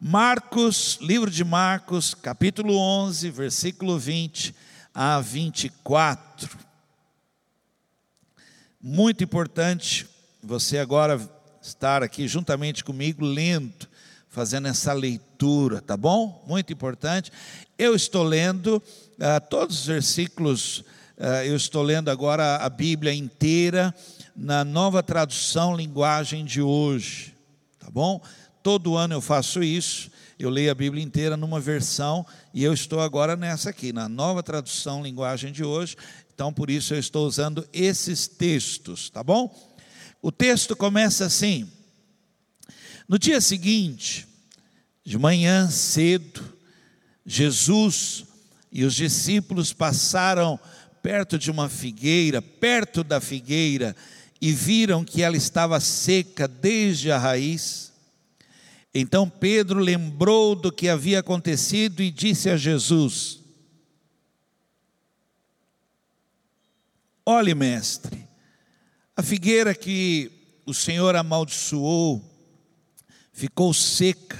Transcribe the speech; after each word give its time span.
Marcos, 0.00 0.96
livro 1.00 1.28
de 1.28 1.42
Marcos, 1.42 2.14
capítulo 2.14 2.76
11, 2.78 3.30
versículo 3.32 3.98
20 3.98 4.54
a 4.94 5.20
24. 5.20 6.56
Muito 8.80 9.24
importante 9.24 10.06
você 10.40 10.78
agora 10.78 11.20
estar 11.60 12.04
aqui 12.04 12.28
juntamente 12.28 12.84
comigo 12.84 13.24
lendo, 13.24 13.88
fazendo 14.28 14.68
essa 14.68 14.92
leitura, 14.92 15.80
tá 15.80 15.96
bom? 15.96 16.44
Muito 16.46 16.72
importante. 16.72 17.32
Eu 17.76 17.92
estou 17.96 18.22
lendo 18.22 18.76
uh, 18.76 19.48
todos 19.50 19.80
os 19.80 19.86
versículos, 19.86 20.78
uh, 21.18 21.42
eu 21.44 21.56
estou 21.56 21.82
lendo 21.82 22.08
agora 22.08 22.58
a 22.58 22.68
Bíblia 22.68 23.12
inteira 23.12 23.92
na 24.36 24.64
nova 24.64 25.02
tradução 25.02 25.76
linguagem 25.76 26.44
de 26.44 26.62
hoje, 26.62 27.34
tá 27.80 27.90
bom? 27.90 28.22
Todo 28.68 28.98
ano 28.98 29.14
eu 29.14 29.22
faço 29.22 29.62
isso. 29.62 30.10
Eu 30.38 30.50
leio 30.50 30.70
a 30.70 30.74
Bíblia 30.74 31.02
inteira 31.02 31.38
numa 31.38 31.58
versão 31.58 32.26
e 32.52 32.62
eu 32.62 32.74
estou 32.74 33.00
agora 33.00 33.34
nessa 33.34 33.70
aqui, 33.70 33.94
na 33.94 34.10
nova 34.10 34.42
tradução 34.42 35.02
linguagem 35.02 35.50
de 35.50 35.64
hoje. 35.64 35.96
Então, 36.34 36.52
por 36.52 36.68
isso 36.68 36.92
eu 36.92 36.98
estou 36.98 37.26
usando 37.26 37.66
esses 37.72 38.28
textos, 38.28 39.08
tá 39.08 39.24
bom? 39.24 39.50
O 40.20 40.30
texto 40.30 40.76
começa 40.76 41.24
assim: 41.24 41.66
No 43.08 43.18
dia 43.18 43.40
seguinte, 43.40 44.28
de 45.02 45.16
manhã 45.16 45.70
cedo, 45.70 46.44
Jesus 47.24 48.26
e 48.70 48.84
os 48.84 48.94
discípulos 48.94 49.72
passaram 49.72 50.60
perto 51.02 51.38
de 51.38 51.50
uma 51.50 51.70
figueira, 51.70 52.42
perto 52.42 53.02
da 53.02 53.18
figueira, 53.18 53.96
e 54.38 54.52
viram 54.52 55.06
que 55.06 55.22
ela 55.22 55.38
estava 55.38 55.80
seca 55.80 56.46
desde 56.46 57.10
a 57.10 57.16
raiz. 57.16 57.87
Então 58.94 59.28
Pedro 59.28 59.80
lembrou 59.80 60.54
do 60.54 60.72
que 60.72 60.88
havia 60.88 61.20
acontecido 61.20 62.02
e 62.02 62.10
disse 62.10 62.48
a 62.48 62.56
Jesus: 62.56 63.40
Olhe, 67.24 67.54
mestre, 67.54 68.26
a 69.14 69.22
figueira 69.22 69.74
que 69.74 70.30
o 70.64 70.72
Senhor 70.72 71.14
amaldiçoou 71.14 72.24
ficou 73.32 73.74
seca. 73.74 74.38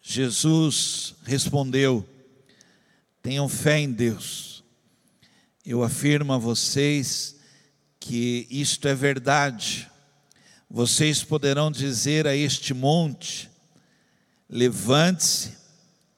Jesus 0.00 1.16
respondeu: 1.24 2.08
Tenham 3.22 3.48
fé 3.48 3.80
em 3.80 3.92
Deus. 3.92 4.62
Eu 5.64 5.82
afirmo 5.82 6.32
a 6.32 6.38
vocês 6.38 7.36
que 7.98 8.46
isto 8.48 8.86
é 8.86 8.94
verdade 8.94 9.90
vocês 10.68 11.22
poderão 11.22 11.70
dizer 11.70 12.26
a 12.26 12.34
este 12.34 12.74
monte: 12.74 13.50
levante-se 14.48 15.54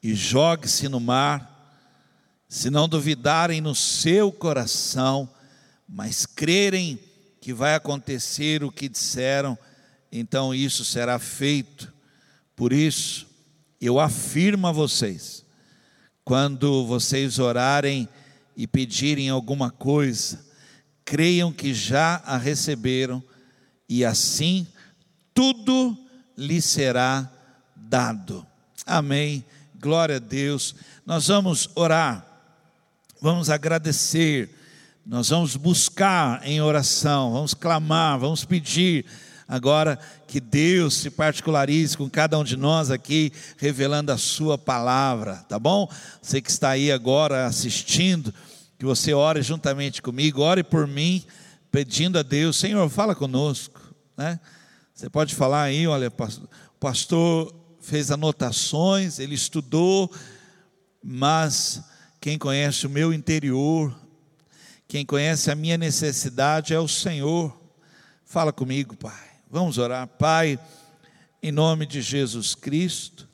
e 0.01 0.13
jogue-se 0.15 0.87
no 0.87 0.99
mar, 0.99 1.77
se 2.47 2.69
não 2.69 2.87
duvidarem 2.87 3.61
no 3.61 3.75
seu 3.75 4.31
coração, 4.31 5.29
mas 5.87 6.25
crerem 6.25 6.99
que 7.41 7.53
vai 7.53 7.75
acontecer 7.75 8.63
o 8.63 8.71
que 8.71 8.89
disseram, 8.89 9.57
então 10.11 10.53
isso 10.53 10.83
será 10.83 11.19
feito. 11.19 11.93
Por 12.55 12.73
isso, 12.73 13.27
eu 13.79 13.99
afirmo 13.99 14.67
a 14.67 14.71
vocês, 14.71 15.45
quando 16.23 16.85
vocês 16.85 17.39
orarem 17.39 18.09
e 18.55 18.67
pedirem 18.67 19.29
alguma 19.29 19.71
coisa, 19.71 20.45
creiam 21.05 21.51
que 21.51 21.73
já 21.73 22.21
a 22.25 22.37
receberam 22.37 23.23
e 23.89 24.05
assim 24.05 24.67
tudo 25.33 25.97
lhe 26.37 26.61
será 26.61 27.29
dado. 27.75 28.45
Amém. 28.85 29.43
Glória 29.81 30.17
a 30.17 30.19
Deus. 30.19 30.75
Nós 31.05 31.27
vamos 31.27 31.69
orar, 31.75 32.25
vamos 33.21 33.49
agradecer, 33.49 34.49
nós 35.05 35.29
vamos 35.29 35.55
buscar 35.55 36.41
em 36.45 36.61
oração, 36.61 37.31
vamos 37.31 37.53
clamar, 37.53 38.19
vamos 38.19 38.45
pedir 38.45 39.05
agora 39.47 39.97
que 40.27 40.39
Deus 40.39 40.95
se 40.95 41.09
particularize 41.09 41.97
com 41.97 42.09
cada 42.09 42.37
um 42.37 42.43
de 42.43 42.55
nós 42.55 42.91
aqui, 42.91 43.31
revelando 43.57 44.11
a 44.11 44.17
Sua 44.17 44.57
palavra, 44.57 45.37
tá 45.49 45.57
bom? 45.57 45.89
Você 46.21 46.41
que 46.41 46.51
está 46.51 46.71
aí 46.71 46.91
agora 46.91 47.47
assistindo, 47.47 48.33
que 48.77 48.85
você 48.85 49.13
ore 49.13 49.41
juntamente 49.41 50.01
comigo, 50.01 50.41
ore 50.41 50.63
por 50.63 50.85
mim, 50.85 51.23
pedindo 51.71 52.19
a 52.19 52.23
Deus, 52.23 52.57
Senhor, 52.57 52.87
fala 52.89 53.15
conosco 53.15 53.78
né? 54.19 54.37
Você 54.93 55.09
pode 55.09 55.33
falar 55.33 55.63
aí, 55.63 55.87
olha, 55.87 56.09
o 56.09 56.77
pastor 56.77 57.55
fez 57.79 58.11
anotações, 58.11 59.17
ele 59.17 59.33
estudou, 59.33 60.11
mas 61.01 61.81
quem 62.19 62.37
conhece 62.37 62.85
o 62.85 62.89
meu 62.89 63.13
interior, 63.13 63.97
quem 64.89 65.05
conhece 65.05 65.49
a 65.49 65.55
minha 65.55 65.77
necessidade 65.77 66.73
é 66.73 66.79
o 66.79 66.87
Senhor. 66.87 67.57
Fala 68.25 68.51
comigo, 68.51 68.93
Pai. 68.97 69.29
Vamos 69.49 69.77
orar, 69.77 70.05
Pai, 70.05 70.59
em 71.41 71.51
nome 71.53 71.85
de 71.85 72.01
Jesus 72.01 72.53
Cristo. 72.53 73.25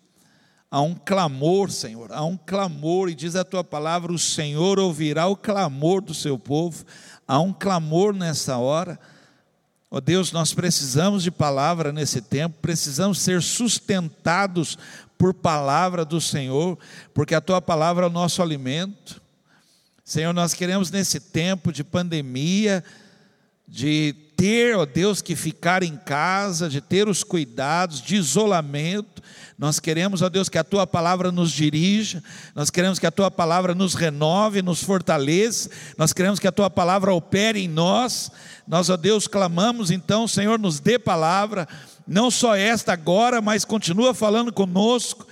Há 0.69 0.81
um 0.81 0.93
clamor, 0.93 1.71
Senhor, 1.71 2.11
há 2.11 2.23
um 2.23 2.37
clamor, 2.37 3.09
e 3.09 3.15
diz 3.15 3.35
a 3.35 3.43
tua 3.43 3.63
palavra: 3.63 4.11
o 4.11 4.19
Senhor 4.19 4.77
ouvirá 4.77 5.25
o 5.25 5.35
clamor 5.35 6.01
do 6.01 6.13
seu 6.13 6.37
povo. 6.37 6.85
Há 7.27 7.39
um 7.39 7.51
clamor 7.51 8.13
nessa 8.13 8.57
hora 8.57 8.99
Ó 9.95 9.97
oh 9.97 10.01
Deus, 10.01 10.33
nós 10.33 10.53
precisamos 10.53 11.23
de 11.23 11.31
palavra 11.31 11.93
nesse 11.93 12.21
tempo, 12.21 12.57
precisamos 12.61 13.17
ser 13.17 13.41
sustentados 13.41 14.77
por 15.17 15.33
palavra 15.33 16.03
do 16.03 16.19
Senhor, 16.19 16.77
porque 17.13 17.33
a 17.33 17.39
tua 17.39 17.61
palavra 17.61 18.03
é 18.05 18.09
o 18.09 18.11
nosso 18.11 18.41
alimento. 18.41 19.21
Senhor, 20.03 20.33
nós 20.33 20.53
queremos 20.53 20.91
nesse 20.91 21.17
tempo 21.21 21.71
de 21.71 21.81
pandemia, 21.81 22.83
de 23.65 24.13
ter, 24.35 24.75
ó 24.75 24.85
Deus, 24.85 25.21
que 25.21 25.35
ficar 25.35 25.83
em 25.83 25.95
casa, 25.95 26.69
de 26.69 26.81
ter 26.81 27.07
os 27.07 27.23
cuidados, 27.23 28.01
de 28.01 28.15
isolamento. 28.15 29.21
Nós 29.57 29.79
queremos, 29.79 30.21
ó 30.21 30.29
Deus, 30.29 30.49
que 30.49 30.57
a 30.57 30.63
tua 30.63 30.85
palavra 30.85 31.31
nos 31.31 31.51
dirija, 31.51 32.21
nós 32.53 32.69
queremos 32.69 32.99
que 32.99 33.07
a 33.07 33.11
tua 33.11 33.31
palavra 33.31 33.73
nos 33.73 33.95
renove, 33.95 34.61
nos 34.61 34.83
fortaleça, 34.83 35.69
nós 35.97 36.11
queremos 36.11 36.39
que 36.39 36.47
a 36.47 36.51
tua 36.51 36.69
palavra 36.69 37.13
opere 37.13 37.61
em 37.61 37.67
nós. 37.67 38.29
Nós, 38.67 38.89
ó 38.89 38.97
Deus, 38.97 39.27
clamamos 39.27 39.91
então, 39.91 40.27
Senhor, 40.27 40.59
nos 40.59 40.79
dê 40.79 40.99
palavra, 40.99 41.67
não 42.05 42.29
só 42.29 42.55
esta 42.55 42.93
agora, 42.93 43.41
mas 43.41 43.63
continua 43.63 44.13
falando 44.13 44.51
conosco 44.51 45.25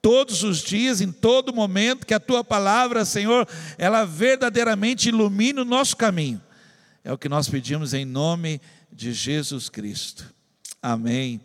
todos 0.00 0.42
os 0.42 0.60
dias, 0.60 1.00
em 1.00 1.12
todo 1.12 1.54
momento, 1.54 2.04
que 2.04 2.12
a 2.12 2.18
tua 2.18 2.42
palavra, 2.42 3.04
Senhor, 3.04 3.46
ela 3.78 4.04
verdadeiramente 4.04 5.08
ilumine 5.08 5.60
o 5.60 5.64
nosso 5.64 5.96
caminho. 5.96 6.40
É 7.04 7.12
o 7.12 7.18
que 7.18 7.28
nós 7.28 7.48
pedimos 7.48 7.94
em 7.94 8.04
nome 8.04 8.60
de 8.92 9.12
Jesus 9.12 9.68
Cristo. 9.68 10.32
Amém. 10.80 11.40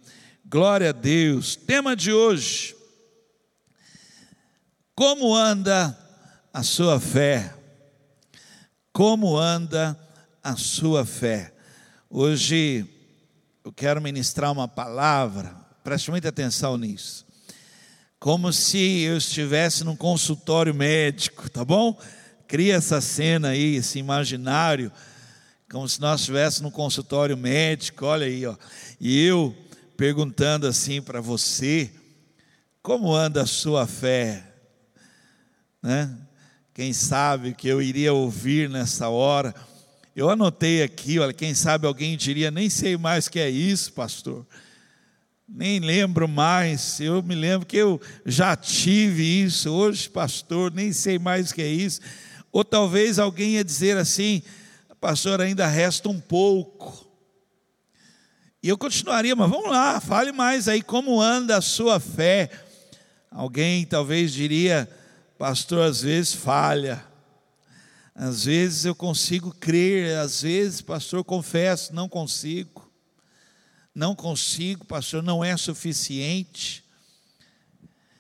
Glória 0.45 0.89
a 0.89 0.93
Deus. 0.93 1.55
Tema 1.55 1.95
de 1.95 2.13
hoje: 2.13 2.75
Como 4.93 5.35
anda 5.35 5.97
a 6.53 6.61
sua 6.61 6.99
fé? 6.99 7.55
Como 8.93 9.35
anda 9.35 9.99
a 10.43 10.55
sua 10.55 11.03
fé? 11.07 11.51
Hoje 12.07 12.87
eu 13.63 13.73
quero 13.73 13.99
ministrar 13.99 14.51
uma 14.51 14.67
palavra, 14.67 15.55
preste 15.83 16.11
muita 16.11 16.29
atenção 16.29 16.77
nisso. 16.77 17.25
Como 18.19 18.53
se 18.53 19.01
eu 19.01 19.17
estivesse 19.17 19.83
num 19.83 19.95
consultório 19.95 20.73
médico, 20.73 21.49
tá 21.49 21.65
bom? 21.65 21.99
Cria 22.47 22.75
essa 22.75 23.01
cena 23.01 23.49
aí, 23.49 23.75
esse 23.75 23.97
imaginário 23.97 24.91
como 25.69 25.87
se 25.87 25.99
nós 25.99 26.21
estivéssemos 26.21 26.71
no 26.71 26.75
consultório 26.75 27.35
médico, 27.35 28.05
olha 28.05 28.25
aí, 28.25 28.45
ó. 28.45 28.55
E 28.99 29.21
eu 29.25 29.55
perguntando 29.97 30.65
assim 30.65 31.01
para 31.01 31.19
você, 31.19 31.91
como 32.81 33.13
anda 33.13 33.41
a 33.41 33.45
sua 33.45 33.85
fé? 33.85 34.45
Né? 35.83 36.15
Quem 36.73 36.93
sabe 36.93 37.53
que 37.53 37.67
eu 37.67 37.81
iria 37.81 38.13
ouvir 38.13 38.69
nessa 38.69 39.09
hora. 39.09 39.53
Eu 40.15 40.29
anotei 40.29 40.81
aqui, 40.83 41.19
olha, 41.19 41.33
quem 41.33 41.53
sabe 41.53 41.85
alguém 41.85 42.15
diria, 42.15 42.49
nem 42.49 42.69
sei 42.69 42.95
mais 42.95 43.27
o 43.27 43.31
que 43.31 43.39
é 43.39 43.49
isso, 43.49 43.91
pastor. 43.91 44.45
Nem 45.47 45.79
lembro 45.79 46.27
mais. 46.27 46.99
Eu 46.99 47.21
me 47.21 47.35
lembro 47.35 47.67
que 47.67 47.77
eu 47.77 47.99
já 48.25 48.55
tive 48.55 49.43
isso. 49.43 49.69
Hoje, 49.69 50.09
pastor, 50.09 50.71
nem 50.71 50.93
sei 50.93 51.19
mais 51.19 51.51
o 51.51 51.55
que 51.55 51.61
é 51.61 51.67
isso. 51.67 51.99
Ou 52.51 52.63
talvez 52.63 53.19
alguém 53.19 53.55
ia 53.55 53.63
dizer 53.63 53.97
assim: 53.97 54.41
pastor, 54.99 55.41
ainda 55.41 55.67
resta 55.67 56.09
um 56.09 56.19
pouco. 56.19 57.05
E 58.61 58.69
eu 58.69 58.77
continuaria, 58.77 59.35
mas 59.35 59.49
vamos 59.49 59.69
lá, 59.69 59.99
fale 60.01 60.31
mais 60.31 60.67
aí, 60.67 60.81
como 60.81 61.21
anda 61.21 61.57
a 61.57 61.61
sua 61.61 61.99
fé? 61.99 62.49
Alguém 63.31 63.85
talvez 63.85 64.33
diria, 64.33 64.89
pastor, 65.37 65.85
às 65.85 66.01
vezes 66.01 66.33
falha, 66.33 67.05
às 68.15 68.45
vezes 68.45 68.85
eu 68.85 68.95
consigo 68.95 69.53
crer, 69.53 70.17
às 70.17 70.41
vezes, 70.41 70.81
pastor, 70.81 71.23
confesso, 71.23 71.93
não 71.93 72.09
consigo, 72.09 72.91
não 73.93 74.15
consigo, 74.15 74.85
pastor, 74.85 75.21
não 75.21 75.43
é 75.43 75.55
suficiente. 75.55 76.83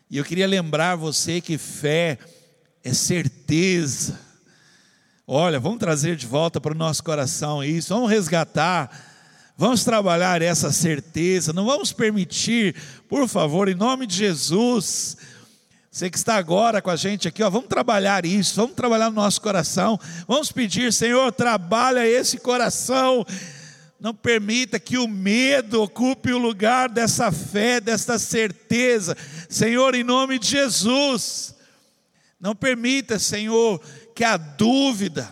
E 0.09 0.17
eu 0.17 0.23
queria 0.23 0.47
lembrar 0.47 0.95
você 0.95 1.41
que 1.41 1.57
fé 1.57 2.19
é 2.83 2.93
certeza. 2.93 4.26
Olha, 5.29 5.59
vamos 5.59 5.79
trazer 5.79 6.15
de 6.15 6.25
volta 6.25 6.61
para 6.61 6.71
o 6.71 6.77
nosso 6.77 7.03
coração 7.03 7.61
isso, 7.61 7.93
vamos 7.93 8.09
resgatar, 8.09 8.89
vamos 9.57 9.83
trabalhar 9.83 10.41
essa 10.41 10.71
certeza, 10.71 11.51
não 11.51 11.65
vamos 11.65 11.91
permitir, 11.91 12.73
por 13.09 13.27
favor, 13.27 13.67
em 13.67 13.75
nome 13.75 14.07
de 14.07 14.15
Jesus, 14.15 15.17
você 15.91 16.09
que 16.09 16.17
está 16.17 16.35
agora 16.35 16.81
com 16.81 16.89
a 16.89 16.95
gente 16.95 17.27
aqui, 17.27 17.43
ó, 17.43 17.49
vamos 17.49 17.67
trabalhar 17.67 18.25
isso, 18.25 18.55
vamos 18.55 18.73
trabalhar 18.73 19.09
no 19.09 19.17
nosso 19.17 19.41
coração, 19.41 19.99
vamos 20.25 20.49
pedir, 20.49 20.93
Senhor, 20.93 21.29
trabalha 21.33 22.07
esse 22.07 22.37
coração, 22.37 23.25
não 23.99 24.13
permita 24.15 24.79
que 24.79 24.97
o 24.97 25.09
medo 25.09 25.83
ocupe 25.83 26.31
o 26.31 26.37
lugar 26.37 26.87
dessa 26.87 27.33
fé, 27.33 27.81
desta 27.81 28.17
certeza, 28.17 29.13
Senhor, 29.49 29.93
em 29.93 30.05
nome 30.05 30.39
de 30.39 30.47
Jesus, 30.47 31.53
não 32.39 32.55
permita, 32.55 33.19
Senhor, 33.19 33.81
que 34.17 34.23
a 34.23 34.35
dúvida, 34.35 35.29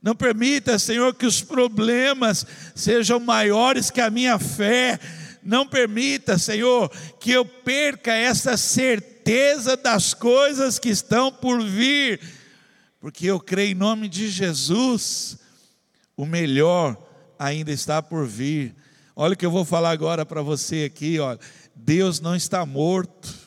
não 0.00 0.14
permita, 0.14 0.78
Senhor, 0.78 1.12
que 1.16 1.26
os 1.26 1.42
problemas 1.42 2.46
sejam 2.76 3.18
maiores 3.18 3.90
que 3.90 4.00
a 4.00 4.08
minha 4.08 4.38
fé, 4.38 5.00
não 5.42 5.66
permita, 5.66 6.38
Senhor, 6.38 6.88
que 7.18 7.32
eu 7.32 7.44
perca 7.44 8.12
essa 8.14 8.56
certeza 8.56 9.76
das 9.76 10.14
coisas 10.14 10.78
que 10.78 10.90
estão 10.90 11.32
por 11.32 11.60
vir, 11.60 12.20
porque 13.00 13.26
eu 13.26 13.40
creio 13.40 13.72
em 13.72 13.74
nome 13.74 14.08
de 14.08 14.28
Jesus, 14.28 15.38
o 16.16 16.24
melhor 16.24 16.96
ainda 17.36 17.72
está 17.72 18.00
por 18.00 18.28
vir. 18.28 18.76
Olha 19.16 19.34
o 19.34 19.36
que 19.36 19.44
eu 19.44 19.50
vou 19.50 19.64
falar 19.64 19.90
agora 19.90 20.24
para 20.24 20.40
você 20.40 20.84
aqui, 20.84 21.18
olha. 21.18 21.40
Deus 21.74 22.20
não 22.20 22.36
está 22.36 22.64
morto. 22.64 23.41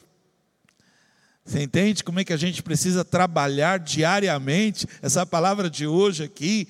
Você 1.45 1.61
entende 1.61 2.03
como 2.03 2.19
é 2.19 2.23
que 2.23 2.33
a 2.33 2.37
gente 2.37 2.63
precisa 2.63 3.05
trabalhar 3.05 3.77
diariamente? 3.77 4.87
Essa 4.99 5.27
palavra 5.27 5.69
de 5.69 5.85
hoje 5.85 6.23
aqui, 6.23 6.67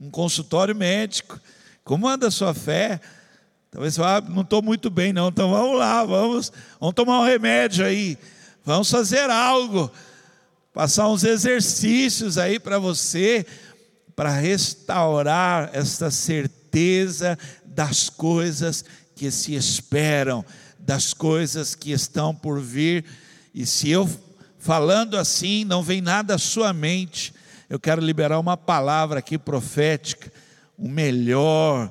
um 0.00 0.10
consultório 0.10 0.74
médico. 0.74 1.40
Como 1.84 2.08
anda 2.08 2.26
a 2.26 2.30
sua 2.30 2.52
fé? 2.52 3.00
Talvez 3.70 3.94
você 3.94 4.00
fale, 4.00 4.26
ah, 4.26 4.30
não 4.30 4.42
estou 4.42 4.60
muito 4.60 4.90
bem, 4.90 5.12
não. 5.12 5.28
Então 5.28 5.50
vamos 5.50 5.78
lá, 5.78 6.04
vamos, 6.04 6.52
vamos 6.80 6.94
tomar 6.96 7.20
um 7.20 7.24
remédio 7.24 7.86
aí. 7.86 8.18
Vamos 8.64 8.90
fazer 8.90 9.30
algo, 9.30 9.92
passar 10.74 11.08
uns 11.08 11.22
exercícios 11.22 12.36
aí 12.36 12.58
para 12.58 12.80
você, 12.80 13.46
para 14.16 14.30
restaurar 14.30 15.70
esta 15.72 16.10
certeza 16.10 17.38
das 17.64 18.08
coisas 18.08 18.84
que 19.14 19.30
se 19.30 19.54
esperam, 19.54 20.44
das 20.80 21.14
coisas 21.14 21.76
que 21.76 21.92
estão 21.92 22.34
por 22.34 22.60
vir. 22.60 23.04
E 23.56 23.64
se 23.64 23.88
eu 23.88 24.06
falando 24.58 25.16
assim, 25.16 25.64
não 25.64 25.82
vem 25.82 26.02
nada 26.02 26.34
à 26.34 26.38
sua 26.38 26.74
mente, 26.74 27.32
eu 27.70 27.80
quero 27.80 28.02
liberar 28.02 28.38
uma 28.38 28.54
palavra 28.54 29.20
aqui 29.20 29.38
profética, 29.38 30.30
o 30.76 30.86
melhor 30.86 31.90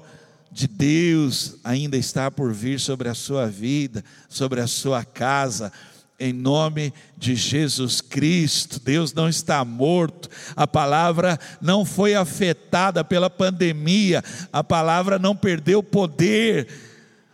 de 0.52 0.68
Deus 0.68 1.56
ainda 1.64 1.98
está 1.98 2.30
por 2.30 2.54
vir 2.54 2.80
sobre 2.80 3.10
a 3.10 3.16
sua 3.16 3.48
vida, 3.48 4.06
sobre 4.30 4.62
a 4.62 4.68
sua 4.68 5.04
casa 5.04 5.74
em 6.20 6.32
nome 6.32 6.94
de 7.18 7.34
Jesus 7.36 8.00
Cristo. 8.00 8.80
Deus 8.80 9.12
não 9.12 9.28
está 9.28 9.66
morto, 9.66 10.30
a 10.56 10.68
palavra 10.68 11.40
não 11.60 11.84
foi 11.84 12.14
afetada 12.14 13.04
pela 13.04 13.28
pandemia, 13.30 14.24
a 14.54 14.64
palavra 14.64 15.18
não 15.18 15.36
perdeu 15.36 15.82
poder. 15.82 16.68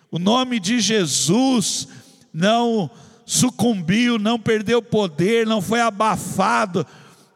O 0.10 0.18
nome 0.18 0.58
de 0.58 0.80
Jesus 0.80 1.90
não 2.34 2.90
sucumbiu, 3.32 4.20
não 4.20 4.38
perdeu 4.38 4.82
poder, 4.82 5.48
não 5.48 5.62
foi 5.62 5.80
abafado. 5.80 6.86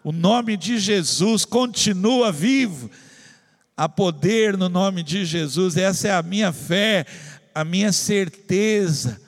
O 0.04 0.12
nome 0.12 0.58
de 0.58 0.78
Jesus 0.78 1.46
continua 1.46 2.34
vivo. 2.34 2.92
Há 3.78 3.88
poder 3.88 4.58
no 4.58 4.68
nome 4.68 5.02
de 5.02 5.24
Jesus, 5.24 5.78
essa 5.78 6.10
é 6.10 6.12
a 6.12 6.22
minha 6.22 6.52
fé, 6.52 7.06
a 7.54 7.64
minha 7.64 7.94
certeza 7.94 9.22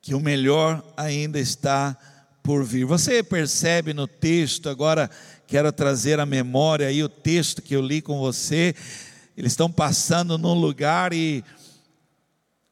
que 0.00 0.14
o 0.14 0.20
melhor 0.20 0.80
ainda 0.96 1.40
está 1.40 1.96
por 2.40 2.64
vir. 2.64 2.84
Você 2.84 3.20
percebe 3.20 3.92
no 3.92 4.06
texto, 4.06 4.68
agora 4.68 5.10
quero 5.44 5.72
trazer 5.72 6.20
à 6.20 6.26
memória 6.26 6.86
aí 6.86 7.02
o 7.02 7.08
texto 7.08 7.60
que 7.60 7.74
eu 7.74 7.82
li 7.82 8.00
com 8.00 8.20
você. 8.20 8.76
Eles 9.36 9.52
estão 9.52 9.72
passando 9.72 10.38
num 10.38 10.54
lugar 10.54 11.12
e 11.12 11.44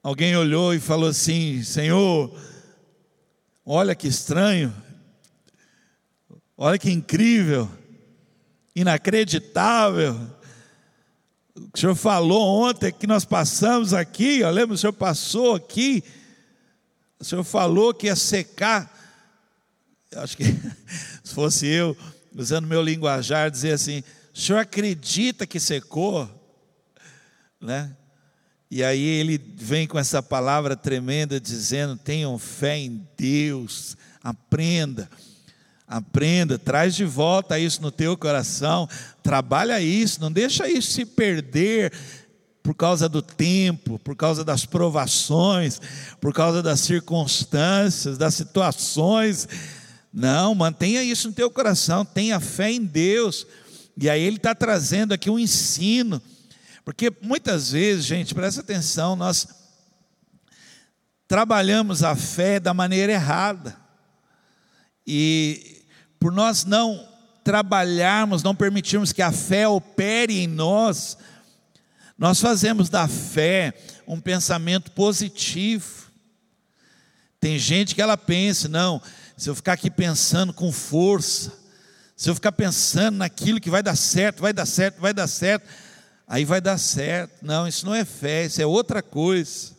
alguém 0.09 0.37
olhou 0.37 0.75
e 0.75 0.81
falou 0.81 1.09
assim: 1.09 1.63
Senhor, 1.63 2.35
olha 3.65 3.95
que 3.95 4.09
estranho, 4.09 4.75
olha 6.57 6.79
que 6.79 6.91
incrível, 6.91 7.71
inacreditável. 8.75 10.19
O 11.57 11.79
senhor 11.79 11.95
falou 11.95 12.63
ontem 12.63 12.93
que 12.93 13.07
nós 13.07 13.25
passamos 13.25 13.93
aqui, 13.93 14.41
eu 14.41 14.51
lembro, 14.51 14.75
o 14.75 14.79
senhor 14.79 14.93
passou 14.93 15.57
aqui 15.57 16.05
o 17.21 17.25
senhor 17.25 17.43
falou 17.43 17.93
que 17.93 18.07
ia 18.07 18.15
secar. 18.15 18.95
Acho 20.15 20.37
que 20.37 20.45
se 21.25 21.35
fosse 21.35 21.67
eu, 21.67 21.97
usando 22.35 22.67
meu 22.67 22.81
linguajar, 22.81 23.51
dizer 23.51 23.73
assim: 23.73 24.05
o 24.33 24.39
senhor 24.39 24.61
acredita 24.61 25.47
que 25.47 25.59
secou? 25.59 26.31
Né? 27.61 27.95
E 28.71 28.85
aí 28.85 29.03
ele 29.03 29.41
vem 29.57 29.87
com 29.87 29.99
essa 29.99 30.23
palavra 30.23 30.77
tremenda 30.77 31.41
dizendo: 31.41 31.97
tenham 31.97 32.39
fé 32.39 32.77
em 32.79 33.07
Deus, 33.17 33.97
aprenda, 34.23 35.09
aprenda, 35.87 36.59
traz 36.59 36.95
de 36.95 37.05
volta 37.05 37.59
isso 37.59 37.81
no 37.81 37.91
teu 37.91 38.17
coração, 38.17 38.89
trabalha 39.23 39.81
isso, 39.81 40.21
não 40.21 40.31
deixa 40.31 40.69
isso 40.69 40.93
se 40.93 41.07
perder 41.07 41.93
por 42.63 42.75
causa 42.75 43.09
do 43.09 43.23
tempo, 43.23 43.99
por 44.01 44.15
causa 44.15 44.45
das 44.45 44.67
provações, 44.67 45.81
por 46.21 46.35
causa 46.35 46.63
das 46.63 46.81
circunstâncias, 46.81 48.19
das 48.19 48.35
situações. 48.35 49.49
Não, 50.13 50.55
mantenha 50.55 51.03
isso 51.03 51.29
no 51.29 51.35
teu 51.35 51.51
coração, 51.51 52.05
tenha 52.05 52.39
fé 52.39 52.71
em 52.71 52.85
Deus. 52.85 53.47
E 53.97 54.11
aí 54.11 54.23
ele 54.23 54.37
está 54.37 54.55
trazendo 54.55 55.15
aqui 55.15 55.31
um 55.31 55.39
ensino, 55.39 56.21
porque 56.89 57.13
muitas 57.21 57.73
vezes, 57.73 58.07
gente, 58.07 58.35
presta 58.35 58.63
atenção, 58.63 59.15
nós 59.15 59.47
trabalhamos 61.29 62.03
a 62.03 62.17
fé 62.17 62.59
da 62.59 62.73
maneira 62.73 63.13
errada. 63.13 63.77
E 65.07 65.85
por 66.19 66.33
nós 66.33 66.65
não 66.65 67.07
trabalharmos, 67.45 68.43
não 68.43 68.57
permitirmos 68.57 69.13
que 69.13 69.21
a 69.21 69.31
fé 69.31 69.69
opere 69.69 70.39
em 70.39 70.47
nós, 70.47 71.19
nós 72.17 72.41
fazemos 72.41 72.89
da 72.89 73.07
fé 73.07 73.75
um 74.07 74.19
pensamento 74.19 74.91
positivo. 74.93 76.11
Tem 77.39 77.59
gente 77.59 77.95
que 77.95 78.01
ela 78.01 78.17
pensa, 78.17 78.67
não, 78.67 79.03
se 79.37 79.51
eu 79.51 79.55
ficar 79.55 79.75
aqui 79.75 79.91
pensando 79.91 80.55
com 80.55 80.73
força, 80.73 81.53
se 82.17 82.31
eu 82.31 82.35
ficar 82.35 82.53
pensando 82.53 83.19
naquilo 83.19 83.61
que 83.61 83.69
vai 83.69 83.83
dar 83.83 83.95
certo, 83.95 84.41
vai 84.41 84.55
dar 84.55 84.65
certo, 84.65 85.03
vai 85.03 85.13
dar 85.13 85.27
certo, 85.27 85.69
aí 86.29 86.45
vai 86.45 86.61
dar 86.61 86.79
certo. 86.79 87.43
Não, 87.43 87.67
isso 87.67 87.87
não 87.87 87.95
é 87.95 88.05
fé, 88.05 88.45
isso 88.45 88.61
é 88.61 88.67
outra 88.67 89.03
coisa. 89.03 89.77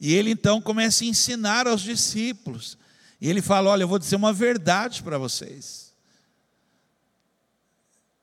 E 0.00 0.14
ele 0.14 0.30
então 0.30 0.60
começa 0.60 1.02
a 1.02 1.06
ensinar 1.06 1.66
aos 1.66 1.82
discípulos. 1.82 2.78
E 3.20 3.28
ele 3.28 3.42
fala: 3.42 3.70
Olha, 3.70 3.82
eu 3.82 3.88
vou 3.88 3.98
dizer 3.98 4.16
uma 4.16 4.32
verdade 4.32 5.02
para 5.02 5.18
vocês. 5.18 5.92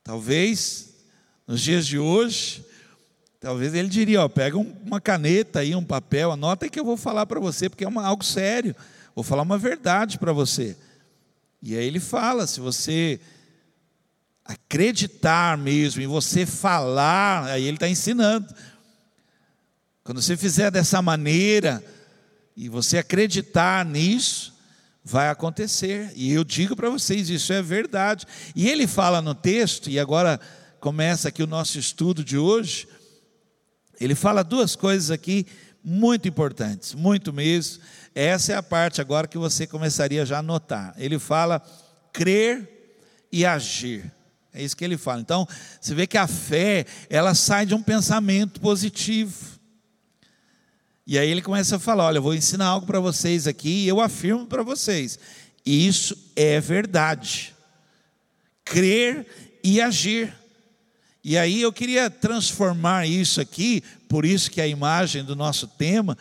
Talvez 0.02 0.94
nos 1.46 1.60
dias 1.60 1.86
de 1.86 1.98
hoje, 1.98 2.64
talvez 3.40 3.74
ele 3.74 3.88
diria: 3.88 4.22
ó, 4.22 4.28
pega 4.28 4.56
uma 4.56 5.00
caneta 5.00 5.60
aí, 5.60 5.74
um 5.74 5.84
papel, 5.84 6.32
anota 6.32 6.68
que 6.68 6.80
eu 6.80 6.84
vou 6.84 6.96
falar 6.96 7.26
para 7.26 7.40
você, 7.40 7.68
porque 7.68 7.84
é 7.84 7.88
uma, 7.88 8.06
algo 8.06 8.24
sério. 8.24 8.74
Vou 9.14 9.22
falar 9.22 9.42
uma 9.42 9.58
verdade 9.58 10.18
para 10.18 10.32
você. 10.32 10.76
E 11.62 11.76
aí 11.76 11.84
ele 11.84 12.00
fala: 12.00 12.46
se 12.46 12.60
você 12.60 13.20
acreditar 14.44 15.56
mesmo, 15.56 16.02
e 16.02 16.06
você 16.06 16.44
falar, 16.44 17.44
aí 17.44 17.64
ele 17.64 17.76
está 17.76 17.88
ensinando. 17.88 18.52
Quando 20.04 20.20
você 20.20 20.36
fizer 20.36 20.70
dessa 20.70 21.00
maneira, 21.00 21.82
e 22.56 22.68
você 22.68 22.98
acreditar 22.98 23.84
nisso, 23.84 24.52
vai 25.04 25.28
acontecer. 25.28 26.12
E 26.14 26.32
eu 26.32 26.44
digo 26.44 26.76
para 26.76 26.90
vocês, 26.90 27.30
isso 27.30 27.52
é 27.52 27.62
verdade. 27.62 28.26
E 28.54 28.68
ele 28.68 28.86
fala 28.86 29.22
no 29.22 29.34
texto, 29.34 29.88
e 29.88 29.98
agora 29.98 30.38
começa 30.80 31.28
aqui 31.28 31.42
o 31.42 31.46
nosso 31.46 31.78
estudo 31.78 32.24
de 32.24 32.36
hoje, 32.36 32.88
ele 34.00 34.14
fala 34.14 34.42
duas 34.42 34.74
coisas 34.74 35.10
aqui 35.10 35.46
muito 35.84 36.28
importantes, 36.28 36.94
muito 36.94 37.32
mesmo. 37.32 37.82
Essa 38.14 38.52
é 38.52 38.56
a 38.56 38.62
parte 38.62 39.00
agora 39.00 39.28
que 39.28 39.38
você 39.38 39.66
começaria 39.66 40.26
já 40.26 40.38
a 40.38 40.42
notar. 40.42 40.94
Ele 40.98 41.18
fala 41.18 41.62
crer 42.12 42.68
e 43.30 43.46
agir. 43.46 44.12
É 44.54 44.62
isso 44.62 44.76
que 44.76 44.84
ele 44.84 44.98
fala. 44.98 45.20
Então, 45.20 45.48
você 45.80 45.94
vê 45.94 46.06
que 46.06 46.18
a 46.18 46.26
fé, 46.26 46.84
ela 47.08 47.34
sai 47.34 47.64
de 47.64 47.74
um 47.74 47.82
pensamento 47.82 48.60
positivo. 48.60 49.32
E 51.06 51.18
aí 51.18 51.30
ele 51.30 51.42
começa 51.42 51.76
a 51.76 51.78
falar: 51.78 52.04
olha, 52.04 52.18
eu 52.18 52.22
vou 52.22 52.34
ensinar 52.34 52.66
algo 52.66 52.86
para 52.86 53.00
vocês 53.00 53.46
aqui 53.46 53.84
e 53.84 53.88
eu 53.88 54.00
afirmo 54.00 54.46
para 54.46 54.62
vocês. 54.62 55.18
Isso 55.64 56.16
é 56.36 56.60
verdade. 56.60 57.54
Crer 58.64 59.26
e 59.64 59.80
agir. 59.80 60.32
E 61.24 61.38
aí 61.38 61.62
eu 61.62 61.72
queria 61.72 62.10
transformar 62.10 63.06
isso 63.06 63.40
aqui, 63.40 63.82
por 64.08 64.24
isso 64.24 64.50
que 64.50 64.60
a 64.60 64.66
imagem 64.66 65.24
do 65.24 65.36
nosso 65.36 65.68
tema, 65.68 66.18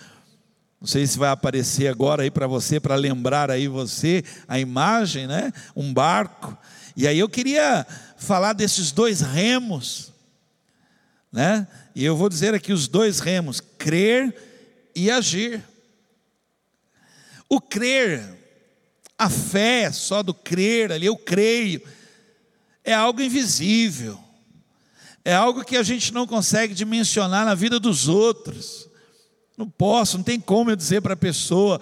não 0.80 0.88
sei 0.88 1.08
se 1.08 1.18
vai 1.18 1.32
aparecer 1.32 1.88
agora 1.88 2.22
aí 2.22 2.30
para 2.30 2.46
você, 2.46 2.80
para 2.80 2.96
lembrar 2.96 3.50
aí 3.50 3.68
você 3.68 4.24
a 4.48 4.60
imagem, 4.60 5.26
né? 5.26 5.52
Um 5.76 5.92
barco. 5.92 6.56
E 6.96 7.08
aí 7.08 7.18
eu 7.18 7.30
queria 7.30 7.86
falar 8.22 8.54
desses 8.54 8.92
dois 8.92 9.22
remos, 9.22 10.14
né? 11.32 11.68
E 11.96 12.06
eu 12.06 12.16
vou 12.16 12.30
dizer 12.30 12.54
aqui 12.54 12.72
os 12.72 12.88
dois 12.88 13.20
remos: 13.20 13.60
crer 13.60 14.36
e 14.96 15.10
agir. 15.10 15.64
O 17.50 17.60
crer, 17.60 18.24
a 19.18 19.30
fé 19.30 19.92
só 19.92 20.24
do 20.24 20.34
crer 20.34 20.92
ali, 20.92 21.06
eu 21.08 21.18
creio, 21.18 21.82
é 22.84 22.94
algo 22.94 23.22
invisível, 23.22 24.18
é 25.26 25.34
algo 25.34 25.66
que 25.66 25.76
a 25.76 25.84
gente 25.84 26.14
não 26.14 26.26
consegue 26.26 26.74
dimensionar 26.74 27.46
na 27.46 27.56
vida 27.56 27.80
dos 27.80 28.08
outros. 28.08 28.88
Não 29.58 29.70
posso, 29.70 30.18
não 30.18 30.24
tem 30.24 30.40
como 30.40 30.72
eu 30.72 30.76
dizer 30.76 31.02
para 31.02 31.14
a 31.14 31.18
pessoa, 31.18 31.82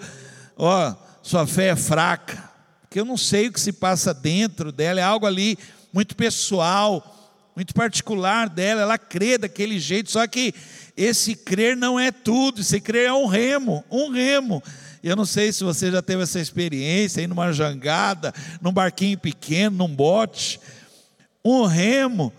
ó, 0.56 0.94
sua 1.22 1.46
fé 1.46 1.68
é 1.68 1.76
fraca, 1.76 2.50
porque 2.80 2.98
eu 2.98 3.04
não 3.04 3.16
sei 3.16 3.46
o 3.46 3.52
que 3.52 3.60
se 3.60 3.72
passa 3.72 4.12
dentro 4.12 4.72
dela, 4.72 5.00
é 5.00 5.04
algo 5.04 5.26
ali 5.26 5.56
muito 5.92 6.14
pessoal, 6.16 7.16
muito 7.54 7.74
particular 7.74 8.48
dela, 8.48 8.82
ela 8.82 8.98
crê 8.98 9.36
daquele 9.36 9.78
jeito, 9.78 10.10
só 10.10 10.26
que 10.26 10.54
esse 10.96 11.34
crer 11.34 11.76
não 11.76 11.98
é 11.98 12.10
tudo, 12.10 12.60
esse 12.60 12.80
crer 12.80 13.08
é 13.08 13.12
um 13.12 13.26
remo, 13.26 13.84
um 13.90 14.10
remo. 14.10 14.62
Eu 15.02 15.16
não 15.16 15.24
sei 15.24 15.52
se 15.52 15.64
você 15.64 15.90
já 15.90 16.02
teve 16.02 16.22
essa 16.22 16.38
experiência 16.38 17.20
aí 17.20 17.26
numa 17.26 17.52
jangada, 17.52 18.34
num 18.60 18.72
barquinho 18.72 19.18
pequeno, 19.18 19.78
num 19.78 19.94
bote. 19.94 20.60
Um 21.44 21.64
remo. 21.64 22.32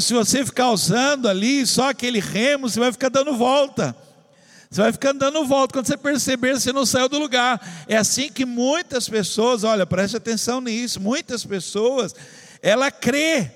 Se 0.00 0.12
você 0.12 0.44
ficar 0.44 0.70
usando 0.70 1.26
ali 1.26 1.66
só 1.66 1.90
aquele 1.90 2.20
remo, 2.20 2.68
você 2.68 2.78
vai 2.78 2.92
ficar 2.92 3.08
dando 3.08 3.34
volta. 3.36 3.96
Você 4.70 4.82
vai 4.82 4.92
ficando 4.92 5.20
dando 5.20 5.44
volta. 5.46 5.72
Quando 5.72 5.86
você 5.86 5.96
perceber, 5.96 6.58
você 6.58 6.72
não 6.72 6.84
saiu 6.84 7.08
do 7.08 7.18
lugar. 7.18 7.60
É 7.88 7.96
assim 7.96 8.30
que 8.30 8.44
muitas 8.44 9.08
pessoas, 9.08 9.64
olha, 9.64 9.86
preste 9.86 10.16
atenção 10.16 10.60
nisso. 10.60 11.00
Muitas 11.00 11.44
pessoas, 11.44 12.14
ela 12.62 12.90
crê 12.90 13.50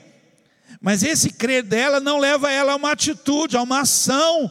mas 0.80 1.02
esse 1.02 1.30
crer 1.30 1.62
dela 1.62 2.00
não 2.00 2.18
leva 2.18 2.50
ela 2.50 2.72
a 2.72 2.76
uma 2.76 2.92
atitude, 2.92 3.56
a 3.56 3.62
uma 3.62 3.80
ação. 3.80 4.50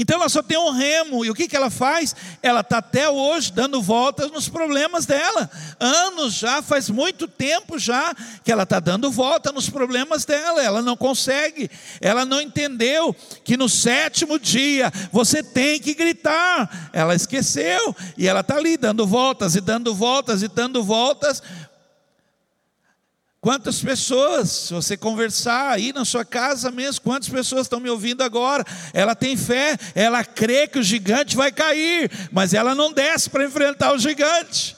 Então 0.00 0.20
ela 0.20 0.28
só 0.28 0.40
tem 0.40 0.56
um 0.56 0.70
remo, 0.70 1.24
e 1.24 1.30
o 1.30 1.34
que, 1.34 1.48
que 1.48 1.56
ela 1.56 1.70
faz? 1.70 2.14
Ela 2.40 2.60
está 2.60 2.78
até 2.78 3.10
hoje 3.10 3.50
dando 3.50 3.82
voltas 3.82 4.30
nos 4.30 4.48
problemas 4.48 5.04
dela. 5.04 5.50
Anos 5.80 6.34
já, 6.34 6.62
faz 6.62 6.88
muito 6.88 7.26
tempo 7.26 7.80
já, 7.80 8.14
que 8.44 8.52
ela 8.52 8.62
está 8.62 8.78
dando 8.78 9.10
volta 9.10 9.50
nos 9.50 9.68
problemas 9.68 10.24
dela. 10.24 10.62
Ela 10.62 10.82
não 10.82 10.96
consegue, 10.96 11.68
ela 12.00 12.24
não 12.24 12.40
entendeu 12.40 13.12
que 13.42 13.56
no 13.56 13.68
sétimo 13.68 14.38
dia 14.38 14.92
você 15.10 15.42
tem 15.42 15.80
que 15.80 15.92
gritar. 15.94 16.90
Ela 16.92 17.16
esqueceu, 17.16 17.96
e 18.16 18.28
ela 18.28 18.40
está 18.40 18.56
ali 18.56 18.76
dando 18.76 19.04
voltas 19.04 19.56
e 19.56 19.60
dando 19.60 19.92
voltas 19.92 20.42
e 20.44 20.48
dando 20.48 20.84
voltas, 20.84 21.42
Quantas 23.40 23.80
pessoas, 23.80 24.50
se 24.50 24.74
você 24.74 24.96
conversar 24.96 25.70
aí 25.70 25.92
na 25.92 26.04
sua 26.04 26.24
casa 26.24 26.72
mesmo, 26.72 27.02
quantas 27.02 27.28
pessoas 27.28 27.62
estão 27.62 27.78
me 27.78 27.88
ouvindo 27.88 28.22
agora? 28.22 28.64
Ela 28.92 29.14
tem 29.14 29.36
fé, 29.36 29.78
ela 29.94 30.24
crê 30.24 30.66
que 30.66 30.78
o 30.78 30.82
gigante 30.82 31.36
vai 31.36 31.52
cair, 31.52 32.10
mas 32.32 32.52
ela 32.52 32.74
não 32.74 32.92
desce 32.92 33.30
para 33.30 33.44
enfrentar 33.44 33.92
o 33.92 33.98
gigante. 33.98 34.76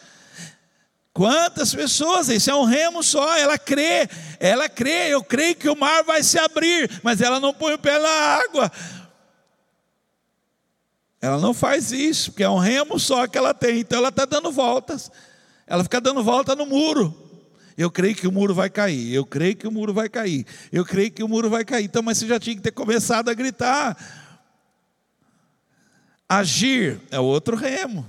Quantas 1.14 1.74
pessoas, 1.74 2.28
isso 2.28 2.50
é 2.50 2.54
um 2.54 2.64
remo 2.64 3.02
só, 3.02 3.34
ela 3.36 3.58
crê, 3.58 4.06
ela 4.38 4.68
crê, 4.68 5.08
eu 5.08 5.24
creio 5.24 5.56
que 5.56 5.68
o 5.68 5.76
mar 5.76 6.04
vai 6.04 6.22
se 6.22 6.38
abrir, 6.38 7.00
mas 7.02 7.22
ela 7.22 7.40
não 7.40 7.54
põe 7.54 7.72
o 7.74 7.78
pé 7.78 7.98
na 7.98 8.08
água. 8.08 8.70
Ela 11.18 11.38
não 11.38 11.54
faz 11.54 11.92
isso, 11.92 12.30
porque 12.30 12.44
é 12.44 12.48
um 12.48 12.58
remo 12.58 13.00
só 13.00 13.26
que 13.26 13.38
ela 13.38 13.54
tem, 13.54 13.80
então 13.80 13.98
ela 13.98 14.10
está 14.10 14.26
dando 14.26 14.52
voltas, 14.52 15.10
ela 15.66 15.82
fica 15.82 16.00
dando 16.00 16.22
volta 16.22 16.54
no 16.54 16.66
muro. 16.66 17.29
Eu 17.76 17.90
creio 17.90 18.14
que 18.14 18.26
o 18.26 18.32
muro 18.32 18.54
vai 18.54 18.68
cair. 18.68 19.12
Eu 19.12 19.24
creio 19.24 19.56
que 19.56 19.66
o 19.66 19.72
muro 19.72 19.92
vai 19.94 20.08
cair. 20.08 20.46
Eu 20.72 20.84
creio 20.84 21.10
que 21.10 21.22
o 21.22 21.28
muro 21.28 21.48
vai 21.48 21.64
cair. 21.64 21.84
Então, 21.84 22.02
mas 22.02 22.18
você 22.18 22.26
já 22.26 22.38
tinha 22.38 22.56
que 22.56 22.62
ter 22.62 22.72
começado 22.72 23.28
a 23.28 23.34
gritar. 23.34 23.96
Agir 26.28 27.00
é 27.10 27.18
outro 27.18 27.56
remo. 27.56 28.06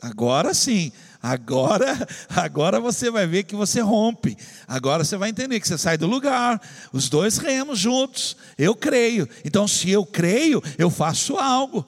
Agora 0.00 0.52
sim. 0.52 0.92
Agora, 1.22 2.08
agora 2.28 2.80
você 2.80 3.08
vai 3.08 3.26
ver 3.26 3.44
que 3.44 3.54
você 3.54 3.80
rompe. 3.80 4.36
Agora 4.66 5.04
você 5.04 5.16
vai 5.16 5.30
entender 5.30 5.60
que 5.60 5.68
você 5.68 5.78
sai 5.78 5.96
do 5.96 6.06
lugar. 6.06 6.60
Os 6.92 7.08
dois 7.08 7.38
remos 7.38 7.78
juntos. 7.78 8.36
Eu 8.58 8.74
creio. 8.74 9.28
Então, 9.44 9.68
se 9.68 9.88
eu 9.88 10.04
creio, 10.04 10.60
eu 10.76 10.90
faço 10.90 11.36
algo. 11.36 11.86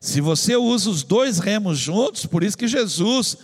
Se 0.00 0.22
você 0.22 0.56
usa 0.56 0.88
os 0.88 1.02
dois 1.02 1.38
remos 1.38 1.78
juntos, 1.78 2.24
por 2.24 2.42
isso 2.42 2.56
que 2.56 2.66
Jesus 2.66 3.36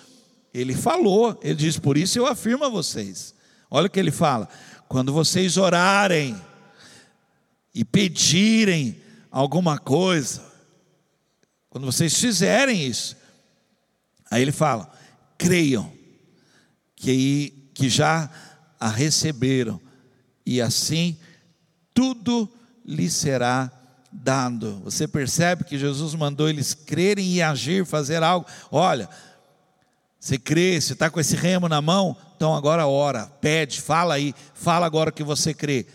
ele 0.57 0.75
falou, 0.75 1.39
ele 1.43 1.55
diz: 1.55 1.79
Por 1.79 1.99
isso 1.99 2.19
eu 2.19 2.27
afirmo 2.27 2.65
a 2.65 2.69
vocês. 2.71 3.35
Olha 3.71 3.87
o 3.89 3.91
que 3.91 4.01
ele 4.01 4.11
fala: 4.11 4.49
quando 4.89 5.13
vocês 5.13 5.59
orarem 5.59 6.35
e 7.75 7.85
pedirem 7.85 8.99
alguma 9.31 9.79
coisa, 9.79 10.43
quando 11.69 11.85
vocês 11.85 12.19
fizerem 12.19 12.87
isso, 12.87 13.17
aí 14.31 14.41
ele 14.41 14.53
fala: 14.53 14.91
creiam 15.37 15.93
que, 16.97 17.71
que 17.75 17.91
já 17.91 18.31
a 18.81 18.89
receberam, 18.89 19.79
e 20.45 20.63
assim 20.63 21.19
tudo 21.93 22.51
lhes 22.83 23.13
será 23.13 23.71
dado. 24.11 24.81
Você 24.85 25.07
percebe 25.07 25.65
que 25.65 25.79
Jesus 25.79 26.15
mandou 26.15 26.49
eles 26.49 26.73
crerem 26.73 27.35
e 27.35 27.43
agir, 27.43 27.85
fazer 27.85 28.23
algo. 28.23 28.47
Olha, 28.71 29.09
você 30.27 30.39
crê, 30.39 30.81
você 30.81 30.93
está 30.93 31.09
com 31.09 31.21
esse 31.21 31.37
remo 31.37 31.69
na 31.69 31.81
mão, 31.81 32.17
então 32.37 32.53
agora 32.53 32.85
ora, 32.89 33.27
pede, 33.41 33.81
fala 33.81 34.15
aí, 34.15 34.35
fala 34.55 34.85
agora 34.85 35.13
que 35.13 35.23
você 35.23 35.55
crê. 35.55 35.87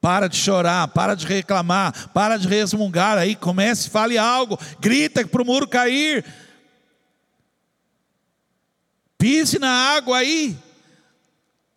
Para 0.00 0.26
de 0.26 0.36
chorar, 0.36 0.88
para 0.88 1.14
de 1.14 1.24
reclamar, 1.24 2.08
para 2.08 2.36
de 2.36 2.48
resmungar 2.48 3.16
aí, 3.16 3.36
comece, 3.36 3.88
fale 3.88 4.18
algo, 4.18 4.58
grita 4.80 5.24
para 5.24 5.40
o 5.40 5.44
muro 5.46 5.68
cair. 5.68 6.24
Pise 9.16 9.60
na 9.60 9.70
água 9.70 10.18
aí, 10.18 10.58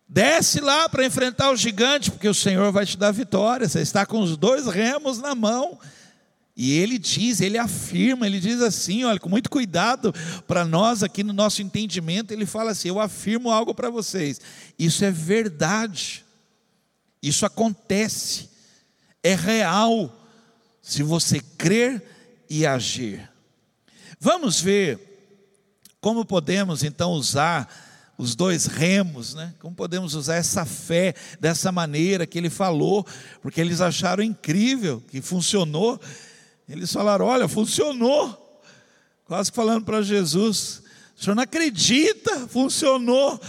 desce 0.08 0.60
lá 0.60 0.88
para 0.88 1.06
enfrentar 1.06 1.52
o 1.52 1.56
gigante, 1.56 2.10
porque 2.10 2.28
o 2.28 2.34
Senhor 2.34 2.72
vai 2.72 2.84
te 2.84 2.98
dar 2.98 3.12
vitória. 3.12 3.68
Você 3.68 3.82
está 3.82 4.04
com 4.04 4.18
os 4.18 4.36
dois 4.36 4.66
remos 4.66 5.20
na 5.20 5.32
mão, 5.32 5.78
e 6.56 6.72
ele 6.78 6.98
diz, 6.98 7.40
ele 7.40 7.58
afirma, 7.58 8.26
ele 8.26 8.38
diz 8.38 8.60
assim, 8.60 9.02
olha, 9.04 9.18
com 9.18 9.28
muito 9.28 9.50
cuidado 9.50 10.14
para 10.46 10.64
nós 10.64 11.02
aqui 11.02 11.24
no 11.24 11.32
nosso 11.32 11.60
entendimento, 11.62 12.30
ele 12.30 12.46
fala 12.46 12.70
assim: 12.70 12.88
eu 12.88 13.00
afirmo 13.00 13.50
algo 13.50 13.74
para 13.74 13.90
vocês, 13.90 14.40
isso 14.78 15.04
é 15.04 15.10
verdade, 15.10 16.24
isso 17.20 17.44
acontece, 17.44 18.50
é 19.22 19.34
real, 19.34 20.14
se 20.80 21.02
você 21.02 21.40
crer 21.40 22.02
e 22.48 22.64
agir. 22.64 23.28
Vamos 24.20 24.60
ver 24.60 25.00
como 26.00 26.24
podemos 26.24 26.84
então 26.84 27.12
usar 27.12 27.68
os 28.16 28.36
dois 28.36 28.66
remos, 28.66 29.34
né? 29.34 29.54
Como 29.58 29.74
podemos 29.74 30.14
usar 30.14 30.36
essa 30.36 30.64
fé 30.64 31.14
dessa 31.40 31.72
maneira 31.72 32.26
que 32.26 32.38
ele 32.38 32.50
falou, 32.50 33.04
porque 33.42 33.60
eles 33.60 33.80
acharam 33.80 34.22
incrível 34.22 35.02
que 35.10 35.20
funcionou. 35.20 36.00
Eles 36.68 36.92
falaram: 36.92 37.26
Olha, 37.26 37.48
funcionou. 37.48 38.62
Quase 39.24 39.50
falando 39.50 39.84
para 39.84 40.02
Jesus: 40.02 40.82
O 41.16 41.22
senhor 41.22 41.34
não 41.34 41.42
acredita, 41.42 42.48
funcionou. 42.48 43.40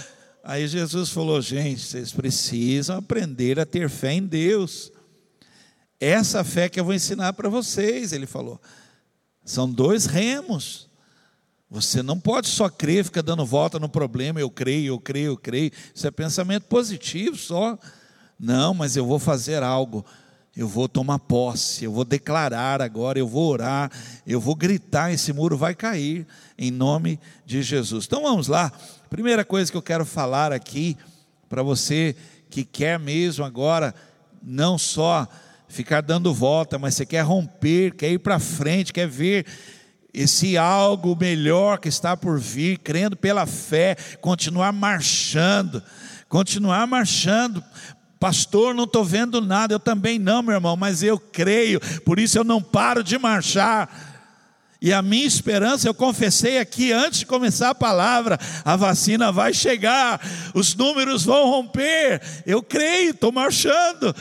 Aí 0.43 0.67
Jesus 0.67 1.09
falou: 1.09 1.41
Gente, 1.41 1.81
vocês 1.81 2.11
precisam 2.11 2.97
aprender 2.97 3.59
a 3.59 3.65
ter 3.65 3.89
fé 3.89 4.13
em 4.13 4.25
Deus. 4.25 4.91
Essa 5.99 6.43
fé 6.43 6.69
que 6.69 6.79
eu 6.79 6.85
vou 6.85 6.93
ensinar 6.93 7.33
para 7.33 7.49
vocês, 7.49 8.11
ele 8.11 8.25
falou. 8.25 8.61
São 9.43 9.69
dois 9.69 10.05
remos. 10.05 10.89
Você 11.69 12.01
não 12.03 12.19
pode 12.19 12.47
só 12.47 12.69
crer, 12.69 13.03
ficar 13.03 13.21
dando 13.21 13.45
volta 13.45 13.79
no 13.79 13.89
problema, 13.89 14.39
eu 14.39 14.49
creio, 14.49 14.93
eu 14.93 14.99
creio, 14.99 15.31
eu 15.31 15.37
creio. 15.37 15.71
Isso 15.93 16.05
é 16.07 16.11
pensamento 16.11 16.63
positivo 16.63 17.35
só. 17.35 17.77
Não, 18.39 18.73
mas 18.73 18.95
eu 18.95 19.05
vou 19.05 19.19
fazer 19.19 19.63
algo 19.63 20.05
eu 20.55 20.67
vou 20.67 20.87
tomar 20.87 21.19
posse, 21.19 21.83
eu 21.83 21.91
vou 21.91 22.05
declarar 22.05 22.81
agora, 22.81 23.19
eu 23.19 23.27
vou 23.27 23.51
orar, 23.51 23.91
eu 24.25 24.39
vou 24.39 24.55
gritar, 24.55 25.11
esse 25.11 25.33
muro 25.33 25.57
vai 25.57 25.75
cair, 25.75 26.25
em 26.57 26.71
nome 26.71 27.19
de 27.45 27.61
Jesus. 27.61 28.05
Então 28.05 28.23
vamos 28.23 28.47
lá, 28.47 28.71
primeira 29.09 29.43
coisa 29.43 29.69
que 29.69 29.77
eu 29.77 29.81
quero 29.81 30.05
falar 30.05 30.53
aqui, 30.53 30.97
para 31.49 31.61
você 31.61 32.15
que 32.49 32.63
quer 32.63 32.97
mesmo 32.97 33.43
agora, 33.43 33.93
não 34.41 34.77
só 34.77 35.27
ficar 35.67 36.01
dando 36.01 36.33
volta, 36.33 36.79
mas 36.79 36.95
você 36.95 37.05
quer 37.05 37.21
romper, 37.21 37.93
quer 37.93 38.11
ir 38.11 38.19
para 38.19 38.39
frente, 38.39 38.93
quer 38.93 39.07
ver 39.07 39.45
esse 40.13 40.57
algo 40.57 41.17
melhor 41.19 41.77
que 41.77 41.89
está 41.89 42.15
por 42.15 42.39
vir, 42.39 42.79
crendo 42.79 43.17
pela 43.17 43.45
fé, 43.45 43.97
continuar 44.21 44.71
marchando, 44.71 45.83
continuar 46.29 46.87
marchando. 46.87 47.61
Pastor, 48.25 48.73
não 48.73 48.85
estou 48.85 49.05
vendo 49.05 49.39
nada, 49.39 49.75
eu 49.75 49.79
também 49.79 50.17
não, 50.17 50.41
meu 50.41 50.55
irmão, 50.55 50.75
mas 50.75 51.03
eu 51.03 51.19
creio, 51.19 51.79
por 52.01 52.17
isso 52.17 52.35
eu 52.35 52.43
não 52.43 52.59
paro 52.59 53.03
de 53.03 53.19
marchar. 53.19 53.87
E 54.81 54.91
a 54.91 54.99
minha 54.99 55.27
esperança, 55.27 55.87
eu 55.87 55.93
confessei 55.93 56.57
aqui 56.57 56.91
antes 56.91 57.19
de 57.19 57.27
começar 57.27 57.69
a 57.69 57.75
palavra, 57.75 58.39
a 58.63 58.75
vacina 58.75 59.31
vai 59.31 59.53
chegar, 59.53 60.19
os 60.55 60.73
números 60.73 61.23
vão 61.23 61.51
romper. 61.51 62.19
Eu 62.47 62.63
creio, 62.63 63.11
estou 63.11 63.31
marchando. 63.31 64.15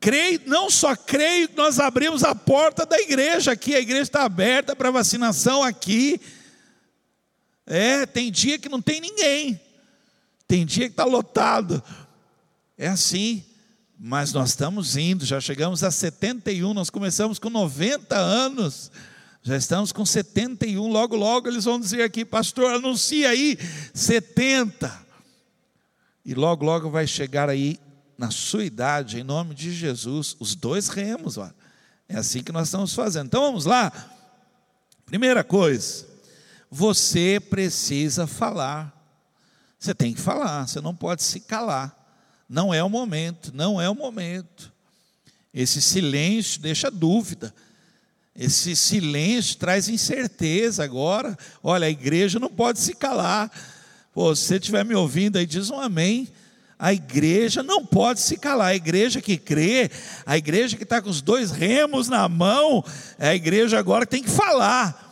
Creio, 0.00 0.40
não 0.46 0.68
só 0.68 0.96
creio, 0.96 1.48
nós 1.54 1.78
abrimos 1.78 2.24
a 2.24 2.34
porta 2.34 2.84
da 2.84 2.98
igreja 2.98 3.52
aqui, 3.52 3.76
a 3.76 3.80
igreja 3.80 4.02
está 4.02 4.24
aberta 4.24 4.74
para 4.74 4.90
vacinação 4.90 5.62
aqui. 5.62 6.20
É, 7.64 8.06
tem 8.06 8.28
dia 8.32 8.58
que 8.58 8.68
não 8.68 8.82
tem 8.82 9.00
ninguém, 9.00 9.60
tem 10.48 10.66
dia 10.66 10.86
que 10.86 10.94
está 10.94 11.04
lotado. 11.04 11.80
É 12.78 12.86
assim, 12.86 13.44
mas 13.98 14.32
nós 14.32 14.50
estamos 14.50 14.96
indo, 14.96 15.26
já 15.26 15.40
chegamos 15.40 15.82
a 15.82 15.90
71, 15.90 16.72
nós 16.72 16.88
começamos 16.88 17.40
com 17.40 17.50
90 17.50 18.16
anos. 18.16 18.92
Já 19.42 19.56
estamos 19.56 19.90
com 19.90 20.06
71, 20.06 20.86
logo, 20.86 21.16
logo 21.16 21.48
eles 21.48 21.64
vão 21.64 21.80
dizer 21.80 22.02
aqui, 22.02 22.24
pastor, 22.24 22.74
anuncia 22.74 23.30
aí 23.30 23.58
70. 23.92 25.06
E 26.24 26.34
logo, 26.34 26.64
logo 26.64 26.88
vai 26.88 27.06
chegar 27.06 27.48
aí 27.48 27.80
na 28.16 28.30
sua 28.30 28.64
idade, 28.64 29.18
em 29.18 29.24
nome 29.24 29.54
de 29.54 29.72
Jesus, 29.72 30.36
os 30.38 30.54
dois 30.54 30.88
remos, 30.88 31.36
ó. 31.36 31.50
É 32.08 32.16
assim 32.16 32.42
que 32.42 32.52
nós 32.52 32.68
estamos 32.68 32.94
fazendo. 32.94 33.26
Então 33.26 33.42
vamos 33.42 33.64
lá. 33.64 33.92
Primeira 35.04 35.42
coisa, 35.42 36.06
você 36.70 37.40
precisa 37.40 38.26
falar. 38.26 38.94
Você 39.78 39.94
tem 39.94 40.14
que 40.14 40.20
falar, 40.20 40.68
você 40.68 40.80
não 40.80 40.94
pode 40.94 41.22
se 41.24 41.40
calar. 41.40 41.97
Não 42.48 42.72
é 42.72 42.82
o 42.82 42.88
momento, 42.88 43.52
não 43.54 43.80
é 43.80 43.90
o 43.90 43.94
momento. 43.94 44.72
Esse 45.52 45.82
silêncio 45.82 46.60
deixa 46.60 46.90
dúvida. 46.90 47.54
Esse 48.34 48.76
silêncio 48.76 49.56
traz 49.56 49.88
incerteza 49.88 50.84
agora. 50.84 51.36
Olha, 51.62 51.86
a 51.86 51.90
igreja 51.90 52.38
não 52.38 52.48
pode 52.48 52.78
se 52.78 52.94
calar. 52.94 53.50
Pô, 54.14 54.34
se 54.34 54.44
você 54.44 54.56
estiver 54.56 54.84
me 54.84 54.94
ouvindo 54.94 55.36
aí, 55.36 55.44
diz 55.44 55.70
um 55.70 55.80
amém. 55.80 56.28
A 56.78 56.92
igreja 56.92 57.62
não 57.62 57.84
pode 57.84 58.20
se 58.20 58.36
calar. 58.38 58.68
A 58.68 58.76
igreja 58.76 59.20
que 59.20 59.36
crê, 59.36 59.90
a 60.24 60.38
igreja 60.38 60.76
que 60.76 60.84
está 60.84 61.02
com 61.02 61.10
os 61.10 61.20
dois 61.20 61.50
remos 61.50 62.08
na 62.08 62.28
mão, 62.28 62.84
é 63.18 63.30
a 63.30 63.34
igreja 63.34 63.78
agora 63.78 64.06
que 64.06 64.12
tem 64.12 64.22
que 64.22 64.30
falar. 64.30 65.04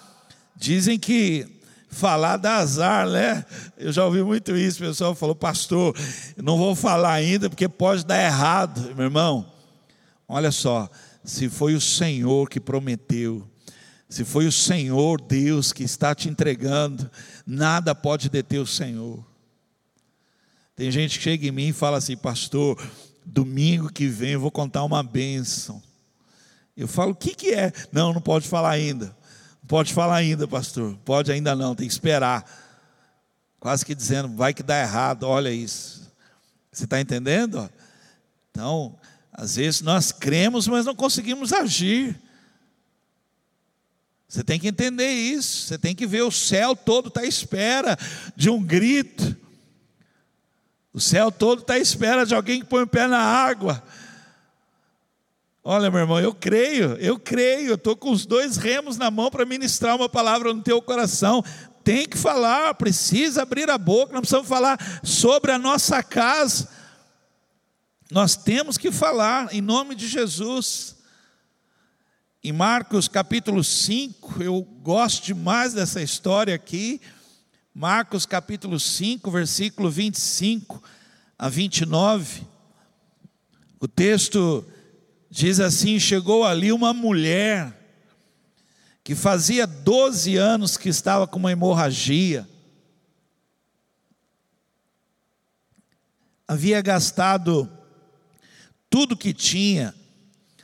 Dizem 0.55 0.99
que 0.99 1.56
falar 1.97 2.37
dá 2.37 2.57
azar, 2.57 3.09
né? 3.09 3.45
Eu 3.76 3.93
já 3.93 4.05
ouvi 4.05 4.23
muito 4.23 4.57
isso. 4.57 4.83
O 4.83 4.87
pessoal 4.87 5.15
falou, 5.15 5.35
pastor, 5.35 5.97
não 6.37 6.57
vou 6.57 6.75
falar 6.75 7.12
ainda 7.12 7.50
porque 7.50 7.69
pode 7.69 8.05
dar 8.05 8.23
errado. 8.23 8.95
Meu 8.95 9.07
irmão, 9.07 9.47
olha 10.29 10.53
só 10.53 10.88
se 11.26 11.49
foi 11.49 11.75
o 11.75 11.81
Senhor 11.81 12.49
que 12.49 12.61
prometeu, 12.61 13.47
se 14.09 14.25
foi 14.25 14.47
o 14.47 14.53
Senhor 14.53 15.21
Deus 15.21 15.73
que 15.73 15.83
está 15.83 16.15
te 16.15 16.29
entregando, 16.29 17.11
nada 17.45 17.95
pode 17.95 18.31
deter 18.31 18.61
o 18.61 18.67
Senhor. 18.67 19.25
Tem 20.76 20.91
gente 20.91 21.19
que 21.19 21.25
chega 21.25 21.49
em 21.49 21.50
mim 21.50 21.69
e 21.69 21.73
fala 21.73 21.99
assim, 21.99 22.17
pastor, 22.17 22.81
domingo 23.25 23.93
que 23.93 24.07
vem 24.07 24.33
eu 24.33 24.41
vou 24.41 24.53
contar 24.53 24.85
uma 24.85 25.03
bênção. 25.03 25.83
Eu 26.76 26.87
falo, 26.87 27.12
o 27.12 27.17
que, 27.17 27.35
que 27.35 27.53
é? 27.53 27.73
Não, 27.91 28.12
não 28.12 28.21
pode 28.21 28.47
falar 28.47 28.71
ainda. 28.71 29.16
Pode 29.67 29.93
falar 29.93 30.17
ainda, 30.17 30.47
pastor. 30.47 30.97
Pode 31.05 31.33
ainda 31.33 31.55
não, 31.57 31.75
tem 31.75 31.87
que 31.87 31.93
esperar. 31.93 32.45
Quase 33.59 33.85
que 33.85 33.95
dizendo, 33.95 34.29
vai 34.29 34.55
que 34.55 34.63
dá 34.63 34.81
errado, 34.81 35.25
olha 35.25 35.50
isso. 35.50 36.13
Você 36.71 36.85
está 36.85 37.00
entendendo? 37.00 37.69
Então, 38.50 38.97
às 39.33 39.57
vezes 39.57 39.81
nós 39.81 40.13
cremos, 40.13 40.69
mas 40.69 40.87
não 40.87 40.95
conseguimos 40.95 41.52
agir. 41.52 42.21
Você 44.29 44.45
tem 44.45 44.59
que 44.59 44.69
entender 44.69 45.11
isso. 45.11 45.67
Você 45.67 45.79
tem 45.79 45.95
que 45.95 46.07
ver 46.07 46.23
o 46.23 46.31
céu 46.31 46.76
todo 46.76 47.09
está 47.09 47.23
à 47.23 47.26
espera 47.26 47.99
de 48.37 48.50
um 48.50 48.63
grito. 48.63 49.37
O 50.93 51.00
céu 51.00 51.31
todo 51.31 51.63
está 51.63 51.75
à 51.75 51.79
espera 51.79 52.25
de 52.25 52.35
alguém 52.35 52.61
que 52.61 52.67
põe 52.67 52.83
o 52.83 52.87
pé 52.87 53.07
na 53.07 53.19
água. 53.19 53.83
Olha, 55.69 55.91
meu 55.91 55.99
irmão, 55.99 56.21
eu 56.21 56.33
creio, 56.33 56.93
eu 56.99 57.19
creio, 57.19 57.71
eu 57.71 57.75
estou 57.75 57.97
com 57.97 58.13
os 58.13 58.25
dois 58.25 58.57
remos 58.57 58.97
na 58.97 59.11
mão 59.11 59.33
para 59.33 59.45
ministrar 59.45 59.97
uma 59.97 60.09
palavra 60.09 60.55
no 60.55 60.63
teu 60.63 60.81
coração. 60.81 61.43
Tem 61.83 62.07
que 62.07 62.17
falar, 62.17 62.73
precisa 62.75 63.43
abrir 63.43 63.69
a 63.69 63.76
boca, 63.76 64.13
não 64.13 64.21
precisamos 64.21 64.47
falar 64.47 64.79
sobre 65.02 65.50
a 65.50 65.59
nossa 65.59 66.05
casa. 66.05 66.69
Nós 68.13 68.37
temos 68.37 68.79
que 68.79 68.93
falar 68.93 69.52
em 69.52 69.61
nome 69.61 69.97
de 69.97 70.07
Jesus. 70.07 70.95
Em 72.45 72.52
Marcos 72.52 73.09
capítulo 73.09 73.65
5, 73.65 74.41
eu 74.41 74.63
gosto 74.63 75.25
demais 75.25 75.75
dessa 75.75 76.00
história 76.00 76.55
aqui. 76.55 77.00
Marcos 77.75 78.25
capítulo 78.25 78.79
5, 78.79 79.29
versículo 79.33 79.91
25 79.91 80.81
a 81.37 81.49
29. 81.49 82.47
O 83.81 83.89
texto 83.89 84.65
diz 85.30 85.60
assim: 85.60 85.99
Chegou 85.99 86.45
ali 86.45 86.73
uma 86.73 86.93
mulher 86.93 87.75
que 89.02 89.15
fazia 89.15 89.67
12 89.67 90.36
anos 90.36 90.76
que 90.76 90.89
estava 90.89 91.26
com 91.26 91.39
uma 91.39 91.52
hemorragia. 91.52 92.49
Havia 96.49 96.80
gastado 96.80 97.71
tudo 98.91 99.17
que 99.17 99.32
tinha, 99.32 99.95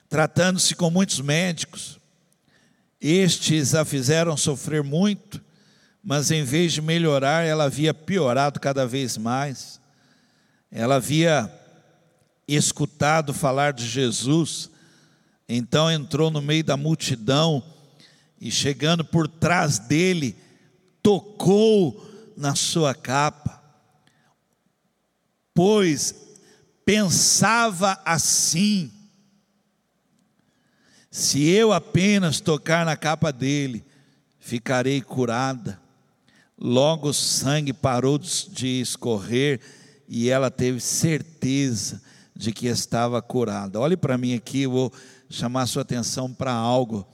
tratando-se 0.08 0.74
com 0.74 0.90
muitos 0.90 1.20
médicos. 1.20 2.00
Estes 3.00 3.74
a 3.74 3.84
fizeram 3.84 4.36
sofrer 4.36 4.82
muito, 4.82 5.40
mas 6.02 6.30
em 6.30 6.44
vez 6.44 6.72
de 6.72 6.80
melhorar, 6.80 7.44
ela 7.44 7.64
havia 7.64 7.92
piorado 7.92 8.58
cada 8.58 8.86
vez 8.86 9.16
mais. 9.16 9.80
Ela 10.70 10.96
havia 10.96 11.61
escutado 12.54 13.32
falar 13.32 13.72
de 13.72 13.86
Jesus, 13.86 14.70
então 15.48 15.90
entrou 15.90 16.30
no 16.30 16.40
meio 16.40 16.64
da 16.64 16.76
multidão 16.76 17.62
e, 18.40 18.50
chegando 18.50 19.04
por 19.04 19.28
trás 19.28 19.78
dele, 19.78 20.36
tocou 21.02 22.08
na 22.36 22.54
sua 22.54 22.94
capa, 22.94 23.62
pois 25.54 26.14
pensava 26.84 28.00
assim: 28.04 28.90
se 31.10 31.46
eu 31.48 31.72
apenas 31.72 32.40
tocar 32.40 32.86
na 32.86 32.96
capa 32.96 33.32
dele, 33.32 33.84
ficarei 34.40 35.00
curada. 35.00 35.80
Logo 36.58 37.08
o 37.08 37.14
sangue 37.14 37.72
parou 37.72 38.18
de 38.18 38.80
escorrer 38.80 39.60
e 40.08 40.28
ela 40.28 40.50
teve 40.50 40.80
certeza 40.80 42.00
de 42.34 42.52
que 42.52 42.66
estava 42.66 43.20
curada. 43.20 43.78
Olhe 43.78 43.96
para 43.96 44.18
mim 44.18 44.34
aqui, 44.34 44.66
vou 44.66 44.92
chamar 45.28 45.66
sua 45.66 45.82
atenção 45.82 46.32
para 46.32 46.52
algo. 46.52 47.06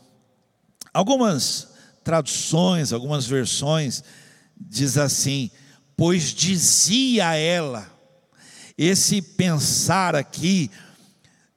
Algumas 0.93 1.69
traduções, 2.03 2.93
algumas 2.93 3.27
versões 3.27 4.03
diz 4.59 4.97
assim: 4.97 5.51
pois 5.97 6.33
dizia 6.33 7.35
ela, 7.35 7.87
esse 8.77 9.21
pensar 9.21 10.15
aqui, 10.15 10.71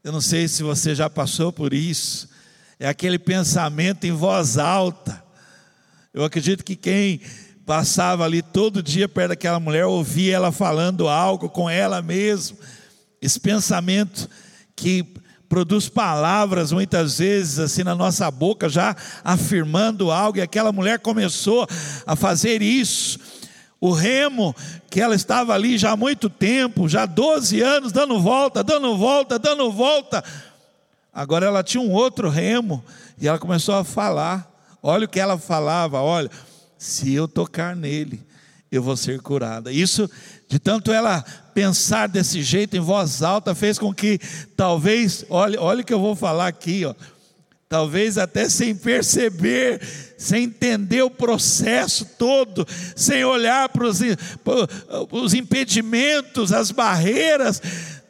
eu 0.03 0.11
não 0.11 0.21
sei 0.21 0.47
se 0.47 0.63
você 0.63 0.95
já 0.95 1.09
passou 1.09 1.53
por 1.53 1.73
isso, 1.73 2.29
é 2.79 2.87
aquele 2.87 3.19
pensamento 3.19 4.05
em 4.05 4.11
voz 4.11 4.57
alta. 4.57 5.23
Eu 6.13 6.23
acredito 6.23 6.63
que 6.65 6.75
quem 6.75 7.21
passava 7.65 8.25
ali 8.25 8.41
todo 8.41 8.83
dia 8.83 9.07
perto 9.07 9.29
daquela 9.29 9.59
mulher 9.59 9.85
ouvia 9.85 10.35
ela 10.35 10.51
falando 10.51 11.07
algo 11.07 11.47
com 11.47 11.69
ela 11.69 12.01
mesmo. 12.01 12.57
Esse 13.21 13.39
pensamento 13.39 14.29
que 14.75 15.05
produz 15.47 15.89
palavras 15.89 16.71
muitas 16.71 17.19
vezes 17.19 17.59
assim 17.59 17.83
na 17.83 17.93
nossa 17.93 18.31
boca, 18.31 18.69
já 18.69 18.95
afirmando 19.23 20.09
algo, 20.09 20.37
e 20.37 20.41
aquela 20.41 20.71
mulher 20.71 20.99
começou 20.99 21.67
a 22.05 22.15
fazer 22.15 22.61
isso 22.61 23.19
o 23.81 23.91
remo, 23.91 24.55
que 24.91 25.01
ela 25.01 25.15
estava 25.15 25.55
ali 25.55 25.75
já 25.75 25.91
há 25.91 25.97
muito 25.97 26.29
tempo, 26.29 26.87
já 26.87 27.07
12 27.07 27.59
anos, 27.61 27.91
dando 27.91 28.21
volta, 28.21 28.63
dando 28.63 28.95
volta, 28.95 29.39
dando 29.39 29.71
volta. 29.71 30.23
Agora 31.11 31.47
ela 31.47 31.63
tinha 31.63 31.81
um 31.81 31.91
outro 31.91 32.29
remo, 32.29 32.83
e 33.19 33.27
ela 33.27 33.39
começou 33.39 33.73
a 33.73 33.83
falar. 33.83 34.47
Olha 34.83 35.05
o 35.05 35.09
que 35.09 35.19
ela 35.19 35.35
falava: 35.35 35.99
olha, 35.99 36.29
se 36.77 37.11
eu 37.11 37.27
tocar 37.27 37.75
nele, 37.75 38.23
eu 38.71 38.83
vou 38.83 38.95
ser 38.95 39.19
curada. 39.19 39.71
Isso, 39.71 40.07
de 40.51 40.59
tanto 40.59 40.91
ela 40.91 41.23
pensar 41.53 42.09
desse 42.09 42.41
jeito 42.41 42.75
em 42.75 42.81
voz 42.81 43.23
alta, 43.23 43.55
fez 43.55 43.79
com 43.79 43.93
que 43.93 44.19
talvez, 44.57 45.23
olha, 45.29 45.61
olha 45.61 45.79
o 45.79 45.85
que 45.85 45.93
eu 45.93 45.99
vou 46.01 46.13
falar 46.13 46.47
aqui, 46.47 46.83
ó, 46.83 46.93
talvez 47.69 48.17
até 48.17 48.49
sem 48.49 48.75
perceber, 48.75 49.79
sem 50.17 50.43
entender 50.43 51.03
o 51.03 51.09
processo 51.09 52.03
todo, 52.17 52.67
sem 52.97 53.23
olhar 53.23 53.69
para 53.69 53.87
os, 53.87 53.99
para 54.43 54.67
os 55.09 55.33
impedimentos, 55.33 56.51
as 56.51 56.69
barreiras, 56.69 57.61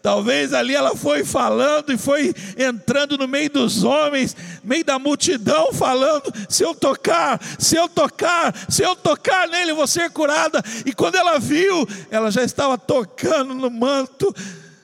Talvez 0.01 0.51
ali 0.51 0.73
ela 0.73 0.95
foi 0.95 1.23
falando 1.23 1.93
e 1.93 1.97
foi 1.97 2.33
entrando 2.57 3.17
no 3.17 3.27
meio 3.27 3.49
dos 3.51 3.83
homens, 3.83 4.35
meio 4.63 4.83
da 4.83 4.97
multidão, 4.97 5.71
falando: 5.71 6.33
se 6.49 6.63
eu 6.63 6.73
tocar, 6.73 7.39
se 7.59 7.75
eu 7.75 7.87
tocar, 7.87 8.53
se 8.69 8.81
eu 8.81 8.95
tocar 8.95 9.47
nele, 9.47 9.73
vou 9.73 9.85
ser 9.85 10.09
curada. 10.09 10.61
E 10.85 10.93
quando 10.93 11.15
ela 11.15 11.39
viu, 11.39 11.87
ela 12.09 12.31
já 12.31 12.43
estava 12.43 12.77
tocando 12.77 13.53
no 13.53 13.69
manto, 13.69 14.33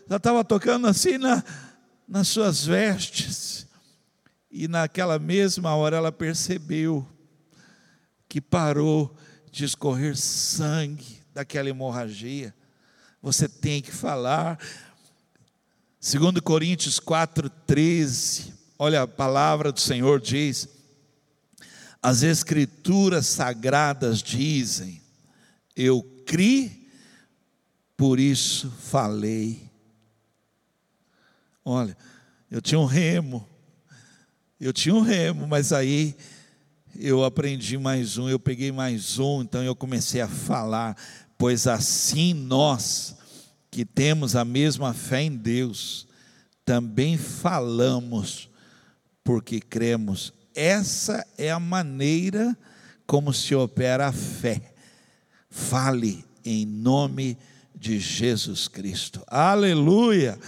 já 0.08 0.18
estava 0.18 0.44
tocando 0.44 0.86
assim 0.86 1.18
na, 1.18 1.44
nas 2.08 2.28
suas 2.28 2.64
vestes. 2.64 3.66
E 4.52 4.68
naquela 4.68 5.18
mesma 5.18 5.76
hora 5.76 5.98
ela 5.98 6.12
percebeu 6.12 7.08
que 8.30 8.40
parou 8.40 9.16
de 9.52 9.66
escorrer 9.66 10.16
sangue 10.16 11.24
daquela 11.34 11.70
hemorragia. 11.70 12.54
Você 13.22 13.50
tem 13.50 13.82
que 13.82 13.92
falar 13.92 14.60
2 16.10 16.40
Coríntios 16.40 17.02
4,13, 17.02 18.54
olha 18.80 19.02
a 19.02 19.08
palavra 19.08 19.74
do 19.74 19.82
Senhor 19.82 20.22
diz: 20.22 20.70
as 22.02 22.24
Escrituras 22.24 23.28
sagradas 23.28 24.24
dizem, 24.24 25.02
eu 25.76 26.02
criei, 26.26 26.90
por 27.98 28.22
isso 28.22 28.72
falei. 28.72 29.70
Olha, 31.66 31.98
eu 32.50 32.62
tinha 32.62 32.80
um 32.80 32.86
remo, 32.86 33.46
eu 34.62 34.72
tinha 34.72 34.96
um 34.96 35.02
remo, 35.02 35.46
mas 35.46 35.74
aí 35.74 36.16
eu 36.96 37.26
aprendi 37.26 37.78
mais 37.78 38.18
um, 38.18 38.30
eu 38.30 38.40
peguei 38.40 38.72
mais 38.72 39.20
um, 39.20 39.42
então 39.42 39.62
eu 39.62 39.76
comecei 39.76 40.22
a 40.22 40.28
falar, 40.30 40.96
pois 41.38 41.68
assim 41.68 42.34
nós 42.34 43.17
que 43.78 43.86
temos 43.86 44.36
a 44.36 44.44
mesma 44.44 44.92
fé 44.92 45.22
em 45.22 45.38
Deus, 45.38 46.08
também 46.66 47.16
falamos 47.16 48.50
porque 49.24 49.60
cremos. 49.62 50.34
Essa 50.56 51.24
é 51.38 51.52
a 51.52 51.60
maneira 51.60 52.58
como 53.06 53.32
se 53.32 53.54
opera 53.54 54.08
a 54.08 54.12
fé. 54.12 54.74
Fale 55.48 56.26
em 56.44 56.66
nome 56.66 57.38
de 57.76 58.00
Jesus 58.00 58.68
Cristo. 58.68 59.22
Aleluia! 59.28 60.40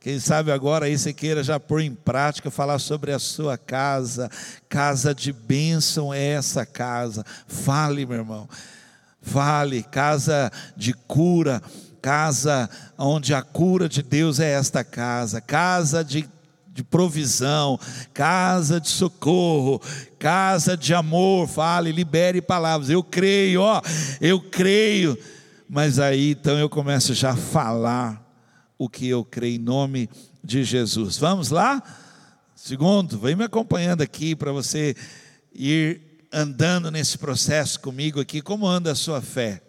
Quem 0.00 0.18
sabe 0.18 0.50
agora 0.50 0.86
aí 0.86 0.98
você 0.98 1.12
queira 1.12 1.44
já 1.44 1.60
pôr 1.60 1.80
em 1.80 1.94
prática, 1.94 2.50
falar 2.50 2.80
sobre 2.80 3.12
a 3.12 3.20
sua 3.20 3.56
casa, 3.56 4.28
casa 4.68 5.14
de 5.14 5.32
bênção 5.32 6.12
é 6.12 6.30
essa 6.30 6.66
casa. 6.66 7.24
Fale, 7.46 8.04
meu 8.04 8.18
irmão. 8.18 8.48
Fale, 9.22 9.82
casa 9.84 10.50
de 10.76 10.92
cura, 10.92 11.62
casa 12.04 12.68
onde 12.98 13.32
a 13.32 13.40
cura 13.40 13.88
de 13.88 14.02
Deus 14.02 14.38
é 14.38 14.52
esta 14.52 14.84
casa, 14.84 15.40
casa 15.40 16.04
de, 16.04 16.28
de 16.70 16.84
provisão, 16.84 17.80
casa 18.12 18.78
de 18.78 18.90
socorro, 18.90 19.80
casa 20.18 20.76
de 20.76 20.92
amor. 20.92 21.48
Fale, 21.48 21.92
libere 21.92 22.42
palavras. 22.42 22.90
Eu 22.90 23.02
creio, 23.02 23.62
ó, 23.62 23.80
eu 24.20 24.38
creio. 24.38 25.16
Mas 25.66 25.98
aí 25.98 26.32
então 26.32 26.58
eu 26.58 26.68
começo 26.68 27.14
já 27.14 27.30
a 27.30 27.36
falar 27.36 28.22
o 28.76 28.86
que 28.86 29.08
eu 29.08 29.24
creio 29.24 29.56
em 29.56 29.58
nome 29.58 30.10
de 30.44 30.62
Jesus. 30.62 31.16
Vamos 31.16 31.48
lá? 31.48 31.82
Segundo, 32.54 33.18
vem 33.18 33.34
me 33.34 33.44
acompanhando 33.44 34.02
aqui 34.02 34.36
para 34.36 34.52
você 34.52 34.94
ir 35.54 36.02
andando 36.30 36.90
nesse 36.90 37.16
processo 37.16 37.80
comigo 37.80 38.20
aqui, 38.20 38.42
como 38.42 38.66
anda 38.66 38.92
a 38.92 38.94
sua 38.94 39.22
fé. 39.22 39.62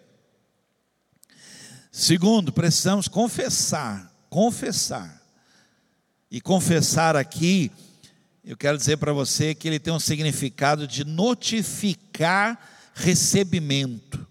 Segundo, 1.98 2.52
precisamos 2.52 3.08
confessar, 3.08 4.14
confessar. 4.28 5.18
E 6.30 6.42
confessar 6.42 7.16
aqui, 7.16 7.72
eu 8.44 8.54
quero 8.54 8.76
dizer 8.76 8.98
para 8.98 9.14
você 9.14 9.54
que 9.54 9.66
ele 9.66 9.78
tem 9.78 9.94
um 9.94 9.98
significado 9.98 10.86
de 10.86 11.04
notificar 11.04 12.60
recebimento. 12.92 14.28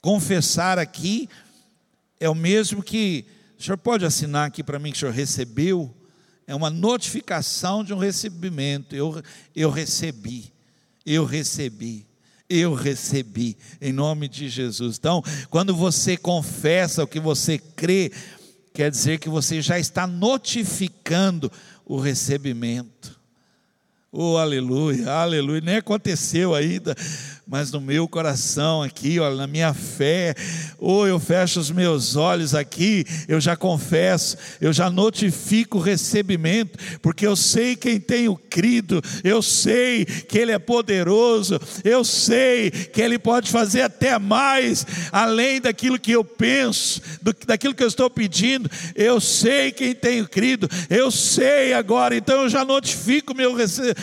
Confessar 0.00 0.78
aqui 0.78 1.28
é 2.18 2.30
o 2.30 2.34
mesmo 2.34 2.82
que, 2.82 3.26
o 3.58 3.62
senhor 3.62 3.76
pode 3.76 4.06
assinar 4.06 4.46
aqui 4.46 4.64
para 4.64 4.78
mim 4.78 4.90
que 4.90 4.96
o 4.96 5.00
senhor 5.00 5.12
recebeu? 5.12 5.94
É 6.46 6.54
uma 6.54 6.70
notificação 6.70 7.84
de 7.84 7.92
um 7.92 7.98
recebimento. 7.98 8.96
Eu, 8.96 9.22
eu 9.54 9.68
recebi, 9.68 10.50
eu 11.04 11.26
recebi 11.26 12.07
eu 12.48 12.74
recebi, 12.74 13.56
em 13.80 13.92
nome 13.92 14.28
de 14.28 14.48
Jesus. 14.48 14.96
Então, 14.98 15.22
quando 15.50 15.74
você 15.74 16.16
confessa 16.16 17.04
o 17.04 17.06
que 17.06 17.20
você 17.20 17.58
crê, 17.58 18.10
quer 18.72 18.90
dizer 18.90 19.18
que 19.18 19.28
você 19.28 19.60
já 19.60 19.78
está 19.78 20.06
notificando 20.06 21.50
o 21.84 21.98
recebimento. 21.98 23.18
Oh, 24.10 24.36
aleluia, 24.38 25.10
aleluia. 25.10 25.60
Nem 25.60 25.76
aconteceu 25.76 26.54
ainda, 26.54 26.96
mas 27.48 27.72
no 27.72 27.80
meu 27.80 28.06
coração 28.06 28.82
aqui, 28.82 29.18
olha, 29.18 29.34
na 29.34 29.46
minha 29.46 29.72
fé, 29.72 30.34
ou 30.76 31.08
eu 31.08 31.18
fecho 31.18 31.58
os 31.58 31.70
meus 31.70 32.14
olhos 32.14 32.54
aqui, 32.54 33.06
eu 33.26 33.40
já 33.40 33.56
confesso, 33.56 34.36
eu 34.60 34.70
já 34.70 34.90
notifico 34.90 35.78
o 35.78 35.80
recebimento, 35.80 36.78
porque 37.00 37.26
eu 37.26 37.34
sei 37.34 37.74
quem 37.74 37.98
tenho 37.98 38.36
crido, 38.36 39.00
eu 39.24 39.40
sei 39.40 40.04
que 40.04 40.36
Ele 40.36 40.52
é 40.52 40.58
poderoso, 40.58 41.58
eu 41.82 42.04
sei 42.04 42.70
que 42.70 43.00
Ele 43.00 43.18
pode 43.18 43.50
fazer 43.50 43.80
até 43.80 44.18
mais, 44.18 44.84
além 45.10 45.58
daquilo 45.58 45.98
que 45.98 46.12
eu 46.12 46.22
penso, 46.22 47.00
do, 47.22 47.34
daquilo 47.46 47.74
que 47.74 47.82
eu 47.82 47.88
estou 47.88 48.10
pedindo, 48.10 48.70
eu 48.94 49.22
sei 49.22 49.72
quem 49.72 49.94
tenho 49.94 50.28
crido, 50.28 50.68
eu 50.90 51.10
sei 51.10 51.72
agora, 51.72 52.14
então 52.14 52.42
eu 52.42 52.48
já 52.50 52.62
notifico 52.62 53.34
meu, 53.34 53.56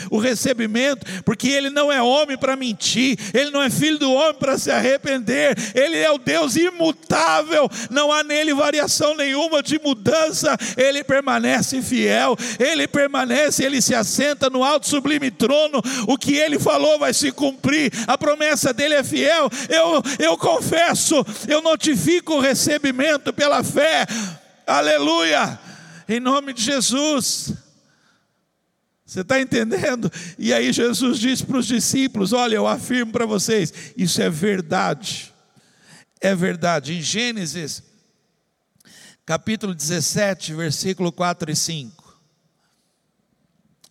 o 0.09 0.17
recebimento, 0.17 1.05
porque 1.23 1.47
Ele 1.47 1.69
não 1.69 1.91
é 1.91 2.01
homem 2.01 2.35
para 2.35 2.55
mentir, 2.55 3.19
ele 3.35 3.51
não 3.51 3.61
é 3.61 3.69
filho 3.69 3.99
do 3.99 4.11
homem 4.11 4.35
para 4.35 4.57
se 4.57 4.71
arrepender, 4.71 5.55
ele 5.73 5.97
é 5.97 6.11
o 6.11 6.17
Deus 6.17 6.55
imutável, 6.55 7.69
não 7.89 8.11
há 8.11 8.23
nele 8.23 8.53
variação 8.53 9.15
nenhuma 9.15 9.61
de 9.61 9.79
mudança, 9.79 10.57
ele 10.77 11.03
permanece 11.03 11.81
fiel, 11.81 12.35
ele 12.59 12.87
permanece, 12.87 13.63
ele 13.63 13.81
se 13.81 13.93
assenta 13.93 14.49
no 14.49 14.63
alto 14.63 14.87
sublime 14.87 15.31
trono, 15.31 15.81
o 16.07 16.17
que 16.17 16.35
ele 16.35 16.59
falou 16.59 16.99
vai 16.99 17.13
se 17.13 17.31
cumprir, 17.31 17.91
a 18.07 18.17
promessa 18.17 18.73
dele 18.73 18.95
é 18.95 19.03
fiel. 19.03 19.49
Eu, 19.69 20.01
eu 20.19 20.37
confesso, 20.37 21.25
eu 21.47 21.61
notifico 21.61 22.35
o 22.35 22.39
recebimento 22.39 23.33
pela 23.33 23.63
fé, 23.63 24.05
aleluia, 24.65 25.59
em 26.07 26.19
nome 26.19 26.53
de 26.53 26.63
Jesus. 26.63 27.64
Você 29.15 29.21
está 29.21 29.39
entendendo? 29.39 30.11
E 30.37 30.53
aí 30.53 30.73
Jesus 30.73 31.19
disse 31.19 31.45
para 31.45 31.57
os 31.57 31.65
discípulos: 31.65 32.33
Olha, 32.33 32.55
eu 32.55 32.67
afirmo 32.67 33.13
para 33.13 33.25
vocês, 33.25 33.73
isso 33.95 34.21
é 34.21 34.29
verdade. 34.29 35.33
É 36.19 36.35
verdade. 36.35 36.95
Em 36.95 37.01
Gênesis, 37.01 37.81
capítulo 39.25 39.73
17, 39.73 40.53
versículo 40.53 41.13
4 41.13 41.49
e 41.49 41.55
5. 41.55 42.19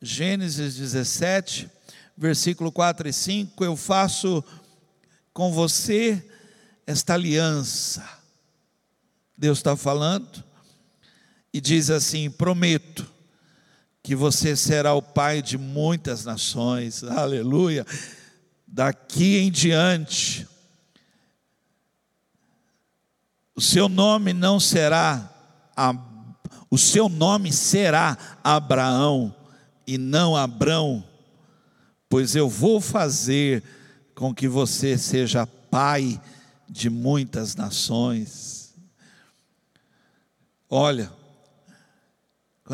Gênesis 0.02 0.76
17, 0.76 1.70
versículo 2.14 2.70
4 2.70 3.08
e 3.08 3.12
5. 3.14 3.64
Eu 3.64 3.78
faço 3.78 4.44
com 5.32 5.50
você 5.50 6.22
esta 6.86 7.14
aliança. 7.14 8.06
Deus 9.38 9.56
está 9.56 9.74
falando 9.74 10.44
e 11.50 11.62
diz 11.62 11.88
assim: 11.88 12.28
prometo 12.28 13.13
que 14.04 14.14
você 14.14 14.54
será 14.54 14.92
o 14.92 15.00
pai 15.00 15.40
de 15.40 15.56
muitas 15.56 16.26
nações, 16.26 17.02
aleluia. 17.02 17.86
Daqui 18.68 19.38
em 19.38 19.50
diante, 19.50 20.46
o 23.56 23.62
seu 23.62 23.88
nome 23.88 24.34
não 24.34 24.60
será, 24.60 25.32
o 26.70 26.76
seu 26.76 27.08
nome 27.08 27.50
será 27.50 28.18
Abraão 28.44 29.34
e 29.86 29.96
não 29.96 30.36
Abrão, 30.36 31.02
pois 32.06 32.36
eu 32.36 32.46
vou 32.46 32.82
fazer 32.82 33.64
com 34.14 34.34
que 34.34 34.46
você 34.46 34.98
seja 34.98 35.46
pai 35.46 36.20
de 36.68 36.90
muitas 36.90 37.56
nações. 37.56 38.74
Olha, 40.68 41.10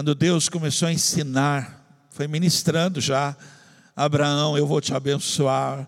quando 0.01 0.15
Deus 0.15 0.49
começou 0.49 0.89
a 0.89 0.93
ensinar, 0.95 1.85
foi 2.09 2.27
ministrando 2.27 3.03
já. 3.03 3.37
Abraão, 3.95 4.57
eu 4.57 4.67
vou 4.67 4.81
te 4.81 4.95
abençoar. 4.95 5.87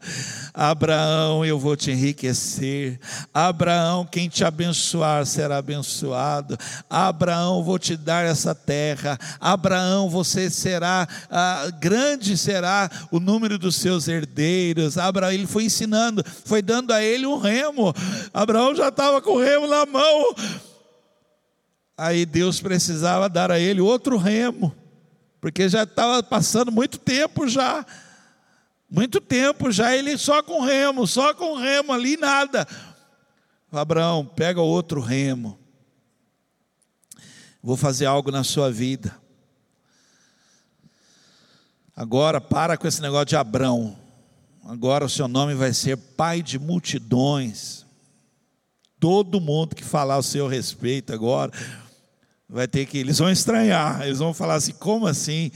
Abraão, 0.53 1.47
eu 1.47 1.59
vou 1.59 1.75
te 1.75 1.91
enriquecer. 1.91 3.01
Abraão, 3.33 4.05
quem 4.05 4.29
te 4.29 4.45
abençoar 4.45 5.25
será 5.25 5.57
abençoado. 5.57 6.59
Abraão, 6.91 7.65
vou 7.65 7.79
te 7.79 7.97
dar 7.97 8.27
essa 8.27 8.55
terra. 8.55 9.19
Abraão, 9.41 10.11
você 10.11 10.51
será 10.51 11.09
ah, 11.31 11.71
grande 11.81 12.37
será 12.37 12.91
o 13.11 13.19
número 13.19 13.59
dos 13.59 13.77
seus 13.77 14.09
herdeiros. 14.09 14.99
Abraão, 14.99 15.33
ele 15.33 15.47
foi 15.47 15.65
ensinando, 15.65 16.23
foi 16.45 16.61
dando 16.61 16.93
a 16.93 17.03
ele 17.03 17.25
um 17.25 17.39
remo. 17.39 17.95
Abraão 18.35 18.75
já 18.75 18.89
estava 18.89 19.23
com 19.23 19.37
o 19.37 19.43
remo 19.43 19.67
na 19.67 19.87
mão. 19.87 20.35
Aí 22.03 22.27
Deus 22.27 22.61
precisava 22.61 23.29
dar 23.29 23.53
a 23.53 23.61
ele 23.61 23.81
outro 23.81 24.17
remo, 24.17 24.75
porque 25.41 25.69
já 25.69 25.85
estava 25.85 26.21
passando 26.21 26.73
muito 26.73 26.99
tempo 26.99 27.47
já. 27.47 27.87
Muito 28.91 29.21
tempo 29.21 29.71
já 29.71 29.95
ele 29.95 30.19
só 30.19 30.43
com 30.43 30.63
remo, 30.63 31.07
só 31.07 31.33
com 31.33 31.55
remo 31.55 31.93
ali, 31.93 32.17
nada. 32.17 32.67
Abraão, 33.71 34.27
pega 34.27 34.61
outro 34.61 35.01
remo. 35.01 35.57
Vou 37.63 37.77
fazer 37.77 38.07
algo 38.07 38.33
na 38.33 38.43
sua 38.43 38.69
vida. 38.69 39.17
Agora 41.95 42.41
para 42.41 42.77
com 42.77 42.89
esse 42.89 43.01
negócio 43.01 43.27
de 43.27 43.37
Abrão. 43.37 43.97
Agora 44.65 45.05
o 45.05 45.09
seu 45.09 45.29
nome 45.29 45.55
vai 45.55 45.73
ser 45.73 45.97
pai 45.97 46.43
de 46.43 46.59
multidões. 46.59 47.87
Todo 48.99 49.41
mundo 49.41 49.77
que 49.77 49.85
falar 49.85 50.19
o 50.19 50.23
seu 50.23 50.49
respeito 50.49 51.13
agora 51.13 51.53
vai 52.53 52.69
ter 52.69 52.87
que 52.87 52.99
eles 52.99 53.19
vão 53.19 53.31
estranhar, 53.31 54.03
eles 54.03 54.19
vão 54.19 54.33
falar 54.35 54.55
assim: 54.55 54.73
"Como 54.73 55.07
assim?" 55.07 55.51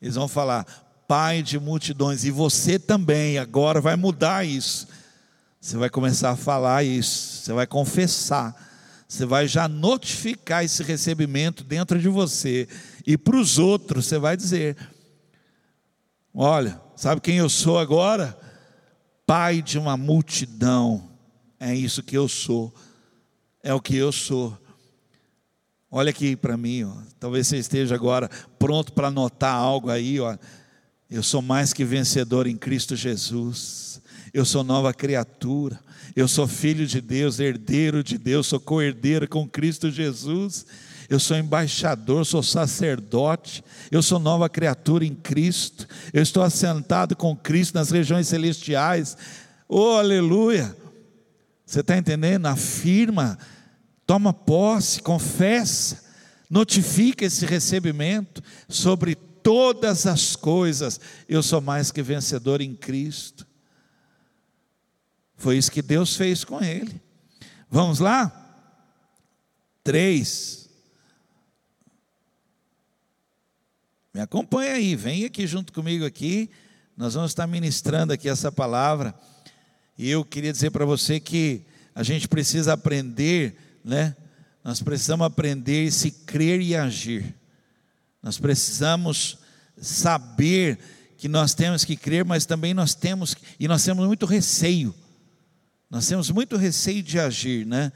Eles 0.00 0.16
vão 0.16 0.28
falar: 0.28 0.66
pai 1.06 1.42
de 1.42 1.58
multidões, 1.58 2.24
e 2.24 2.30
você 2.30 2.78
também 2.78 3.38
agora 3.38 3.80
vai 3.80 3.96
mudar 3.96 4.46
isso. 4.46 4.88
Você 5.60 5.76
vai 5.76 5.88
começar 5.88 6.30
a 6.30 6.36
falar 6.36 6.82
isso, 6.82 7.44
você 7.44 7.52
vai 7.52 7.66
confessar, 7.66 8.54
você 9.06 9.24
vai 9.24 9.46
já 9.46 9.68
notificar 9.68 10.64
esse 10.64 10.82
recebimento 10.82 11.62
dentro 11.62 12.00
de 12.00 12.08
você, 12.08 12.66
e 13.06 13.16
para 13.16 13.36
os 13.36 13.58
outros 13.58 14.06
você 14.06 14.18
vai 14.18 14.36
dizer: 14.36 14.76
Olha, 16.34 16.80
sabe 16.96 17.20
quem 17.20 17.36
eu 17.36 17.48
sou 17.48 17.78
agora? 17.78 18.36
Pai 19.24 19.62
de 19.62 19.78
uma 19.78 19.96
multidão, 19.96 21.10
é 21.60 21.74
isso 21.74 22.02
que 22.02 22.16
eu 22.16 22.28
sou, 22.28 22.74
é 23.62 23.72
o 23.72 23.80
que 23.80 23.96
eu 23.96 24.10
sou. 24.10 24.58
Olha 25.94 26.08
aqui 26.08 26.34
para 26.34 26.56
mim, 26.56 26.84
ó. 26.84 26.92
talvez 27.20 27.46
você 27.46 27.58
esteja 27.58 27.94
agora 27.94 28.30
pronto 28.58 28.94
para 28.94 29.08
anotar 29.08 29.54
algo 29.54 29.90
aí, 29.90 30.18
ó. 30.18 30.38
Eu 31.10 31.22
sou 31.22 31.42
mais 31.42 31.74
que 31.74 31.84
vencedor 31.84 32.46
em 32.46 32.56
Cristo 32.56 32.96
Jesus. 32.96 34.00
Eu 34.32 34.46
sou 34.46 34.64
nova 34.64 34.94
criatura. 34.94 35.78
Eu 36.16 36.26
sou 36.26 36.48
filho 36.48 36.86
de 36.86 36.98
Deus, 36.98 37.38
herdeiro 37.38 38.02
de 38.02 38.16
Deus, 38.16 38.46
sou 38.46 38.58
co-herdeiro 38.58 39.28
com 39.28 39.46
Cristo 39.46 39.90
Jesus. 39.90 40.64
Eu 41.10 41.20
sou 41.20 41.36
embaixador, 41.36 42.24
sou 42.24 42.42
sacerdote, 42.42 43.62
eu 43.90 44.02
sou 44.02 44.18
nova 44.18 44.48
criatura 44.48 45.04
em 45.04 45.14
Cristo. 45.14 45.86
Eu 46.10 46.22
estou 46.22 46.42
assentado 46.42 47.14
com 47.14 47.36
Cristo 47.36 47.74
nas 47.74 47.90
regiões 47.90 48.28
celestiais. 48.28 49.14
Oh, 49.68 49.96
aleluia! 49.96 50.74
Você 51.66 51.80
está 51.80 51.98
entendendo? 51.98 52.46
Afirma, 52.46 53.38
toma 54.12 54.34
posse, 54.34 55.00
confessa, 55.00 56.04
notifica 56.50 57.24
esse 57.24 57.46
recebimento 57.46 58.42
sobre 58.68 59.14
todas 59.14 60.06
as 60.06 60.36
coisas, 60.36 61.00
eu 61.26 61.42
sou 61.42 61.62
mais 61.62 61.90
que 61.90 62.02
vencedor 62.02 62.60
em 62.60 62.74
Cristo. 62.74 63.46
Foi 65.34 65.56
isso 65.56 65.72
que 65.72 65.80
Deus 65.80 66.14
fez 66.14 66.44
com 66.44 66.62
ele. 66.62 67.00
Vamos 67.70 68.00
lá? 68.00 68.30
Três. 69.82 70.68
Me 74.12 74.20
acompanha 74.20 74.74
aí, 74.74 74.94
vem 74.94 75.24
aqui 75.24 75.46
junto 75.46 75.72
comigo 75.72 76.04
aqui. 76.04 76.50
Nós 76.94 77.14
vamos 77.14 77.30
estar 77.30 77.46
ministrando 77.46 78.12
aqui 78.12 78.28
essa 78.28 78.52
palavra. 78.52 79.14
E 79.96 80.10
eu 80.10 80.22
queria 80.22 80.52
dizer 80.52 80.70
para 80.70 80.84
você 80.84 81.18
que 81.18 81.64
a 81.94 82.02
gente 82.02 82.28
precisa 82.28 82.74
aprender, 82.74 83.56
né? 83.84 84.16
Nós 84.62 84.80
precisamos 84.80 85.26
aprender 85.26 85.90
se 85.90 86.10
crer 86.10 86.60
e 86.60 86.76
agir. 86.76 87.34
Nós 88.22 88.38
precisamos 88.38 89.38
saber 89.80 90.78
que 91.16 91.28
nós 91.28 91.54
temos 91.54 91.84
que 91.84 91.96
crer, 91.96 92.24
mas 92.24 92.46
também 92.46 92.72
nós 92.72 92.94
temos 92.94 93.34
e 93.58 93.66
nós 93.66 93.84
temos 93.84 94.06
muito 94.06 94.26
receio. 94.26 94.94
Nós 95.90 96.06
temos 96.06 96.30
muito 96.30 96.56
receio 96.56 97.02
de 97.02 97.18
agir, 97.18 97.66
né? 97.66 97.92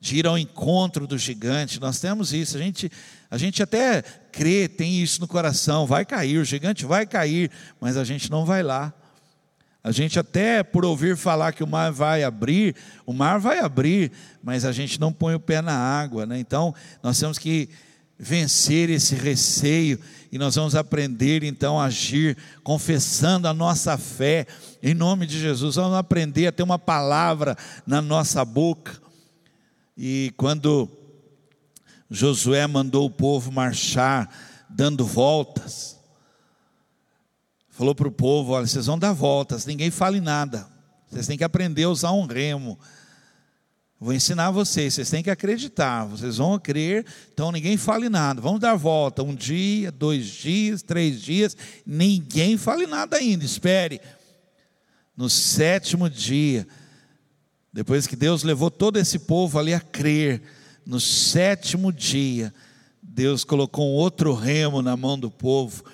De 0.00 0.16
ir 0.16 0.26
ao 0.26 0.36
encontro 0.36 1.06
do 1.06 1.16
gigante. 1.16 1.80
Nós 1.80 2.00
temos 2.00 2.32
isso. 2.32 2.56
A 2.56 2.60
gente 2.60 2.90
a 3.30 3.38
gente 3.38 3.62
até 3.62 4.02
crê, 4.02 4.66
tem 4.68 5.00
isso 5.00 5.20
no 5.20 5.28
coração, 5.28 5.86
vai 5.86 6.04
cair, 6.04 6.38
o 6.38 6.44
gigante 6.44 6.84
vai 6.84 7.06
cair, 7.06 7.50
mas 7.80 7.96
a 7.96 8.02
gente 8.02 8.28
não 8.28 8.44
vai 8.44 8.62
lá. 8.62 8.92
A 9.82 9.92
gente 9.92 10.18
até 10.18 10.62
por 10.62 10.84
ouvir 10.84 11.16
falar 11.16 11.52
que 11.52 11.64
o 11.64 11.66
mar 11.66 11.90
vai 11.90 12.22
abrir, 12.22 12.76
o 13.06 13.12
mar 13.12 13.40
vai 13.40 13.60
abrir, 13.60 14.12
mas 14.42 14.64
a 14.64 14.72
gente 14.72 15.00
não 15.00 15.12
põe 15.12 15.34
o 15.34 15.40
pé 15.40 15.62
na 15.62 15.72
água, 15.72 16.26
né? 16.26 16.38
Então, 16.38 16.74
nós 17.02 17.18
temos 17.18 17.38
que 17.38 17.68
vencer 18.18 18.90
esse 18.90 19.14
receio 19.14 19.98
e 20.30 20.36
nós 20.36 20.54
vamos 20.54 20.74
aprender 20.74 21.42
então 21.42 21.80
a 21.80 21.86
agir 21.86 22.36
confessando 22.62 23.48
a 23.48 23.54
nossa 23.54 23.96
fé 23.96 24.46
em 24.82 24.92
nome 24.92 25.26
de 25.26 25.40
Jesus. 25.40 25.76
Vamos 25.76 25.96
aprender 25.96 26.46
a 26.46 26.52
ter 26.52 26.62
uma 26.62 26.78
palavra 26.78 27.56
na 27.86 28.02
nossa 28.02 28.44
boca. 28.44 28.92
E 29.96 30.32
quando 30.36 30.88
Josué 32.10 32.66
mandou 32.66 33.06
o 33.06 33.10
povo 33.10 33.50
marchar 33.50 34.28
dando 34.68 35.06
voltas, 35.06 35.99
falou 37.80 37.94
para 37.94 38.08
o 38.08 38.12
povo: 38.12 38.52
olha, 38.52 38.66
vocês 38.66 38.84
vão 38.84 38.98
dar 38.98 39.14
voltas, 39.14 39.64
ninguém 39.64 39.90
fale 39.90 40.20
nada. 40.20 40.68
Vocês 41.08 41.26
têm 41.26 41.38
que 41.38 41.44
aprender 41.44 41.84
a 41.84 41.88
usar 41.88 42.12
um 42.12 42.26
remo. 42.26 42.78
Vou 43.98 44.12
ensinar 44.12 44.50
vocês, 44.50 44.94
vocês 44.94 45.08
têm 45.08 45.22
que 45.22 45.30
acreditar, 45.30 46.04
vocês 46.04 46.36
vão 46.36 46.58
crer, 46.58 47.06
então 47.32 47.50
ninguém 47.50 47.78
fale 47.78 48.10
nada. 48.10 48.40
Vamos 48.40 48.60
dar 48.60 48.74
volta, 48.74 49.22
um 49.22 49.34
dia, 49.34 49.90
dois 49.90 50.26
dias, 50.26 50.82
três 50.82 51.22
dias, 51.22 51.56
ninguém 51.86 52.58
fale 52.58 52.86
nada 52.86 53.16
ainda, 53.16 53.44
espere. 53.44 54.00
No 55.16 55.30
sétimo 55.30 56.08
dia, 56.08 56.66
depois 57.72 58.06
que 58.06 58.16
Deus 58.16 58.42
levou 58.42 58.70
todo 58.70 58.98
esse 58.98 59.20
povo 59.20 59.58
ali 59.58 59.72
a 59.72 59.80
crer, 59.80 60.42
no 60.84 61.00
sétimo 61.00 61.90
dia, 61.92 62.52
Deus 63.02 63.42
colocou 63.42 63.86
um 63.86 63.94
outro 63.94 64.34
remo 64.34 64.82
na 64.82 64.96
mão 64.96 65.18
do 65.18 65.30
povo, 65.30 65.84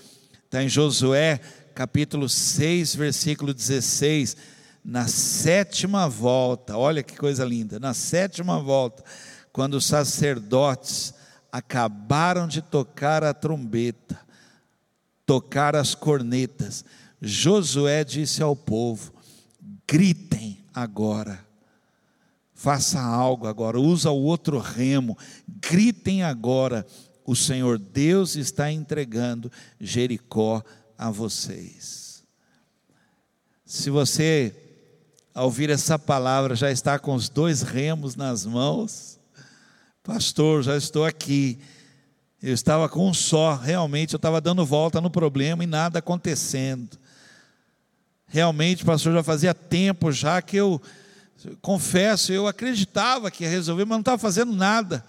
está 0.46 0.62
em 0.62 0.68
Josué 0.68 1.40
capítulo 1.76 2.26
6, 2.26 2.94
versículo 2.94 3.52
16 3.52 4.34
na 4.82 5.06
sétima 5.06 6.08
volta, 6.08 6.74
olha 6.74 7.02
que 7.02 7.18
coisa 7.18 7.44
linda, 7.44 7.78
na 7.78 7.92
sétima 7.92 8.58
volta, 8.58 9.04
quando 9.52 9.74
os 9.74 9.84
sacerdotes 9.84 11.12
acabaram 11.52 12.48
de 12.48 12.62
tocar 12.62 13.22
a 13.22 13.34
trombeta, 13.34 14.18
tocar 15.26 15.76
as 15.76 15.94
cornetas, 15.94 16.82
Josué 17.20 18.04
disse 18.04 18.42
ao 18.42 18.56
povo: 18.56 19.12
gritem 19.86 20.64
agora, 20.72 21.44
faça 22.54 23.02
algo 23.02 23.46
agora, 23.46 23.78
usa 23.78 24.10
o 24.10 24.22
outro 24.22 24.58
remo, 24.58 25.18
gritem 25.46 26.22
agora, 26.22 26.86
o 27.22 27.36
Senhor 27.36 27.78
Deus 27.78 28.34
está 28.34 28.72
entregando 28.72 29.52
Jericó 29.78 30.64
a 30.98 31.10
vocês. 31.10 32.22
Se 33.64 33.90
você 33.90 34.54
ao 35.36 35.44
ouvir 35.44 35.68
essa 35.68 35.98
palavra, 35.98 36.56
já 36.56 36.70
está 36.70 36.98
com 36.98 37.14
os 37.14 37.28
dois 37.28 37.60
remos 37.60 38.16
nas 38.16 38.46
mãos. 38.46 39.20
Pastor, 40.02 40.62
já 40.62 40.74
estou 40.78 41.04
aqui. 41.04 41.58
Eu 42.42 42.54
estava 42.54 42.88
com 42.88 43.06
um 43.06 43.12
só, 43.12 43.54
realmente 43.54 44.14
eu 44.14 44.16
estava 44.16 44.40
dando 44.40 44.64
volta 44.64 44.98
no 44.98 45.10
problema 45.10 45.62
e 45.62 45.66
nada 45.66 45.98
acontecendo. 45.98 46.96
Realmente, 48.26 48.82
pastor, 48.82 49.12
já 49.12 49.22
fazia 49.22 49.52
tempo 49.52 50.10
já 50.10 50.40
que 50.40 50.56
eu, 50.56 50.80
confesso, 51.60 52.32
eu 52.32 52.46
acreditava 52.46 53.30
que 53.30 53.44
ia 53.44 53.50
resolver, 53.50 53.84
mas 53.84 53.96
não 53.96 54.00
estava 54.00 54.18
fazendo 54.18 54.54
nada. 54.54 55.04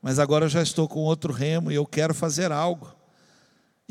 Mas 0.00 0.18
agora 0.18 0.46
eu 0.46 0.48
já 0.48 0.62
estou 0.62 0.88
com 0.88 1.00
outro 1.00 1.34
remo 1.34 1.70
e 1.70 1.74
eu 1.74 1.84
quero 1.84 2.14
fazer 2.14 2.50
algo. 2.50 2.90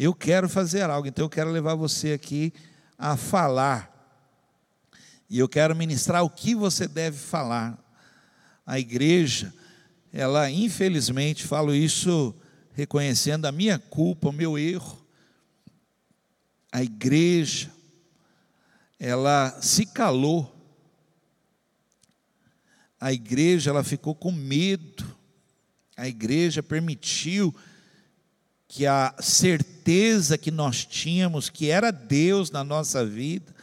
Eu 0.02 0.16
quero 0.16 0.48
fazer 0.48 0.84
algo, 0.84 1.10
então 1.10 1.26
eu 1.26 1.30
quero 1.30 1.52
levar 1.52 1.76
você 1.76 2.14
aqui 2.14 2.54
a 2.98 3.18
falar 3.18 3.94
e 5.30 5.38
eu 5.38 5.50
quero 5.50 5.76
ministrar 5.76 6.24
o 6.24 6.30
que 6.30 6.56
você 6.56 6.88
deve 6.88 7.18
falar. 7.18 7.78
A 8.66 8.80
igreja, 8.80 9.54
ela 10.14 10.50
infelizmente, 10.50 11.46
falo 11.46 11.76
isso 11.76 12.34
reconhecendo 12.72 13.44
a 13.44 13.52
minha 13.52 13.78
culpa, 13.78 14.30
o 14.30 14.32
meu 14.32 14.58
erro. 14.58 15.06
A 16.72 16.82
igreja, 16.82 17.70
ela 18.98 19.62
se 19.62 19.86
calou. 19.86 20.50
A 23.02 23.12
igreja 23.12 23.70
ela 23.70 23.84
ficou 23.84 24.16
com 24.16 24.32
medo. 24.32 25.06
A 25.98 26.08
igreja 26.08 26.64
permitiu 26.64 27.54
que 28.70 28.86
a 28.86 29.16
certeza 29.20 30.38
que 30.38 30.52
nós 30.52 30.86
tínhamos 30.86 31.50
que 31.50 31.72
era 31.72 31.92
Deus 31.92 32.52
na 32.52 32.64
nossa 32.64 33.04
vida, 33.04 33.54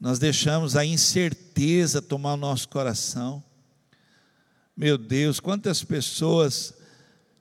nós 0.00 0.18
deixamos 0.18 0.74
a 0.76 0.84
incerteza 0.84 2.00
tomar 2.00 2.32
o 2.34 2.38
nosso 2.38 2.66
coração. 2.70 3.44
Meu 4.74 4.96
Deus, 4.96 5.40
quantas 5.40 5.84
pessoas 5.84 6.72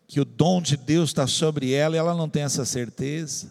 que 0.05 0.19
o 0.19 0.25
dom 0.25 0.61
de 0.61 0.75
Deus 0.75 1.11
está 1.11 1.25
sobre 1.25 1.71
ela 1.71 1.95
e 1.95 1.99
ela 1.99 2.13
não 2.13 2.27
tem 2.27 2.43
essa 2.43 2.65
certeza. 2.65 3.49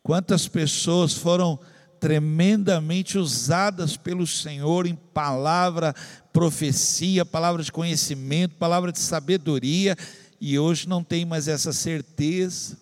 Quantas 0.00 0.46
pessoas 0.46 1.12
foram 1.12 1.58
tremendamente 1.98 3.18
usadas 3.18 3.96
pelo 3.96 4.26
Senhor 4.26 4.86
em 4.86 4.94
palavra, 4.94 5.92
profecia, 6.32 7.24
palavra 7.24 7.62
de 7.62 7.70
conhecimento, 7.70 8.54
palavra 8.56 8.92
de 8.92 9.00
sabedoria, 9.00 9.96
e 10.44 10.58
hoje 10.58 10.88
não 10.88 11.04
tem 11.04 11.24
mais 11.24 11.46
essa 11.46 11.72
certeza, 11.72 12.76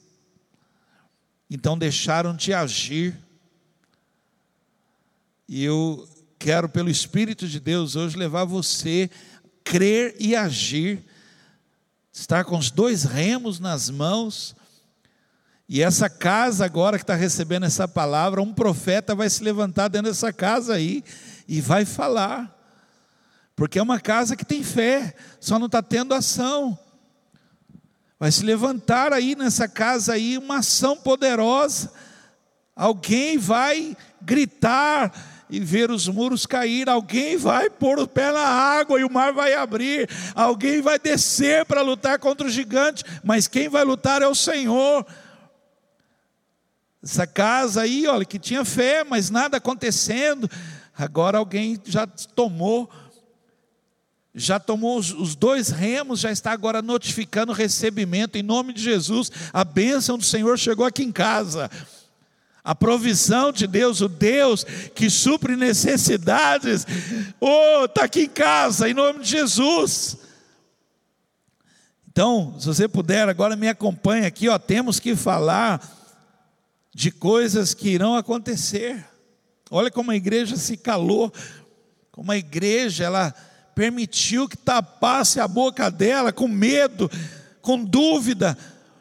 então 1.50 1.76
deixaram 1.76 2.34
de 2.34 2.54
agir. 2.54 3.14
E 5.46 5.62
eu 5.62 6.08
quero, 6.38 6.70
pelo 6.70 6.88
Espírito 6.88 7.46
de 7.46 7.60
Deus, 7.60 7.96
hoje 7.96 8.16
levar 8.16 8.46
você 8.46 9.10
a 9.44 9.48
crer 9.62 10.16
e 10.18 10.34
agir, 10.34 11.04
estar 12.10 12.44
com 12.46 12.56
os 12.56 12.70
dois 12.70 13.04
remos 13.04 13.60
nas 13.60 13.90
mãos, 13.90 14.56
e 15.68 15.82
essa 15.82 16.08
casa 16.08 16.64
agora 16.64 16.96
que 16.96 17.04
está 17.04 17.14
recebendo 17.14 17.66
essa 17.66 17.86
palavra, 17.86 18.40
um 18.40 18.54
profeta 18.54 19.14
vai 19.14 19.28
se 19.28 19.44
levantar 19.44 19.88
dentro 19.88 20.10
dessa 20.10 20.32
casa 20.32 20.72
aí 20.72 21.04
e 21.46 21.60
vai 21.60 21.84
falar, 21.84 22.58
porque 23.54 23.78
é 23.78 23.82
uma 23.82 24.00
casa 24.00 24.34
que 24.34 24.46
tem 24.46 24.64
fé, 24.64 25.14
só 25.38 25.58
não 25.58 25.66
está 25.66 25.82
tendo 25.82 26.14
ação. 26.14 26.78
Vai 28.20 28.30
se 28.30 28.44
levantar 28.44 29.14
aí 29.14 29.34
nessa 29.34 29.66
casa 29.66 30.12
aí 30.12 30.36
uma 30.36 30.58
ação 30.58 30.94
poderosa. 30.94 31.90
Alguém 32.76 33.38
vai 33.38 33.96
gritar 34.20 35.46
e 35.48 35.58
ver 35.58 35.90
os 35.90 36.06
muros 36.06 36.44
cair, 36.44 36.86
alguém 36.86 37.38
vai 37.38 37.70
pôr 37.70 37.98
o 37.98 38.06
pé 38.06 38.30
na 38.30 38.46
água 38.46 39.00
e 39.00 39.04
o 39.04 39.10
mar 39.10 39.32
vai 39.32 39.54
abrir, 39.54 40.08
alguém 40.34 40.82
vai 40.82 40.98
descer 40.98 41.64
para 41.64 41.80
lutar 41.80 42.18
contra 42.18 42.46
o 42.46 42.50
gigante, 42.50 43.02
mas 43.24 43.48
quem 43.48 43.70
vai 43.70 43.84
lutar 43.84 44.20
é 44.20 44.28
o 44.28 44.34
Senhor. 44.34 45.04
Essa 47.02 47.26
casa 47.26 47.82
aí, 47.82 48.06
olha, 48.06 48.26
que 48.26 48.38
tinha 48.38 48.66
fé, 48.66 49.02
mas 49.02 49.30
nada 49.30 49.56
acontecendo, 49.56 50.48
agora 50.94 51.38
alguém 51.38 51.80
já 51.86 52.06
tomou 52.06 52.88
já 54.34 54.60
tomou 54.60 54.98
os, 54.98 55.34
dois 55.34 55.70
remos, 55.70 56.20
já 56.20 56.30
está 56.30 56.52
agora 56.52 56.80
notificando 56.80 57.52
o 57.52 57.54
recebimento, 57.54 58.38
em 58.38 58.42
nome 58.42 58.72
de 58.72 58.82
Jesus, 58.82 59.30
a 59.52 59.64
bênção 59.64 60.16
do 60.16 60.24
Senhor 60.24 60.58
chegou 60.58 60.86
aqui 60.86 61.02
em 61.02 61.12
casa. 61.12 61.70
A 62.62 62.74
provisão 62.74 63.50
de 63.50 63.66
Deus, 63.66 64.00
o 64.00 64.08
Deus 64.08 64.64
que 64.94 65.10
supre 65.10 65.56
necessidades, 65.56 66.86
oh, 67.40 67.86
está 67.86 68.04
aqui 68.04 68.22
em 68.22 68.28
casa, 68.28 68.88
em 68.88 68.94
nome 68.94 69.20
de 69.20 69.30
Jesus. 69.30 70.18
Então, 72.08 72.54
se 72.58 72.66
você 72.66 72.86
puder, 72.86 73.28
agora 73.28 73.56
me 73.56 73.68
acompanha 73.68 74.28
aqui, 74.28 74.48
ó, 74.48 74.58
temos 74.58 75.00
que 75.00 75.16
falar 75.16 75.80
de 76.94 77.10
coisas 77.10 77.72
que 77.72 77.88
irão 77.88 78.14
acontecer. 78.14 79.04
Olha 79.70 79.90
como 79.90 80.10
a 80.10 80.16
igreja 80.16 80.56
se 80.56 80.76
calou, 80.76 81.32
como 82.12 82.30
a 82.30 82.36
igreja, 82.36 83.04
ela 83.04 83.34
permitiu 83.74 84.48
que 84.48 84.56
tapasse 84.56 85.40
a 85.40 85.48
boca 85.48 85.90
dela 85.90 86.32
com 86.32 86.48
medo, 86.48 87.10
com 87.60 87.84
dúvida, 87.84 88.56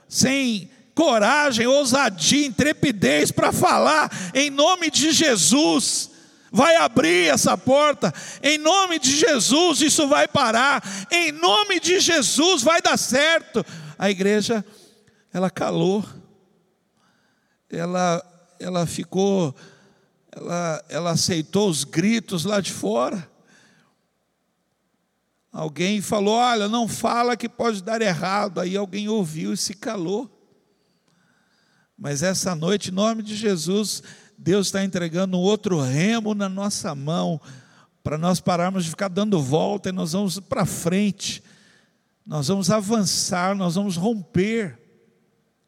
sem 0.07 0.69
coragem, 0.95 1.65
ousadia, 1.65 2.45
intrepidez 2.45 3.31
para 3.31 3.53
falar 3.53 4.11
em 4.33 4.49
nome 4.49 4.91
de 4.91 5.11
Jesus. 5.11 6.09
Vai 6.51 6.75
abrir 6.75 7.29
essa 7.29 7.55
porta, 7.57 8.11
em 8.41 8.57
nome 8.57 8.97
de 8.97 9.15
Jesus 9.15 9.81
isso 9.81 10.07
vai 10.07 10.27
parar, 10.27 10.83
em 11.11 11.31
nome 11.31 11.79
de 11.79 11.99
Jesus 11.99 12.63
vai 12.63 12.81
dar 12.81 12.97
certo. 12.97 13.63
A 13.97 14.09
igreja, 14.09 14.65
ela 15.31 15.49
calou, 15.49 16.03
ela, 17.69 18.25
ela 18.59 18.87
ficou, 18.87 19.55
ela, 20.31 20.83
ela 20.89 21.11
aceitou 21.11 21.69
os 21.69 21.83
gritos 21.83 22.45
lá 22.45 22.59
de 22.59 22.73
fora. 22.73 23.28
Alguém 25.51 26.01
falou: 26.01 26.35
Olha, 26.35 26.67
não 26.67 26.87
fala 26.87 27.35
que 27.35 27.49
pode 27.49 27.83
dar 27.83 28.01
errado. 28.01 28.59
Aí 28.59 28.75
alguém 28.75 29.09
ouviu 29.09 29.53
e 29.53 29.57
se 29.57 29.73
calou. 29.73 30.29
Mas 31.97 32.23
essa 32.23 32.55
noite, 32.55 32.89
em 32.89 32.93
nome 32.93 33.21
de 33.21 33.35
Jesus, 33.35 34.01
Deus 34.37 34.67
está 34.67 34.83
entregando 34.83 35.37
um 35.37 35.41
outro 35.41 35.81
remo 35.81 36.33
na 36.33 36.47
nossa 36.47 36.95
mão, 36.95 37.41
para 38.01 38.17
nós 38.17 38.39
pararmos 38.39 38.85
de 38.85 38.89
ficar 38.91 39.09
dando 39.09 39.41
volta 39.41 39.89
e 39.89 39.91
nós 39.91 40.13
vamos 40.13 40.39
para 40.39 40.65
frente, 40.65 41.43
nós 42.25 42.47
vamos 42.47 42.71
avançar, 42.71 43.53
nós 43.53 43.75
vamos 43.75 43.97
romper, 43.97 44.79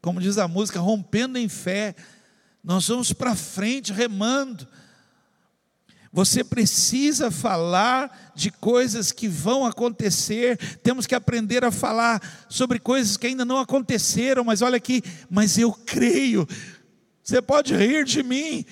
como 0.02 0.22
diz 0.22 0.38
a 0.38 0.48
música, 0.48 0.80
rompendo 0.80 1.38
em 1.38 1.50
fé, 1.50 1.94
nós 2.64 2.88
vamos 2.88 3.12
para 3.12 3.36
frente 3.36 3.92
remando. 3.92 4.66
Você 6.14 6.44
precisa 6.44 7.32
falar 7.32 8.34
de 8.36 8.52
coisas 8.52 9.14
que 9.14 9.30
vão 9.30 9.66
acontecer. 9.66 10.58
Temos 10.84 11.08
que 11.08 11.16
aprender 11.16 11.64
a 11.64 11.72
falar 11.72 12.22
sobre 12.50 12.80
coisas 12.80 13.16
que 13.16 13.28
ainda 13.28 13.46
não 13.46 13.58
aconteceram, 13.58 14.44
mas 14.44 14.62
olha 14.62 14.76
aqui, 14.76 15.02
mas 15.30 15.58
eu 15.58 15.72
creio. 15.72 16.46
Você 17.24 17.42
pode 17.42 17.74
rir 17.74 18.04
de 18.04 18.22
mim. 18.24 18.66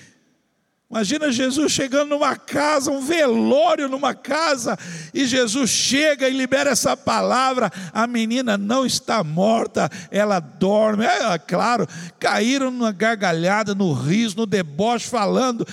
Imagina 0.90 1.30
Jesus 1.30 1.72
chegando 1.72 2.10
numa 2.10 2.36
casa, 2.36 2.90
um 2.90 3.00
velório 3.00 3.88
numa 3.88 4.12
casa, 4.12 4.76
e 5.14 5.24
Jesus 5.24 5.70
chega 5.70 6.28
e 6.28 6.36
libera 6.36 6.70
essa 6.70 6.96
palavra. 6.96 7.70
A 7.92 8.08
menina 8.08 8.58
não 8.58 8.84
está 8.84 9.22
morta, 9.22 9.88
ela 10.10 10.40
dorme. 10.40 11.04
É 11.04 11.38
claro, 11.38 11.86
caíram 12.18 12.72
na 12.72 12.90
gargalhada, 12.90 13.72
no 13.72 13.92
riso, 13.92 14.36
no 14.36 14.46
deboche, 14.46 15.06
falando 15.06 15.64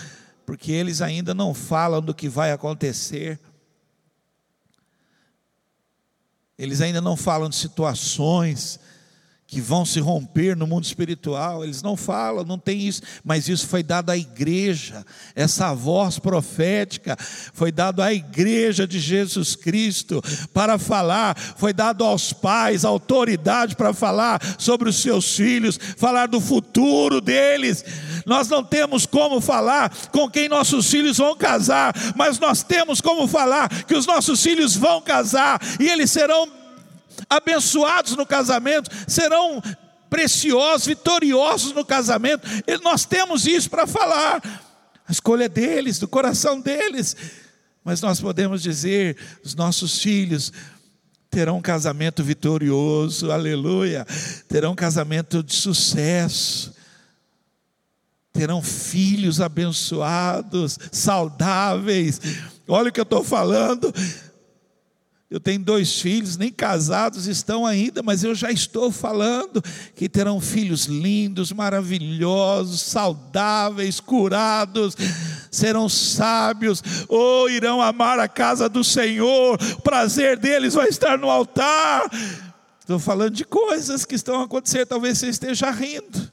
porque 0.48 0.72
eles 0.72 1.02
ainda 1.02 1.34
não 1.34 1.54
falam 1.54 2.02
do 2.02 2.14
que 2.14 2.30
vai 2.30 2.54
acontecer. 2.54 3.38
Eles 6.58 6.80
ainda 6.80 7.02
não 7.02 7.18
falam 7.18 7.50
de 7.50 7.58
situações 7.58 8.80
que 9.48 9.62
vão 9.62 9.86
se 9.86 10.02
romper 10.02 10.58
no 10.58 10.68
mundo 10.68 10.84
espiritual, 10.84 11.64
eles 11.64 11.82
não 11.82 11.96
falam, 11.96 12.44
não 12.44 12.60
tem 12.60 12.86
isso, 12.86 13.02
mas 13.24 13.48
isso 13.48 13.66
foi 13.66 13.82
dado 13.82 14.10
à 14.10 14.18
igreja, 14.18 15.06
essa 15.34 15.74
voz 15.74 16.20
profética 16.20 17.18
foi 17.54 17.72
dado 17.72 18.02
à 18.02 18.14
igreja 18.14 18.86
de 18.86 19.00
Jesus 19.00 19.56
Cristo 19.56 20.22
para 20.54 20.78
falar, 20.78 21.38
foi 21.56 21.72
dado 21.72 22.04
aos 22.04 22.34
pais 22.34 22.84
autoridade 22.84 23.78
para 23.78 23.94
falar 23.94 24.42
sobre 24.60 24.90
os 24.90 24.98
seus 25.02 25.38
filhos, 25.38 25.80
falar 25.96 26.28
do 26.28 26.42
futuro 26.42 27.22
deles. 27.22 27.86
Nós 28.26 28.50
não 28.50 28.62
temos 28.62 29.06
como 29.06 29.40
falar 29.40 29.96
com 30.12 30.30
quem 30.30 30.50
nossos 30.50 30.92
filhos 30.92 31.18
vão 31.18 31.38
casar, 31.38 31.94
mas 32.18 32.38
nós 32.38 32.64
temos 32.64 33.00
como 33.00 33.26
falar 33.30 33.70
que 33.86 33.96
os 33.96 34.06
nossos 34.06 34.44
filhos 34.44 34.76
vão 34.76 35.02
casar 35.02 35.62
e 35.80 35.88
eles 35.88 36.12
serão 36.12 36.67
abençoados 37.30 38.16
no 38.16 38.26
casamento, 38.26 38.90
serão 39.08 39.62
preciosos, 40.10 40.88
vitoriosos 40.88 41.74
no 41.74 41.86
casamento. 41.86 42.48
Nós 42.84 43.06
temos 43.06 43.46
isso 43.46 43.70
para 43.70 43.86
falar. 43.86 44.42
A 45.08 45.12
escolha 45.12 45.46
é 45.46 45.50
deles, 45.50 46.00
do 46.00 46.08
coração 46.08 46.60
deles. 46.60 47.16
Mas 47.84 48.02
nós 48.02 48.20
podemos 48.20 48.62
dizer: 48.62 49.18
os 49.44 49.56
nossos 49.56 50.00
filhos 50.02 50.52
terão 51.30 51.58
um 51.58 51.62
casamento 51.62 52.24
vitorioso, 52.24 53.32
aleluia. 53.32 54.06
Terão 54.48 54.74
um 54.74 54.76
casamento 54.76 55.44
de 55.44 55.54
sucesso. 55.54 56.76
Terão 58.34 58.62
filhos 58.62 59.42
abençoados, 59.42 60.78
saudáveis. 60.92 62.22
Olha 62.68 62.90
o 62.90 62.92
que 62.92 63.00
eu 63.00 63.04
estou 63.04 63.24
falando 63.24 63.92
eu 65.30 65.42
tenho 65.42 65.60
dois 65.60 66.00
filhos, 66.00 66.38
nem 66.38 66.50
casados 66.50 67.28
estão 67.28 67.66
ainda, 67.66 68.02
mas 68.02 68.24
eu 68.24 68.34
já 68.34 68.50
estou 68.50 68.90
falando 68.94 69.62
que 69.94 70.08
terão 70.08 70.40
filhos 70.40 70.86
lindos, 70.86 71.52
maravilhosos, 71.52 72.80
saudáveis, 72.82 74.00
curados, 74.00 74.96
serão 75.52 75.90
sábios, 75.90 76.82
ou 77.10 77.50
irão 77.50 77.82
amar 77.82 78.20
a 78.20 78.28
casa 78.30 78.70
do 78.70 78.86
Senhor, 78.86 79.60
o 79.78 79.82
prazer 79.82 80.38
deles 80.38 80.76
vai 80.76 80.88
estar 80.88 81.18
no 81.18 81.30
altar. 81.30 82.10
Estou 82.80 82.98
falando 82.98 83.34
de 83.34 83.44
coisas 83.44 84.06
que 84.06 84.16
estão 84.16 84.42
acontecendo, 84.42 84.88
talvez 84.88 85.18
você 85.18 85.28
esteja 85.28 85.70
rindo. 85.72 86.32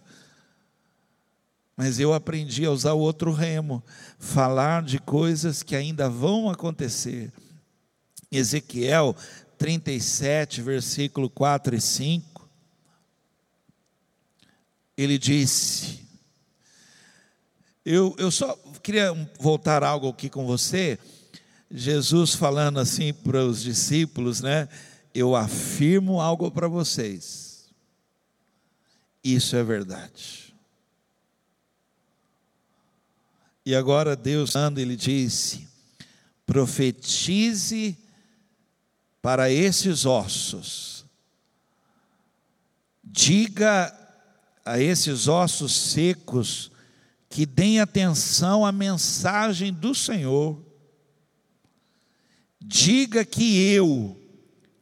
Mas 1.77 1.99
eu 1.99 2.15
aprendi 2.15 2.65
a 2.65 2.71
usar 2.71 2.93
o 2.93 3.01
outro 3.01 3.33
remo, 3.33 3.83
falar 4.21 4.85
de 4.85 5.01
coisas 5.01 5.65
que 5.65 5.75
ainda 5.75 6.09
vão 6.09 6.49
acontecer. 6.49 7.33
Ezequiel 8.37 9.17
37, 9.59 10.61
versículo 10.63 11.31
4 11.31 11.77
e 11.77 11.81
5. 11.81 12.49
Ele 14.97 15.19
disse: 15.19 16.01
Eu, 17.85 18.15
eu 18.19 18.31
só 18.31 18.55
queria 18.83 19.13
voltar 19.39 19.83
algo 19.83 20.09
aqui 20.09 20.29
com 20.29 20.47
você. 20.47 20.99
Jesus 21.71 22.35
falando 22.35 22.79
assim 22.79 23.13
para 23.13 23.45
os 23.45 23.63
discípulos, 23.63 24.41
né? 24.41 24.69
Eu 25.13 25.35
afirmo 25.35 26.21
algo 26.21 26.51
para 26.51 26.69
vocês. 26.69 27.69
Isso 29.23 29.57
é 29.57 29.65
verdade. 29.65 30.55
E 33.67 33.75
agora 33.75 34.15
Deus 34.15 34.55
anda, 34.55 34.81
ele 34.81 34.95
disse: 34.95 35.67
profetize 36.45 37.97
para 39.25 39.51
esses 39.51 40.05
ossos, 40.05 41.07
diga 43.03 43.91
a 44.63 44.79
esses 44.79 45.29
ossos 45.29 45.73
secos 45.73 46.71
que 47.31 47.47
deem 47.47 47.81
atenção 47.81 48.67
à 48.67 48.71
mensagem 48.71 49.73
do 49.73 49.95
Senhor, 49.95 50.63
diga 52.61 53.25
que 53.25 53.63
eu, 53.73 54.15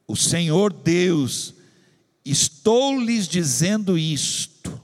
o 0.08 0.16
Senhor 0.16 0.72
Deus, 0.72 1.54
estou 2.24 3.00
lhes 3.00 3.28
dizendo 3.28 3.96
isto. 3.96 4.76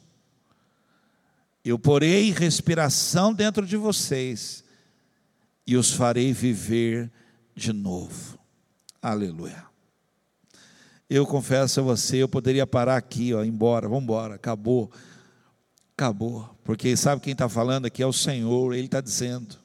Eu 1.64 1.80
porei 1.80 2.30
respiração 2.30 3.34
dentro 3.34 3.66
de 3.66 3.76
vocês 3.76 4.62
e 5.66 5.76
os 5.76 5.90
farei 5.90 6.32
viver 6.32 7.10
de 7.56 7.72
novo. 7.72 8.37
Aleluia. 9.00 9.64
Eu 11.08 11.26
confesso 11.26 11.80
a 11.80 11.82
você, 11.82 12.18
eu 12.18 12.28
poderia 12.28 12.66
parar 12.66 12.96
aqui, 12.96 13.32
ó, 13.32 13.42
embora, 13.42 13.88
vamos 13.88 14.04
embora, 14.04 14.34
acabou, 14.34 14.90
acabou, 15.96 16.54
porque 16.62 16.94
sabe 16.96 17.22
quem 17.22 17.32
está 17.32 17.48
falando 17.48 17.86
aqui 17.86 18.02
é 18.02 18.06
o 18.06 18.12
Senhor, 18.12 18.74
Ele 18.74 18.84
está 18.84 19.00
dizendo, 19.00 19.56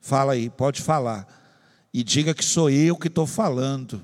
fala 0.00 0.32
aí, 0.32 0.50
pode 0.50 0.82
falar, 0.82 1.26
e 1.94 2.02
diga 2.02 2.34
que 2.34 2.44
sou 2.44 2.68
eu 2.68 2.96
que 2.96 3.06
estou 3.06 3.26
falando, 3.26 4.02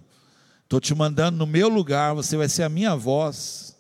estou 0.63 0.79
te 0.79 0.95
mandando 0.95 1.37
no 1.37 1.47
meu 1.47 1.69
lugar, 1.69 2.15
você 2.15 2.37
vai 2.37 2.49
ser 2.49 2.63
a 2.63 2.69
minha 2.69 2.95
voz, 2.95 3.73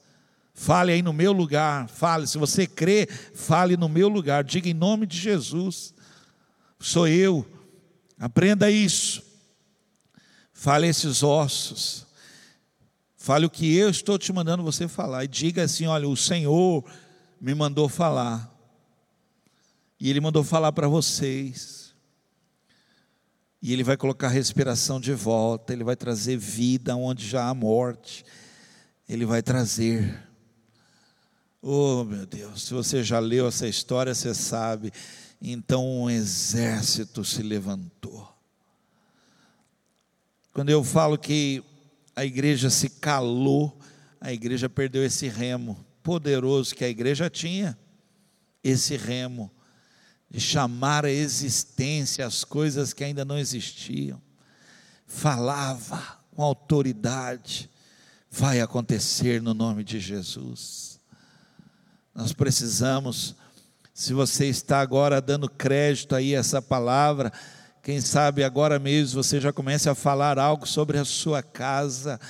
Fale 0.54 0.92
aí 0.92 1.02
no 1.02 1.12
meu 1.12 1.32
lugar, 1.32 1.88
fale. 1.88 2.26
Se 2.26 2.38
você 2.38 2.66
crê, 2.66 3.08
fale 3.34 3.76
no 3.76 3.88
meu 3.88 4.08
lugar. 4.08 4.44
Diga 4.44 4.68
em 4.68 4.74
nome 4.74 5.06
de 5.06 5.18
Jesus. 5.18 5.94
Sou 6.78 7.08
eu. 7.08 7.46
Aprenda 8.18 8.70
isso. 8.70 9.31
Fale 10.62 10.86
esses 10.86 11.24
ossos. 11.24 12.06
Fale 13.16 13.44
o 13.44 13.50
que 13.50 13.74
eu 13.74 13.90
estou 13.90 14.16
te 14.16 14.32
mandando 14.32 14.62
você 14.62 14.86
falar. 14.86 15.24
E 15.24 15.26
diga 15.26 15.64
assim: 15.64 15.86
olha, 15.86 16.08
o 16.08 16.16
Senhor 16.16 16.84
me 17.40 17.52
mandou 17.52 17.88
falar. 17.88 18.48
E 19.98 20.08
Ele 20.08 20.20
mandou 20.20 20.44
falar 20.44 20.70
para 20.70 20.86
vocês. 20.86 21.92
E 23.60 23.72
Ele 23.72 23.82
vai 23.82 23.96
colocar 23.96 24.28
a 24.28 24.30
respiração 24.30 25.00
de 25.00 25.12
volta. 25.12 25.72
Ele 25.72 25.82
vai 25.82 25.96
trazer 25.96 26.36
vida 26.36 26.94
onde 26.94 27.26
já 27.26 27.48
há 27.48 27.54
morte. 27.54 28.24
Ele 29.08 29.26
vai 29.26 29.42
trazer 29.42 30.16
Oh, 31.60 32.04
meu 32.04 32.24
Deus, 32.24 32.62
se 32.62 32.72
você 32.72 33.02
já 33.02 33.18
leu 33.18 33.48
essa 33.48 33.66
história, 33.66 34.14
você 34.14 34.32
sabe. 34.32 34.92
Então 35.40 35.84
um 35.84 36.08
exército 36.08 37.24
se 37.24 37.42
levantou. 37.42 38.32
Quando 40.52 40.68
eu 40.68 40.84
falo 40.84 41.16
que 41.16 41.64
a 42.14 42.26
igreja 42.26 42.68
se 42.68 42.90
calou, 42.90 43.78
a 44.20 44.32
igreja 44.32 44.68
perdeu 44.68 45.02
esse 45.02 45.26
remo 45.26 45.82
poderoso 46.02 46.74
que 46.74 46.84
a 46.84 46.88
igreja 46.88 47.30
tinha, 47.30 47.78
esse 48.62 48.96
remo 48.96 49.50
de 50.30 50.40
chamar 50.40 51.06
a 51.06 51.10
existência 51.10 52.26
as 52.26 52.44
coisas 52.44 52.92
que 52.92 53.02
ainda 53.02 53.24
não 53.24 53.38
existiam. 53.38 54.20
Falava 55.06 56.18
com 56.34 56.42
autoridade, 56.42 57.70
vai 58.30 58.60
acontecer 58.60 59.40
no 59.40 59.54
nome 59.54 59.82
de 59.82 60.00
Jesus. 60.00 61.00
Nós 62.14 62.34
precisamos, 62.34 63.34
se 63.94 64.12
você 64.12 64.48
está 64.48 64.80
agora 64.80 65.18
dando 65.18 65.48
crédito 65.48 66.14
aí 66.14 66.36
a 66.36 66.40
essa 66.40 66.60
palavra, 66.60 67.32
quem 67.82 68.00
sabe 68.00 68.44
agora 68.44 68.78
mesmo 68.78 69.20
você 69.20 69.40
já 69.40 69.52
comece 69.52 69.88
a 69.88 69.94
falar 69.94 70.38
algo 70.38 70.68
sobre 70.68 70.98
a 70.98 71.04
sua 71.04 71.42
casa. 71.42 72.20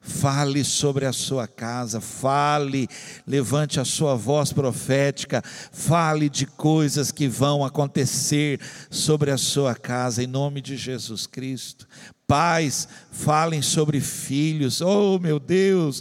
Fale 0.00 0.64
sobre 0.64 1.04
a 1.04 1.12
sua 1.12 1.46
casa, 1.46 2.00
fale, 2.00 2.88
levante 3.26 3.78
a 3.78 3.84
sua 3.84 4.14
voz 4.14 4.52
profética, 4.52 5.42
fale 5.72 6.30
de 6.30 6.46
coisas 6.46 7.12
que 7.12 7.28
vão 7.28 7.64
acontecer 7.64 8.60
sobre 8.88 9.30
a 9.30 9.36
sua 9.36 9.74
casa, 9.74 10.22
em 10.22 10.26
nome 10.26 10.62
de 10.62 10.76
Jesus 10.76 11.26
Cristo. 11.26 11.86
Pais, 12.26 12.88
falem 13.10 13.60
sobre 13.60 14.00
filhos, 14.00 14.80
oh 14.80 15.18
meu 15.18 15.38
Deus, 15.38 16.00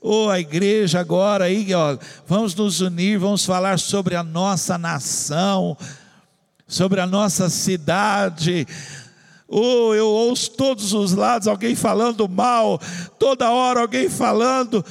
oh, 0.00 0.28
a 0.28 0.38
igreja 0.38 1.00
agora 1.00 1.46
aí, 1.46 1.74
ó, 1.74 1.98
vamos 2.26 2.54
nos 2.54 2.80
unir, 2.80 3.18
vamos 3.18 3.44
falar 3.44 3.78
sobre 3.78 4.14
a 4.14 4.22
nossa 4.22 4.78
nação, 4.78 5.76
sobre 6.70 7.00
a 7.00 7.06
nossa 7.06 7.50
cidade. 7.50 8.66
Oh, 9.46 9.92
eu 9.92 10.06
ouço 10.06 10.52
todos 10.52 10.94
os 10.94 11.12
lados 11.12 11.48
alguém 11.48 11.74
falando 11.74 12.28
mal, 12.28 12.80
toda 13.18 13.50
hora 13.50 13.80
alguém 13.80 14.08
falando 14.08 14.82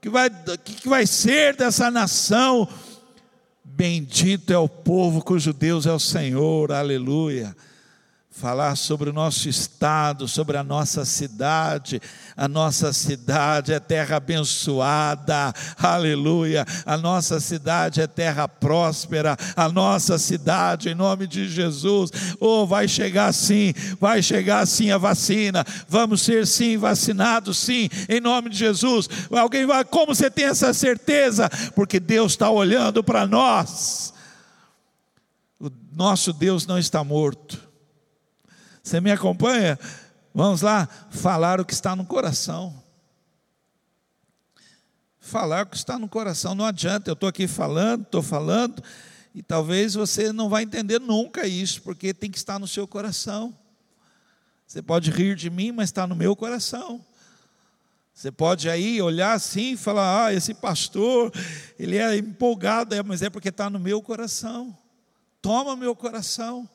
que 0.00 0.10
vai 0.10 0.30
que, 0.62 0.74
que 0.74 0.88
vai 0.88 1.06
ser 1.06 1.56
dessa 1.56 1.90
nação. 1.90 2.68
Bendito 3.64 4.52
é 4.52 4.58
o 4.58 4.68
povo 4.68 5.24
cujo 5.24 5.52
Deus 5.52 5.86
é 5.86 5.92
o 5.92 5.98
Senhor. 5.98 6.70
Aleluia 6.70 7.56
falar 8.38 8.76
sobre 8.76 9.10
o 9.10 9.12
nosso 9.12 9.48
estado, 9.48 10.28
sobre 10.28 10.56
a 10.56 10.62
nossa 10.62 11.04
cidade. 11.04 12.00
A 12.36 12.46
nossa 12.46 12.92
cidade 12.92 13.72
é 13.72 13.80
terra 13.80 14.16
abençoada, 14.16 15.52
aleluia. 15.76 16.64
A 16.86 16.96
nossa 16.96 17.40
cidade 17.40 18.00
é 18.00 18.06
terra 18.06 18.46
próspera, 18.46 19.36
a 19.56 19.68
nossa 19.68 20.18
cidade, 20.18 20.88
em 20.88 20.94
nome 20.94 21.26
de 21.26 21.48
Jesus, 21.48 22.12
oh, 22.38 22.64
vai 22.64 22.86
chegar 22.86 23.32
sim, 23.34 23.74
vai 24.00 24.22
chegar 24.22 24.64
sim 24.66 24.92
a 24.92 24.98
vacina, 24.98 25.64
vamos 25.88 26.22
ser 26.22 26.46
sim 26.46 26.76
vacinados, 26.76 27.58
sim, 27.58 27.88
em 28.08 28.20
nome 28.20 28.50
de 28.50 28.56
Jesus. 28.56 29.08
Alguém 29.32 29.66
vai, 29.66 29.84
como 29.84 30.14
você 30.14 30.30
tem 30.30 30.44
essa 30.44 30.72
certeza? 30.72 31.50
Porque 31.74 31.98
Deus 31.98 32.32
está 32.32 32.48
olhando 32.48 33.02
para 33.02 33.26
nós. 33.26 34.14
O 35.58 35.68
nosso 35.92 36.32
Deus 36.32 36.68
não 36.68 36.78
está 36.78 37.02
morto 37.02 37.67
você 38.88 39.02
me 39.02 39.12
acompanha? 39.12 39.78
Vamos 40.34 40.62
lá, 40.62 40.88
falar 41.10 41.60
o 41.60 41.64
que 41.64 41.74
está 41.74 41.94
no 41.94 42.06
coração. 42.06 42.82
Falar 45.20 45.66
o 45.66 45.68
que 45.68 45.76
está 45.76 45.98
no 45.98 46.08
coração, 46.08 46.54
não 46.54 46.64
adianta, 46.64 47.10
eu 47.10 47.12
estou 47.12 47.28
aqui 47.28 47.46
falando, 47.46 48.02
estou 48.02 48.22
falando, 48.22 48.82
e 49.34 49.42
talvez 49.42 49.92
você 49.92 50.32
não 50.32 50.48
vai 50.48 50.62
entender 50.62 50.98
nunca 50.98 51.46
isso, 51.46 51.82
porque 51.82 52.14
tem 52.14 52.30
que 52.30 52.38
estar 52.38 52.58
no 52.58 52.66
seu 52.66 52.88
coração. 52.88 53.54
Você 54.66 54.80
pode 54.80 55.10
rir 55.10 55.36
de 55.36 55.50
mim, 55.50 55.70
mas 55.70 55.90
está 55.90 56.06
no 56.06 56.16
meu 56.16 56.34
coração. 56.34 57.04
Você 58.14 58.32
pode 58.32 58.70
aí 58.70 59.02
olhar 59.02 59.34
assim 59.34 59.72
e 59.72 59.76
falar: 59.76 60.26
ah, 60.26 60.34
esse 60.34 60.54
pastor, 60.54 61.30
ele 61.78 61.98
é 61.98 62.16
empolgado, 62.16 62.94
é, 62.94 63.02
mas 63.02 63.20
é 63.20 63.28
porque 63.28 63.50
está 63.50 63.68
no 63.68 63.78
meu 63.78 64.00
coração. 64.00 64.76
Toma 65.42 65.76
meu 65.76 65.94
coração. 65.94 66.68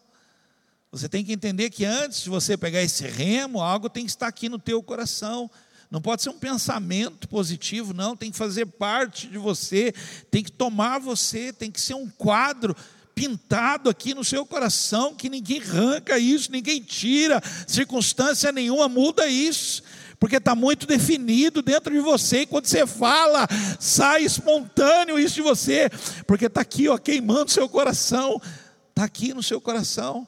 Você 0.93 1.09
tem 1.09 1.25
que 1.25 1.33
entender 1.33 1.71
que 1.71 1.83
antes 1.83 2.21
de 2.21 2.29
você 2.29 2.55
pegar 2.55 2.79
esse 2.83 3.07
remo, 3.07 3.59
algo 3.59 3.89
tem 3.89 4.05
que 4.05 4.11
estar 4.11 4.27
aqui 4.27 4.47
no 4.47 4.59
teu 4.59 4.83
coração. 4.83 5.49
Não 5.89 5.99
pode 5.99 6.21
ser 6.21 6.29
um 6.29 6.37
pensamento 6.37 7.27
positivo, 7.27 7.95
não, 7.95 8.15
tem 8.15 8.29
que 8.29 8.37
fazer 8.37 8.67
parte 8.67 9.25
de 9.25 9.39
você, 9.39 9.91
tem 10.29 10.43
que 10.43 10.51
tomar 10.51 10.99
você, 10.99 11.51
tem 11.51 11.71
que 11.71 11.81
ser 11.81 11.95
um 11.95 12.07
quadro 12.07 12.75
pintado 13.15 13.89
aqui 13.89 14.13
no 14.13 14.23
seu 14.23 14.45
coração, 14.45 15.15
que 15.15 15.29
ninguém 15.29 15.59
arranca 15.63 16.19
isso, 16.19 16.51
ninguém 16.51 16.79
tira, 16.79 17.41
circunstância 17.67 18.51
nenhuma 18.51 18.87
muda 18.87 19.25
isso, 19.25 19.81
porque 20.19 20.35
está 20.35 20.53
muito 20.53 20.85
definido 20.85 21.63
dentro 21.63 21.91
de 21.91 22.01
você, 22.01 22.41
e 22.41 22.45
quando 22.45 22.67
você 22.67 22.85
fala, 22.85 23.47
sai 23.79 24.23
espontâneo 24.23 25.17
isso 25.17 25.35
de 25.35 25.41
você, 25.41 25.89
porque 26.27 26.45
está 26.45 26.61
aqui, 26.61 26.87
ó, 26.87 26.99
queimando 26.99 27.49
seu 27.49 27.67
coração, 27.67 28.39
está 28.89 29.05
aqui 29.05 29.33
no 29.33 29.41
seu 29.41 29.59
coração. 29.59 30.27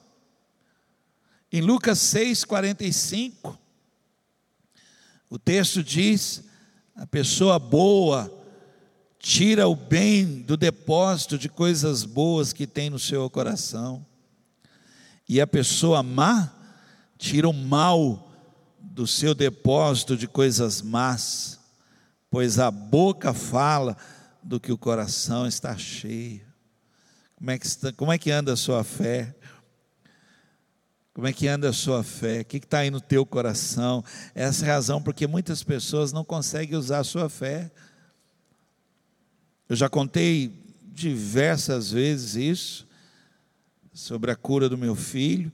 Em 1.51 1.61
Lucas 1.61 1.99
6, 1.99 2.43
45, 2.43 3.57
o 5.29 5.37
texto 5.37 5.83
diz: 5.83 6.43
a 6.95 7.05
pessoa 7.05 7.59
boa 7.59 8.31
tira 9.19 9.67
o 9.67 9.75
bem 9.75 10.41
do 10.41 10.55
depósito 10.55 11.37
de 11.37 11.49
coisas 11.49 12.03
boas 12.03 12.53
que 12.53 12.67
tem 12.67 12.89
no 12.89 12.99
seu 12.99 13.29
coração. 13.29 14.05
E 15.27 15.41
a 15.41 15.47
pessoa 15.47 16.03
má 16.03 16.53
tira 17.17 17.49
o 17.49 17.53
mal 17.53 18.31
do 18.79 19.07
seu 19.07 19.33
depósito 19.33 20.15
de 20.15 20.27
coisas 20.27 20.81
más, 20.81 21.59
pois 22.29 22.59
a 22.59 22.69
boca 22.69 23.33
fala 23.33 23.97
do 24.41 24.59
que 24.59 24.71
o 24.71 24.77
coração 24.77 25.47
está 25.47 25.75
cheio. 25.77 26.45
Como 27.35 27.51
é 27.51 27.59
que, 27.59 27.65
está, 27.65 27.91
como 27.91 28.13
é 28.13 28.17
que 28.17 28.31
anda 28.31 28.53
a 28.53 28.57
sua 28.57 28.83
fé? 28.83 29.35
Como 31.15 31.27
é 31.27 31.31
que 31.31 31.47
anda 31.47 31.69
a 31.69 31.73
sua 31.73 32.03
fé? 32.03 32.41
O 32.41 32.45
que 32.45 32.57
está 32.57 32.79
aí 32.79 32.91
no 32.91 32.99
teu 32.99 33.25
coração? 33.25 34.03
Essa 34.35 34.65
é 34.65 34.69
a 34.69 34.73
razão 34.73 35.01
porque 35.01 35.25
muitas 35.25 35.63
pessoas 35.63 36.11
não 36.11 36.25
conseguem 36.25 36.77
usar 36.77 36.99
a 36.99 37.03
sua 37.05 37.29
fé. 37.29 37.71
Eu 39.69 39.77
já 39.77 39.87
contei 39.87 40.53
diversas 40.93 41.89
vezes 41.89 42.35
isso, 42.35 42.87
sobre 43.93 44.29
a 44.29 44.35
cura 44.35 44.67
do 44.67 44.77
meu 44.77 44.93
filho. 44.93 45.49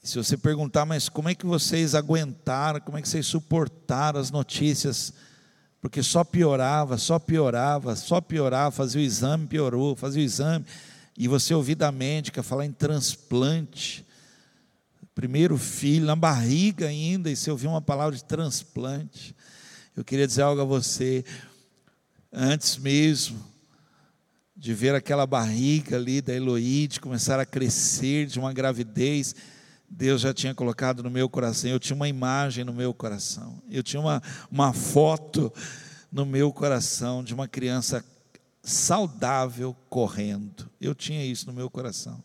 Se 0.00 0.16
você 0.18 0.36
perguntar, 0.36 0.86
mas 0.86 1.08
como 1.08 1.28
é 1.28 1.34
que 1.34 1.44
vocês 1.44 1.96
aguentaram, 1.96 2.78
como 2.78 2.96
é 2.96 3.02
que 3.02 3.08
vocês 3.08 3.26
suportaram 3.26 4.20
as 4.20 4.30
notícias? 4.30 5.12
Porque 5.80 6.00
só 6.00 6.22
piorava, 6.22 6.96
só 6.96 7.18
piorava, 7.18 7.96
só 7.96 8.20
piorava, 8.20 8.70
fazia 8.70 9.00
o 9.00 9.04
exame, 9.04 9.48
piorou, 9.48 9.96
fazia 9.96 10.22
o 10.22 10.24
exame. 10.24 10.64
E 11.18 11.26
você 11.26 11.52
ouvir 11.52 11.74
da 11.74 11.90
médica 11.90 12.40
falar 12.40 12.66
em 12.66 12.72
transplante 12.72 14.03
primeiro 15.14 15.56
filho, 15.56 16.06
na 16.06 16.16
barriga 16.16 16.88
ainda, 16.88 17.30
e 17.30 17.36
você 17.36 17.50
ouviu 17.50 17.70
uma 17.70 17.80
palavra 17.80 18.16
de 18.16 18.24
transplante. 18.24 19.34
Eu 19.96 20.04
queria 20.04 20.26
dizer 20.26 20.42
algo 20.42 20.60
a 20.60 20.64
você, 20.64 21.24
antes 22.32 22.76
mesmo 22.76 23.38
de 24.56 24.72
ver 24.74 24.94
aquela 24.94 25.26
barriga 25.26 25.96
ali 25.96 26.20
da 26.20 26.32
Eloíde 26.32 27.00
começar 27.00 27.38
a 27.38 27.46
crescer 27.46 28.26
de 28.26 28.38
uma 28.38 28.52
gravidez, 28.52 29.34
Deus 29.88 30.22
já 30.22 30.34
tinha 30.34 30.54
colocado 30.54 31.02
no 31.02 31.10
meu 31.10 31.28
coração, 31.28 31.70
eu 31.70 31.78
tinha 31.78 31.94
uma 31.94 32.08
imagem 32.08 32.64
no 32.64 32.72
meu 32.72 32.92
coração, 32.92 33.62
eu 33.70 33.82
tinha 33.82 34.00
uma, 34.00 34.22
uma 34.50 34.72
foto 34.72 35.52
no 36.10 36.24
meu 36.24 36.52
coração 36.52 37.22
de 37.22 37.34
uma 37.34 37.46
criança 37.46 38.04
saudável 38.62 39.76
correndo, 39.88 40.68
eu 40.80 40.94
tinha 40.94 41.24
isso 41.24 41.46
no 41.46 41.52
meu 41.52 41.68
coração. 41.68 42.22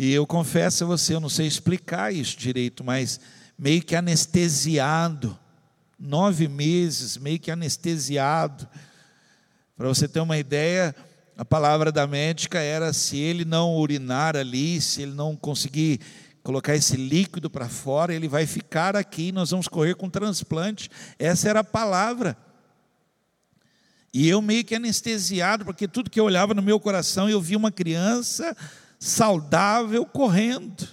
E 0.00 0.12
eu 0.12 0.24
confesso 0.24 0.84
a 0.84 0.86
você, 0.86 1.16
eu 1.16 1.18
não 1.18 1.28
sei 1.28 1.48
explicar 1.48 2.14
isso 2.14 2.38
direito, 2.38 2.84
mas 2.84 3.18
meio 3.58 3.82
que 3.82 3.96
anestesiado, 3.96 5.36
nove 5.98 6.46
meses, 6.46 7.16
meio 7.16 7.40
que 7.40 7.50
anestesiado. 7.50 8.68
Para 9.76 9.88
você 9.88 10.06
ter 10.06 10.20
uma 10.20 10.38
ideia, 10.38 10.94
a 11.36 11.44
palavra 11.44 11.90
da 11.90 12.06
médica 12.06 12.60
era: 12.60 12.92
se 12.92 13.16
ele 13.16 13.44
não 13.44 13.76
urinar 13.76 14.36
ali, 14.36 14.80
se 14.80 15.02
ele 15.02 15.14
não 15.14 15.34
conseguir 15.34 15.98
colocar 16.44 16.76
esse 16.76 16.96
líquido 16.96 17.50
para 17.50 17.68
fora, 17.68 18.14
ele 18.14 18.28
vai 18.28 18.46
ficar 18.46 18.94
aqui, 18.94 19.32
nós 19.32 19.50
vamos 19.50 19.66
correr 19.66 19.96
com 19.96 20.08
transplante. 20.08 20.88
Essa 21.18 21.48
era 21.48 21.58
a 21.58 21.64
palavra. 21.64 22.36
E 24.14 24.28
eu 24.28 24.40
meio 24.40 24.64
que 24.64 24.76
anestesiado, 24.76 25.64
porque 25.64 25.88
tudo 25.88 26.08
que 26.08 26.20
eu 26.20 26.24
olhava 26.24 26.54
no 26.54 26.62
meu 26.62 26.78
coração, 26.78 27.28
eu 27.28 27.40
vi 27.40 27.56
uma 27.56 27.72
criança 27.72 28.56
saudável 28.98 30.04
correndo. 30.04 30.86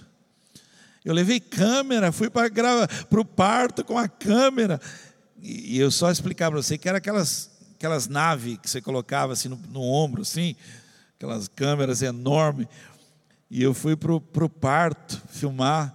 Eu 1.04 1.14
levei 1.14 1.38
câmera, 1.38 2.10
fui 2.10 2.28
para 2.28 3.20
o 3.20 3.24
parto 3.24 3.84
com 3.84 3.96
a 3.96 4.08
câmera. 4.08 4.80
E, 5.40 5.78
eu 5.78 5.90
só 5.90 6.10
explicar 6.10 6.50
para 6.50 6.60
você 6.60 6.76
que 6.76 6.88
era 6.88 6.98
aquelas, 6.98 7.50
aquelas 7.74 8.08
naves 8.08 8.58
que 8.58 8.68
você 8.68 8.80
colocava 8.80 9.32
assim 9.32 9.48
no, 9.48 9.56
no 9.56 9.82
ombro, 9.82 10.22
assim, 10.22 10.56
aquelas 11.16 11.46
câmeras 11.46 12.02
enormes. 12.02 12.66
E 13.48 13.62
eu 13.62 13.72
fui 13.72 13.96
para 13.96 14.12
o 14.12 14.50
parto 14.50 15.22
filmar, 15.28 15.94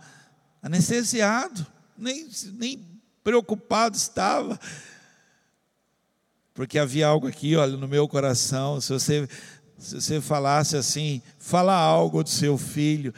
anestesiado, 0.62 1.68
nem, 1.97 2.30
nem 2.53 3.01
preocupado 3.22 3.97
estava. 3.97 4.57
Porque 6.53 6.80
havia 6.80 7.07
algo 7.07 7.28
aqui, 7.28 7.55
olha, 7.55 7.76
no 7.76 7.88
meu 7.88 8.07
coração. 8.07 8.80
Se 8.80 8.93
você 8.93 9.28
se 9.82 10.00
você 10.00 10.22
falasse 10.22 10.78
assim, 10.78 11.22
fala 11.40 11.74
algo 11.74 12.24
do 12.24 12.30
seu 12.30 12.56
filho, 12.56 13.14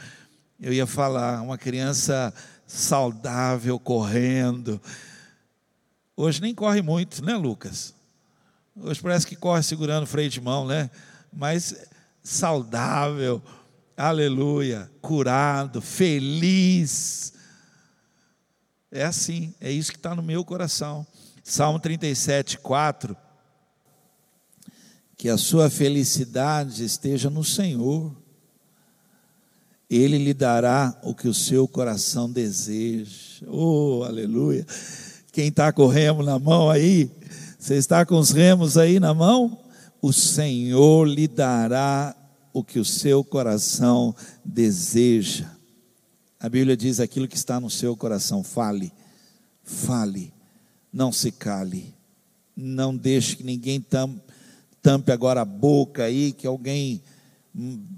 eu 0.58 0.72
ia 0.72 0.86
falar, 0.86 1.42
uma 1.42 1.58
criança 1.58 2.32
saudável, 2.66 3.78
correndo. 3.78 4.80
Hoje 6.16 6.40
nem 6.40 6.54
corre 6.54 6.80
muito, 6.80 7.22
né, 7.22 7.36
Lucas? 7.36 7.94
Hoje 8.74 9.00
parece 9.00 9.26
que 9.26 9.36
corre 9.36 9.62
segurando 9.62 10.04
o 10.04 10.06
freio 10.06 10.30
de 10.30 10.40
mão, 10.40 10.66
né? 10.66 10.90
Mas 11.30 11.86
saudável, 12.22 13.42
aleluia, 13.94 14.90
curado, 15.02 15.82
feliz. 15.82 17.34
É 18.90 19.04
assim, 19.04 19.54
é 19.60 19.70
isso 19.70 19.92
que 19.92 19.98
está 19.98 20.14
no 20.14 20.22
meu 20.22 20.42
coração. 20.44 21.06
Salmo 21.42 21.78
37, 21.78 22.56
4 22.58 23.14
que 25.24 25.30
a 25.30 25.38
sua 25.38 25.70
felicidade 25.70 26.84
esteja 26.84 27.30
no 27.30 27.42
Senhor. 27.42 28.14
Ele 29.88 30.18
lhe 30.18 30.34
dará 30.34 31.00
o 31.02 31.14
que 31.14 31.26
o 31.26 31.32
seu 31.32 31.66
coração 31.66 32.30
deseja. 32.30 33.42
Oh, 33.46 34.02
aleluia. 34.04 34.66
Quem 35.32 35.48
está 35.48 35.72
com 35.72 35.84
o 35.84 35.88
remo 35.88 36.22
na 36.22 36.38
mão 36.38 36.68
aí, 36.68 37.10
você 37.58 37.76
está 37.76 38.04
com 38.04 38.18
os 38.18 38.32
remos 38.32 38.76
aí 38.76 39.00
na 39.00 39.14
mão? 39.14 39.58
O 40.02 40.12
Senhor 40.12 41.08
lhe 41.08 41.26
dará 41.26 42.14
o 42.52 42.62
que 42.62 42.78
o 42.78 42.84
seu 42.84 43.24
coração 43.24 44.14
deseja. 44.44 45.50
A 46.38 46.50
Bíblia 46.50 46.76
diz 46.76 47.00
aquilo 47.00 47.26
que 47.26 47.38
está 47.38 47.58
no 47.58 47.70
seu 47.70 47.96
coração, 47.96 48.44
fale, 48.44 48.92
fale, 49.62 50.34
não 50.92 51.10
se 51.10 51.32
cale, 51.32 51.94
não 52.54 52.94
deixe 52.94 53.36
que 53.36 53.42
ninguém 53.42 53.80
tampe 53.80 54.33
tampe 54.84 55.10
agora 55.10 55.40
a 55.40 55.46
boca 55.46 56.04
aí, 56.04 56.30
que 56.30 56.46
alguém 56.46 57.02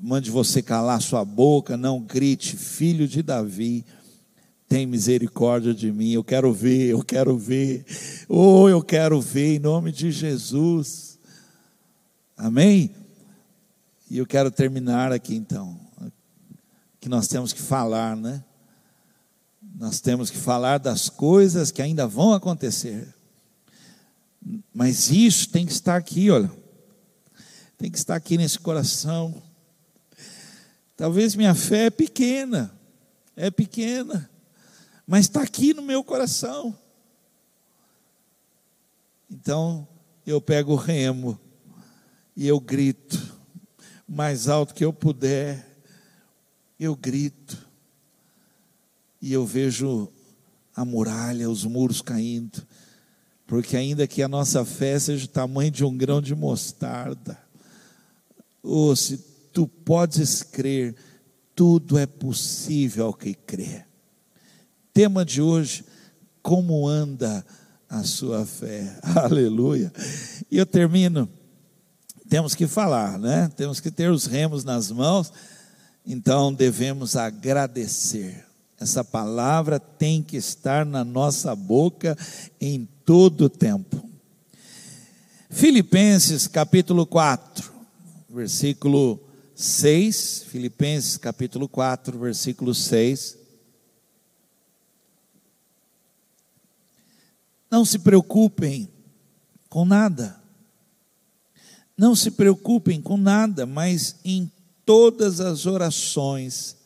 mande 0.00 0.30
você 0.30 0.62
calar 0.62 1.02
sua 1.02 1.24
boca, 1.24 1.76
não 1.76 2.00
grite, 2.00 2.56
filho 2.56 3.08
de 3.08 3.24
Davi, 3.24 3.84
tem 4.68 4.86
misericórdia 4.86 5.74
de 5.74 5.90
mim, 5.90 6.12
eu 6.12 6.22
quero 6.22 6.52
ver, 6.52 6.90
eu 6.90 7.02
quero 7.02 7.36
ver, 7.36 7.84
oh, 8.28 8.68
eu 8.68 8.80
quero 8.80 9.20
ver, 9.20 9.56
em 9.56 9.58
nome 9.58 9.90
de 9.90 10.12
Jesus, 10.12 11.18
amém? 12.36 12.94
E 14.08 14.18
eu 14.18 14.26
quero 14.26 14.48
terminar 14.48 15.10
aqui 15.10 15.34
então, 15.34 15.80
que 17.00 17.08
nós 17.08 17.26
temos 17.26 17.52
que 17.52 17.60
falar, 17.60 18.16
né? 18.16 18.44
Nós 19.74 20.00
temos 20.00 20.30
que 20.30 20.38
falar 20.38 20.78
das 20.78 21.08
coisas 21.08 21.72
que 21.72 21.82
ainda 21.82 22.06
vão 22.06 22.32
acontecer, 22.32 23.12
mas 24.72 25.10
isso 25.10 25.48
tem 25.48 25.66
que 25.66 25.72
estar 25.72 25.96
aqui, 25.96 26.30
olha 26.30 26.64
tem 27.78 27.90
que 27.90 27.98
estar 27.98 28.16
aqui 28.16 28.38
nesse 28.38 28.58
coração. 28.58 29.42
Talvez 30.96 31.34
minha 31.34 31.54
fé 31.54 31.86
é 31.86 31.90
pequena, 31.90 32.74
é 33.36 33.50
pequena, 33.50 34.30
mas 35.06 35.26
está 35.26 35.42
aqui 35.42 35.74
no 35.74 35.82
meu 35.82 36.02
coração. 36.02 36.76
Então 39.30 39.86
eu 40.26 40.40
pego 40.40 40.72
o 40.72 40.76
remo 40.76 41.38
e 42.34 42.46
eu 42.46 42.58
grito, 42.58 43.36
mais 44.08 44.48
alto 44.48 44.74
que 44.74 44.84
eu 44.84 44.92
puder, 44.92 45.66
eu 46.78 46.96
grito, 46.96 47.66
e 49.20 49.32
eu 49.32 49.44
vejo 49.44 50.12
a 50.74 50.84
muralha, 50.84 51.48
os 51.50 51.64
muros 51.64 52.02
caindo, 52.02 52.66
porque 53.46 53.76
ainda 53.76 54.06
que 54.06 54.22
a 54.22 54.28
nossa 54.28 54.64
fé 54.64 54.98
seja 54.98 55.24
o 55.24 55.28
tamanho 55.28 55.70
de 55.70 55.84
um 55.84 55.96
grão 55.96 56.20
de 56.20 56.34
mostarda, 56.34 57.45
Oh, 58.68 58.96
se 58.96 59.18
tu 59.52 59.68
podes 59.68 60.42
crer, 60.42 60.96
tudo 61.54 61.96
é 61.96 62.04
possível 62.04 63.06
ao 63.06 63.14
que 63.14 63.32
crê. 63.32 63.84
Tema 64.92 65.24
de 65.24 65.40
hoje: 65.40 65.84
como 66.42 66.88
anda 66.88 67.46
a 67.88 68.02
sua 68.02 68.44
fé? 68.44 68.98
Aleluia. 69.14 69.92
E 70.50 70.58
eu 70.58 70.66
termino. 70.66 71.28
Temos 72.28 72.56
que 72.56 72.66
falar, 72.66 73.20
né? 73.20 73.48
Temos 73.56 73.78
que 73.78 73.88
ter 73.88 74.10
os 74.10 74.26
remos 74.26 74.64
nas 74.64 74.90
mãos. 74.90 75.32
Então 76.04 76.52
devemos 76.52 77.14
agradecer. 77.14 78.44
Essa 78.80 79.04
palavra 79.04 79.78
tem 79.78 80.24
que 80.24 80.36
estar 80.36 80.84
na 80.84 81.04
nossa 81.04 81.54
boca 81.54 82.18
em 82.60 82.84
todo 83.04 83.42
o 83.42 83.48
tempo. 83.48 84.10
Filipenses 85.48 86.48
capítulo 86.48 87.06
4 87.06 87.75
versículo 88.36 89.18
6, 89.54 90.44
Filipenses 90.48 91.16
capítulo 91.16 91.66
4, 91.66 92.18
versículo 92.18 92.74
6. 92.74 93.38
Não 97.70 97.82
se 97.82 97.98
preocupem 97.98 98.90
com 99.70 99.86
nada, 99.86 100.38
Não 101.96 102.14
se 102.14 102.30
preocupem 102.30 103.00
com 103.00 103.16
nada, 103.16 103.64
mas 103.64 104.16
em 104.22 104.52
todas 104.84 105.40
as 105.40 105.64
orações, 105.64 106.76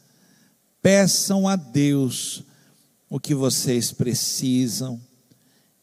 peçam 0.80 1.48
a 1.48 1.56
Deus 1.56 2.44
o 3.08 3.18
que 3.18 3.34
vocês 3.34 3.90
precisam 3.90 5.00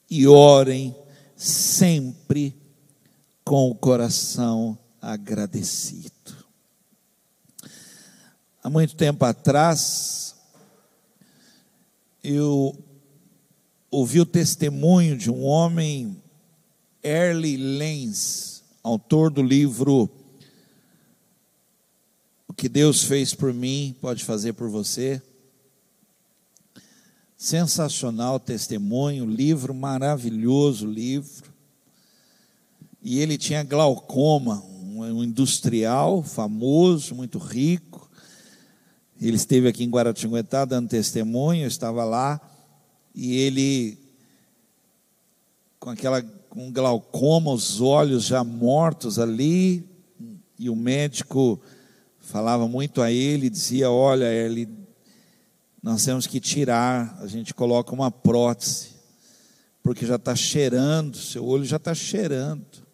e 0.09 0.25
orem 0.25 0.95
sempre 1.35 2.55
com 3.43 3.69
o 3.69 3.75
coração 3.75 4.77
agradecido. 5.01 6.11
Há 8.63 8.69
muito 8.69 8.95
tempo 8.95 9.23
atrás, 9.23 10.35
eu 12.23 12.77
ouvi 13.89 14.19
o 14.19 14.25
testemunho 14.25 15.17
de 15.17 15.31
um 15.31 15.43
homem, 15.43 16.21
Early 17.03 17.55
Lenz, 17.55 18.63
autor 18.83 19.31
do 19.31 19.41
livro 19.41 20.09
O 22.47 22.53
que 22.53 22.67
Deus 22.67 23.03
fez 23.03 23.33
por 23.33 23.53
mim, 23.53 23.95
pode 24.01 24.23
fazer 24.25 24.53
por 24.53 24.69
você. 24.69 25.21
Sensacional 27.37 28.39
testemunho, 28.39 29.25
livro 29.25 29.73
maravilhoso, 29.73 30.85
livro. 30.85 31.53
E 33.01 33.19
ele 33.19 33.37
tinha 33.37 33.63
glaucoma, 33.63 34.61
um 34.99 35.23
industrial 35.23 36.21
famoso, 36.23 37.15
muito 37.15 37.37
rico. 37.37 38.09
Ele 39.19 39.35
esteve 39.35 39.67
aqui 39.67 39.83
em 39.83 39.89
Guaratinguetá 39.89 40.65
dando 40.65 40.89
testemunho, 40.89 41.63
eu 41.63 41.67
estava 41.67 42.03
lá, 42.03 42.39
e 43.15 43.35
ele, 43.35 43.97
com 45.79 45.89
aquela 45.89 46.21
com 46.21 46.71
glaucoma, 46.71 47.51
os 47.51 47.81
olhos 47.81 48.25
já 48.25 48.43
mortos 48.43 49.19
ali, 49.19 49.87
e 50.57 50.69
o 50.69 50.75
médico 50.75 51.61
falava 52.19 52.67
muito 52.67 53.01
a 53.01 53.11
ele, 53.11 53.49
dizia: 53.49 53.91
Olha, 53.91 54.25
ele, 54.25 54.67
nós 55.81 56.03
temos 56.03 56.25
que 56.25 56.39
tirar, 56.39 57.17
a 57.21 57.27
gente 57.27 57.53
coloca 57.53 57.93
uma 57.93 58.09
prótese, 58.09 58.89
porque 59.83 60.05
já 60.05 60.15
está 60.15 60.35
cheirando, 60.35 61.17
seu 61.17 61.45
olho 61.45 61.63
já 61.63 61.77
está 61.77 61.93
cheirando. 61.93 62.86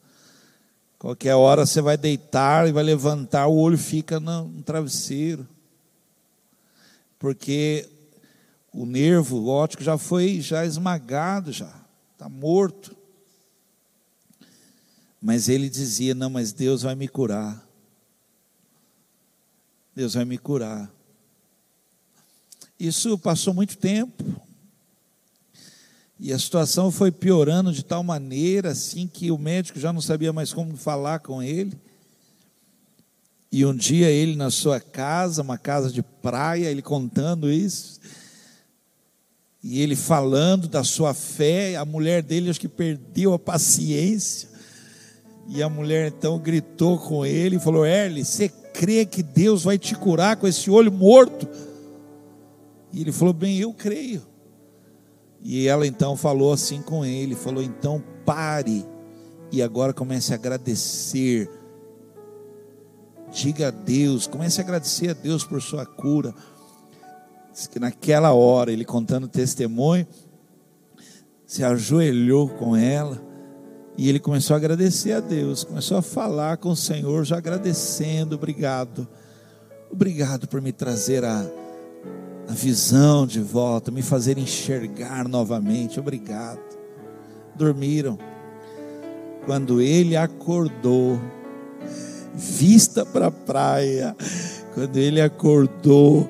Qualquer 1.03 1.35
hora 1.35 1.65
você 1.65 1.81
vai 1.81 1.97
deitar 1.97 2.65
e 2.65 2.71
vai 2.71 2.81
levantar, 2.81 3.47
o 3.47 3.57
olho 3.57 3.77
fica 3.77 4.21
no 4.21 4.63
travesseiro. 4.63 5.45
Porque 7.19 7.89
o 8.71 8.85
nervo 8.85 9.47
óptico 9.47 9.83
já 9.83 9.97
foi 9.97 10.39
já 10.39 10.65
esmagado 10.65 11.51
já, 11.51 11.75
está 12.13 12.29
morto. 12.29 12.95
Mas 15.21 15.49
ele 15.49 15.69
dizia: 15.69 16.15
Não, 16.15 16.29
mas 16.29 16.53
Deus 16.53 16.83
vai 16.83 16.95
me 16.95 17.09
curar. 17.09 17.61
Deus 19.93 20.13
vai 20.13 20.23
me 20.23 20.37
curar. 20.37 20.89
Isso 22.79 23.17
passou 23.17 23.53
muito 23.53 23.77
tempo. 23.77 24.23
E 26.23 26.31
a 26.31 26.39
situação 26.39 26.89
foi 26.89 27.11
piorando 27.11 27.73
de 27.73 27.83
tal 27.83 28.01
maneira 28.01 28.71
assim 28.71 29.07
que 29.07 29.29
o 29.29 29.37
médico 29.37 29.77
já 29.77 29.91
não 29.91 29.99
sabia 29.99 30.31
mais 30.31 30.53
como 30.53 30.77
falar 30.77 31.19
com 31.19 31.43
ele. 31.43 31.77
E 33.51 33.65
um 33.65 33.75
dia 33.75 34.09
ele 34.09 34.37
na 34.37 34.49
sua 34.49 34.79
casa, 34.79 35.41
uma 35.41 35.57
casa 35.57 35.91
de 35.91 36.01
praia, 36.01 36.71
ele 36.71 36.81
contando 36.81 37.51
isso, 37.51 37.99
e 39.61 39.81
ele 39.81 39.97
falando 39.97 40.69
da 40.69 40.81
sua 40.81 41.13
fé, 41.13 41.75
a 41.75 41.83
mulher 41.83 42.23
dele 42.23 42.49
acho 42.49 42.59
que 42.61 42.69
perdeu 42.69 43.33
a 43.33 43.37
paciência. 43.37 44.47
E 45.49 45.61
a 45.61 45.67
mulher 45.67 46.07
então 46.07 46.39
gritou 46.39 46.97
com 46.99 47.25
ele 47.25 47.57
e 47.57 47.59
falou: 47.59 47.85
Erle, 47.85 48.23
você 48.23 48.47
crê 48.47 49.05
que 49.05 49.21
Deus 49.21 49.63
vai 49.63 49.77
te 49.77 49.93
curar 49.93 50.37
com 50.37 50.47
esse 50.47 50.71
olho 50.71 50.89
morto? 50.89 51.49
E 52.93 53.01
ele 53.01 53.11
falou: 53.11 53.33
Bem, 53.33 53.57
eu 53.57 53.73
creio. 53.73 54.31
E 55.43 55.67
ela 55.67 55.85
então 55.85 56.15
falou 56.15 56.53
assim 56.53 56.81
com 56.81 57.05
ele: 57.05 57.35
Falou, 57.35 57.61
então 57.61 58.01
pare 58.25 58.85
e 59.51 59.61
agora 59.61 59.93
comece 59.93 60.31
a 60.31 60.35
agradecer. 60.35 61.49
Diga 63.31 63.67
a 63.67 63.71
Deus, 63.71 64.25
comece 64.25 64.61
a 64.61 64.63
agradecer 64.63 65.09
a 65.09 65.13
Deus 65.13 65.43
por 65.43 65.61
sua 65.61 65.85
cura. 65.85 66.33
Diz 67.51 67.67
que 67.67 67.79
naquela 67.79 68.33
hora, 68.33 68.71
ele 68.71 68.85
contando 68.85 69.27
testemunho, 69.27 70.07
se 71.45 71.63
ajoelhou 71.63 72.49
com 72.49 72.75
ela 72.75 73.21
e 73.97 74.09
ele 74.09 74.19
começou 74.19 74.55
a 74.55 74.57
agradecer 74.57 75.11
a 75.11 75.19
Deus, 75.19 75.63
começou 75.63 75.97
a 75.97 76.01
falar 76.01 76.57
com 76.57 76.69
o 76.69 76.75
Senhor, 76.75 77.23
já 77.25 77.37
agradecendo, 77.37 78.35
obrigado, 78.35 79.07
obrigado 79.91 80.47
por 80.47 80.61
me 80.61 80.71
trazer 80.71 81.23
a, 81.23 81.45
a 82.47 82.53
visão 82.53 83.25
de 83.25 83.39
volta, 83.39 83.91
me 83.91 84.01
fazer 84.01 84.37
enxergar 84.37 85.27
novamente, 85.27 85.99
obrigado. 85.99 86.59
Dormiram. 87.55 88.17
Quando 89.45 89.81
ele 89.81 90.15
acordou, 90.15 91.19
vista 92.33 93.05
para 93.05 93.27
a 93.27 93.31
praia, 93.31 94.15
quando 94.73 94.97
ele 94.97 95.21
acordou, 95.21 96.29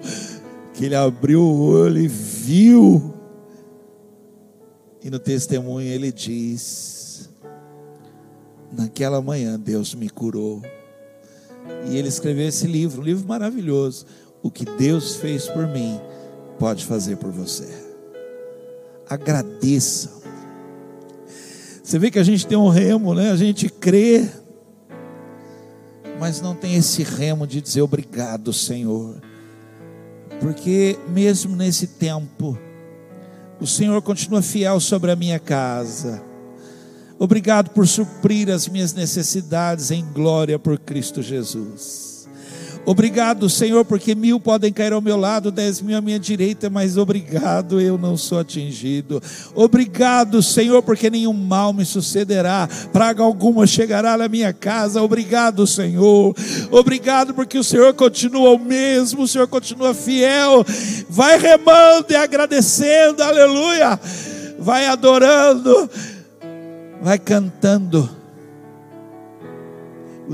que 0.74 0.86
ele 0.86 0.96
abriu 0.96 1.42
o 1.42 1.62
olho 1.70 2.00
e 2.00 2.08
viu, 2.08 3.14
e 5.04 5.10
no 5.10 5.20
testemunho 5.20 5.88
ele 5.88 6.12
diz: 6.12 7.30
Naquela 8.72 9.22
manhã 9.22 9.60
Deus 9.60 9.94
me 9.94 10.10
curou. 10.10 10.62
E 11.90 11.98
ele 11.98 12.08
escreveu 12.08 12.48
esse 12.48 12.68
livro, 12.68 13.02
um 13.02 13.04
livro 13.04 13.28
maravilhoso. 13.28 14.06
O 14.44 14.52
que 14.52 14.66
Deus 14.66 15.16
fez 15.16 15.48
por 15.48 15.66
mim, 15.66 16.00
pode 16.60 16.86
fazer 16.86 17.16
por 17.16 17.32
você. 17.32 17.68
Agradeça. 19.10 20.12
Você 21.82 21.98
vê 21.98 22.12
que 22.12 22.20
a 22.20 22.24
gente 22.24 22.46
tem 22.46 22.58
um 22.58 22.70
remo, 22.70 23.16
né? 23.16 23.32
A 23.32 23.36
gente 23.36 23.70
crê, 23.70 24.30
mas 26.20 26.42
não 26.42 26.54
tem 26.54 26.76
esse 26.76 27.02
remo 27.02 27.48
de 27.48 27.60
dizer 27.60 27.82
obrigado, 27.82 28.54
Senhor. 28.54 29.22
Porque 30.40 31.00
mesmo 31.08 31.56
nesse 31.56 31.88
tempo, 31.88 32.56
o 33.60 33.66
Senhor 33.66 34.02
continua 34.02 34.42
fiel 34.42 34.80
sobre 34.80 35.10
a 35.10 35.16
minha 35.16 35.40
casa 35.40 36.34
Obrigado 37.24 37.70
por 37.70 37.88
suprir 37.88 38.50
as 38.50 38.68
minhas 38.68 38.94
necessidades 38.94 39.92
em 39.92 40.04
glória 40.06 40.60
por 40.60 40.78
Cristo 40.78 41.22
Jesus. 41.22 42.13
Obrigado, 42.86 43.50
Senhor, 43.50 43.86
porque 43.86 44.14
mil 44.14 44.40
podem 44.40 44.72
cair 44.72 44.94
ao 44.94 45.02
meu 45.02 45.16
lado, 45.16 45.52
dez 45.52 45.82
mil 45.82 45.98
à 45.98 46.02
minha 46.02 46.20
direita, 46.20 46.70
mas 46.70 46.98
obrigado, 46.98 47.80
eu 47.80 47.98
não 47.98 48.18
sou 48.18 48.40
atingido. 48.40 49.22
Obrigado, 49.56 50.44
Senhor, 50.44 50.82
porque 50.84 51.10
nenhum 51.10 51.34
mal 51.34 51.72
me 51.72 51.86
sucederá, 51.86 52.68
praga 52.92 53.24
alguma 53.24 53.66
chegará 53.66 54.18
na 54.18 54.28
minha 54.28 54.52
casa. 54.52 55.02
Obrigado, 55.02 55.66
Senhor. 55.66 56.36
Obrigado, 56.72 57.34
porque 57.34 57.58
o 57.58 57.64
Senhor 57.64 57.94
continua 57.94 58.52
o 58.52 58.60
mesmo, 58.60 59.24
o 59.24 59.28
Senhor 59.28 59.48
continua 59.48 59.94
fiel. 59.94 60.66
Vai 61.10 61.40
remando 61.40 62.08
e 62.10 62.16
agradecendo, 62.16 63.24
aleluia. 63.24 64.00
Vai 64.60 64.86
adorando 64.88 65.90
vai 67.04 67.20
cantando. 67.20 68.23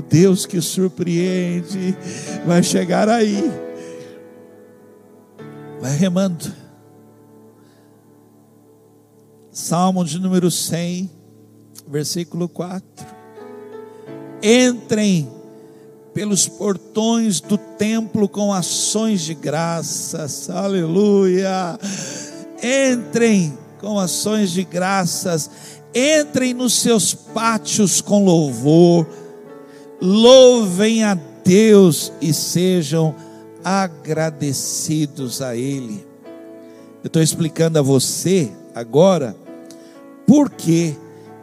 O 0.00 0.02
Deus 0.02 0.46
que 0.46 0.62
surpreende 0.62 1.94
vai 2.46 2.62
chegar 2.62 3.06
aí. 3.06 3.52
Vai 5.78 5.94
remando. 5.94 6.50
Salmo 9.52 10.02
de 10.02 10.18
número 10.18 10.50
100, 10.50 11.10
versículo 11.86 12.48
4. 12.48 12.82
Entrem 14.42 15.30
pelos 16.14 16.48
portões 16.48 17.38
do 17.38 17.58
templo 17.58 18.26
com 18.26 18.54
ações 18.54 19.20
de 19.20 19.34
graças, 19.34 20.48
aleluia. 20.48 21.78
Entrem 22.62 23.52
com 23.78 23.98
ações 23.98 24.50
de 24.50 24.64
graças 24.64 25.50
entrem 25.94 26.54
nos 26.54 26.74
seus 26.74 27.14
pátios 27.14 28.00
com 28.00 28.24
louvor, 28.24 29.06
louvem 30.00 31.04
a 31.04 31.14
Deus 31.44 32.12
e 32.20 32.32
sejam 32.32 33.14
agradecidos 33.62 35.42
a 35.42 35.56
Ele. 35.56 36.06
Eu 37.02 37.06
estou 37.06 37.22
explicando 37.22 37.78
a 37.78 37.82
você 37.82 38.50
agora 38.74 39.36
por 40.26 40.50
que 40.50 40.96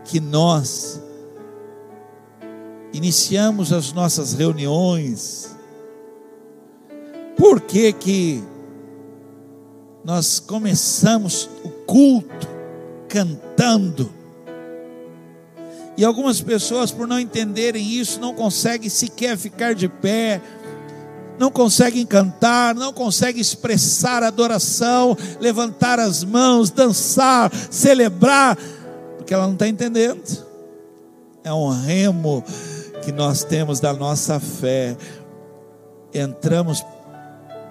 que 0.05 0.19
nós 0.19 1.01
iniciamos 2.93 3.73
as 3.73 3.91
nossas 3.91 4.33
reuniões, 4.33 5.55
por 7.35 7.61
que 7.61 7.91
que 7.93 8.43
nós 10.03 10.39
começamos 10.39 11.49
o 11.63 11.69
culto 11.69 12.47
cantando, 13.09 14.09
E 15.97 16.05
algumas 16.05 16.39
pessoas, 16.39 16.91
por 16.91 17.07
não 17.07 17.19
entenderem 17.19 17.83
isso, 17.89 18.19
não 18.19 18.31
conseguem 18.31 18.87
sequer 18.87 19.35
ficar 19.35 19.73
de 19.73 19.89
pé, 19.89 20.39
não 21.39 21.49
conseguem 21.49 22.05
cantar, 22.05 22.75
não 22.75 22.93
conseguem 22.93 23.41
expressar 23.41 24.21
adoração, 24.21 25.17
levantar 25.39 25.99
as 25.99 26.23
mãos, 26.23 26.69
dançar, 26.69 27.51
celebrar, 27.71 28.55
porque 29.17 29.33
ela 29.33 29.47
não 29.47 29.53
está 29.53 29.67
entendendo. 29.67 30.45
É 31.43 31.51
um 31.51 31.69
remo 31.69 32.43
que 33.03 33.11
nós 33.11 33.43
temos 33.43 33.79
da 33.79 33.93
nossa 33.93 34.39
fé. 34.39 34.95
Entramos 36.13 36.85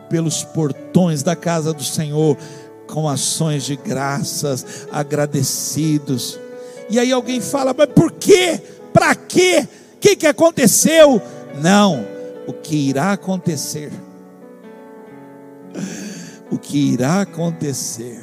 pelos 0.08 0.42
portões 0.42 1.22
da 1.22 1.36
casa 1.36 1.72
do 1.72 1.84
Senhor 1.84 2.36
com 2.86 3.08
ações 3.08 3.64
de 3.64 3.76
graças, 3.76 4.86
agradecidos. 4.90 6.38
E 6.88 6.98
aí 6.98 7.12
alguém 7.12 7.40
fala, 7.40 7.74
mas 7.76 7.88
por 7.88 8.12
quê? 8.12 8.60
Para 8.92 9.14
quê? 9.14 9.66
O 9.94 9.98
que, 9.98 10.16
que 10.16 10.26
aconteceu? 10.26 11.20
Não, 11.60 12.06
o 12.46 12.52
que 12.52 12.88
irá 12.88 13.12
acontecer. 13.12 13.92
O 16.50 16.58
que 16.58 16.92
irá 16.92 17.22
acontecer. 17.22 18.22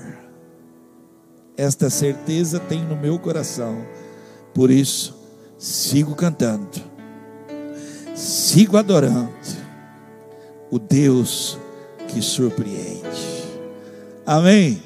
Esta 1.57 1.89
certeza 1.89 2.59
tenho 2.59 2.87
no 2.87 2.95
meu 2.95 3.19
coração. 3.19 3.85
Por 4.53 4.71
isso, 4.71 5.15
sigo 5.57 6.15
cantando, 6.15 6.69
sigo 8.15 8.77
adorando 8.77 9.33
o 10.69 10.79
Deus 10.79 11.57
que 12.07 12.21
surpreende. 12.21 13.43
Amém. 14.25 14.81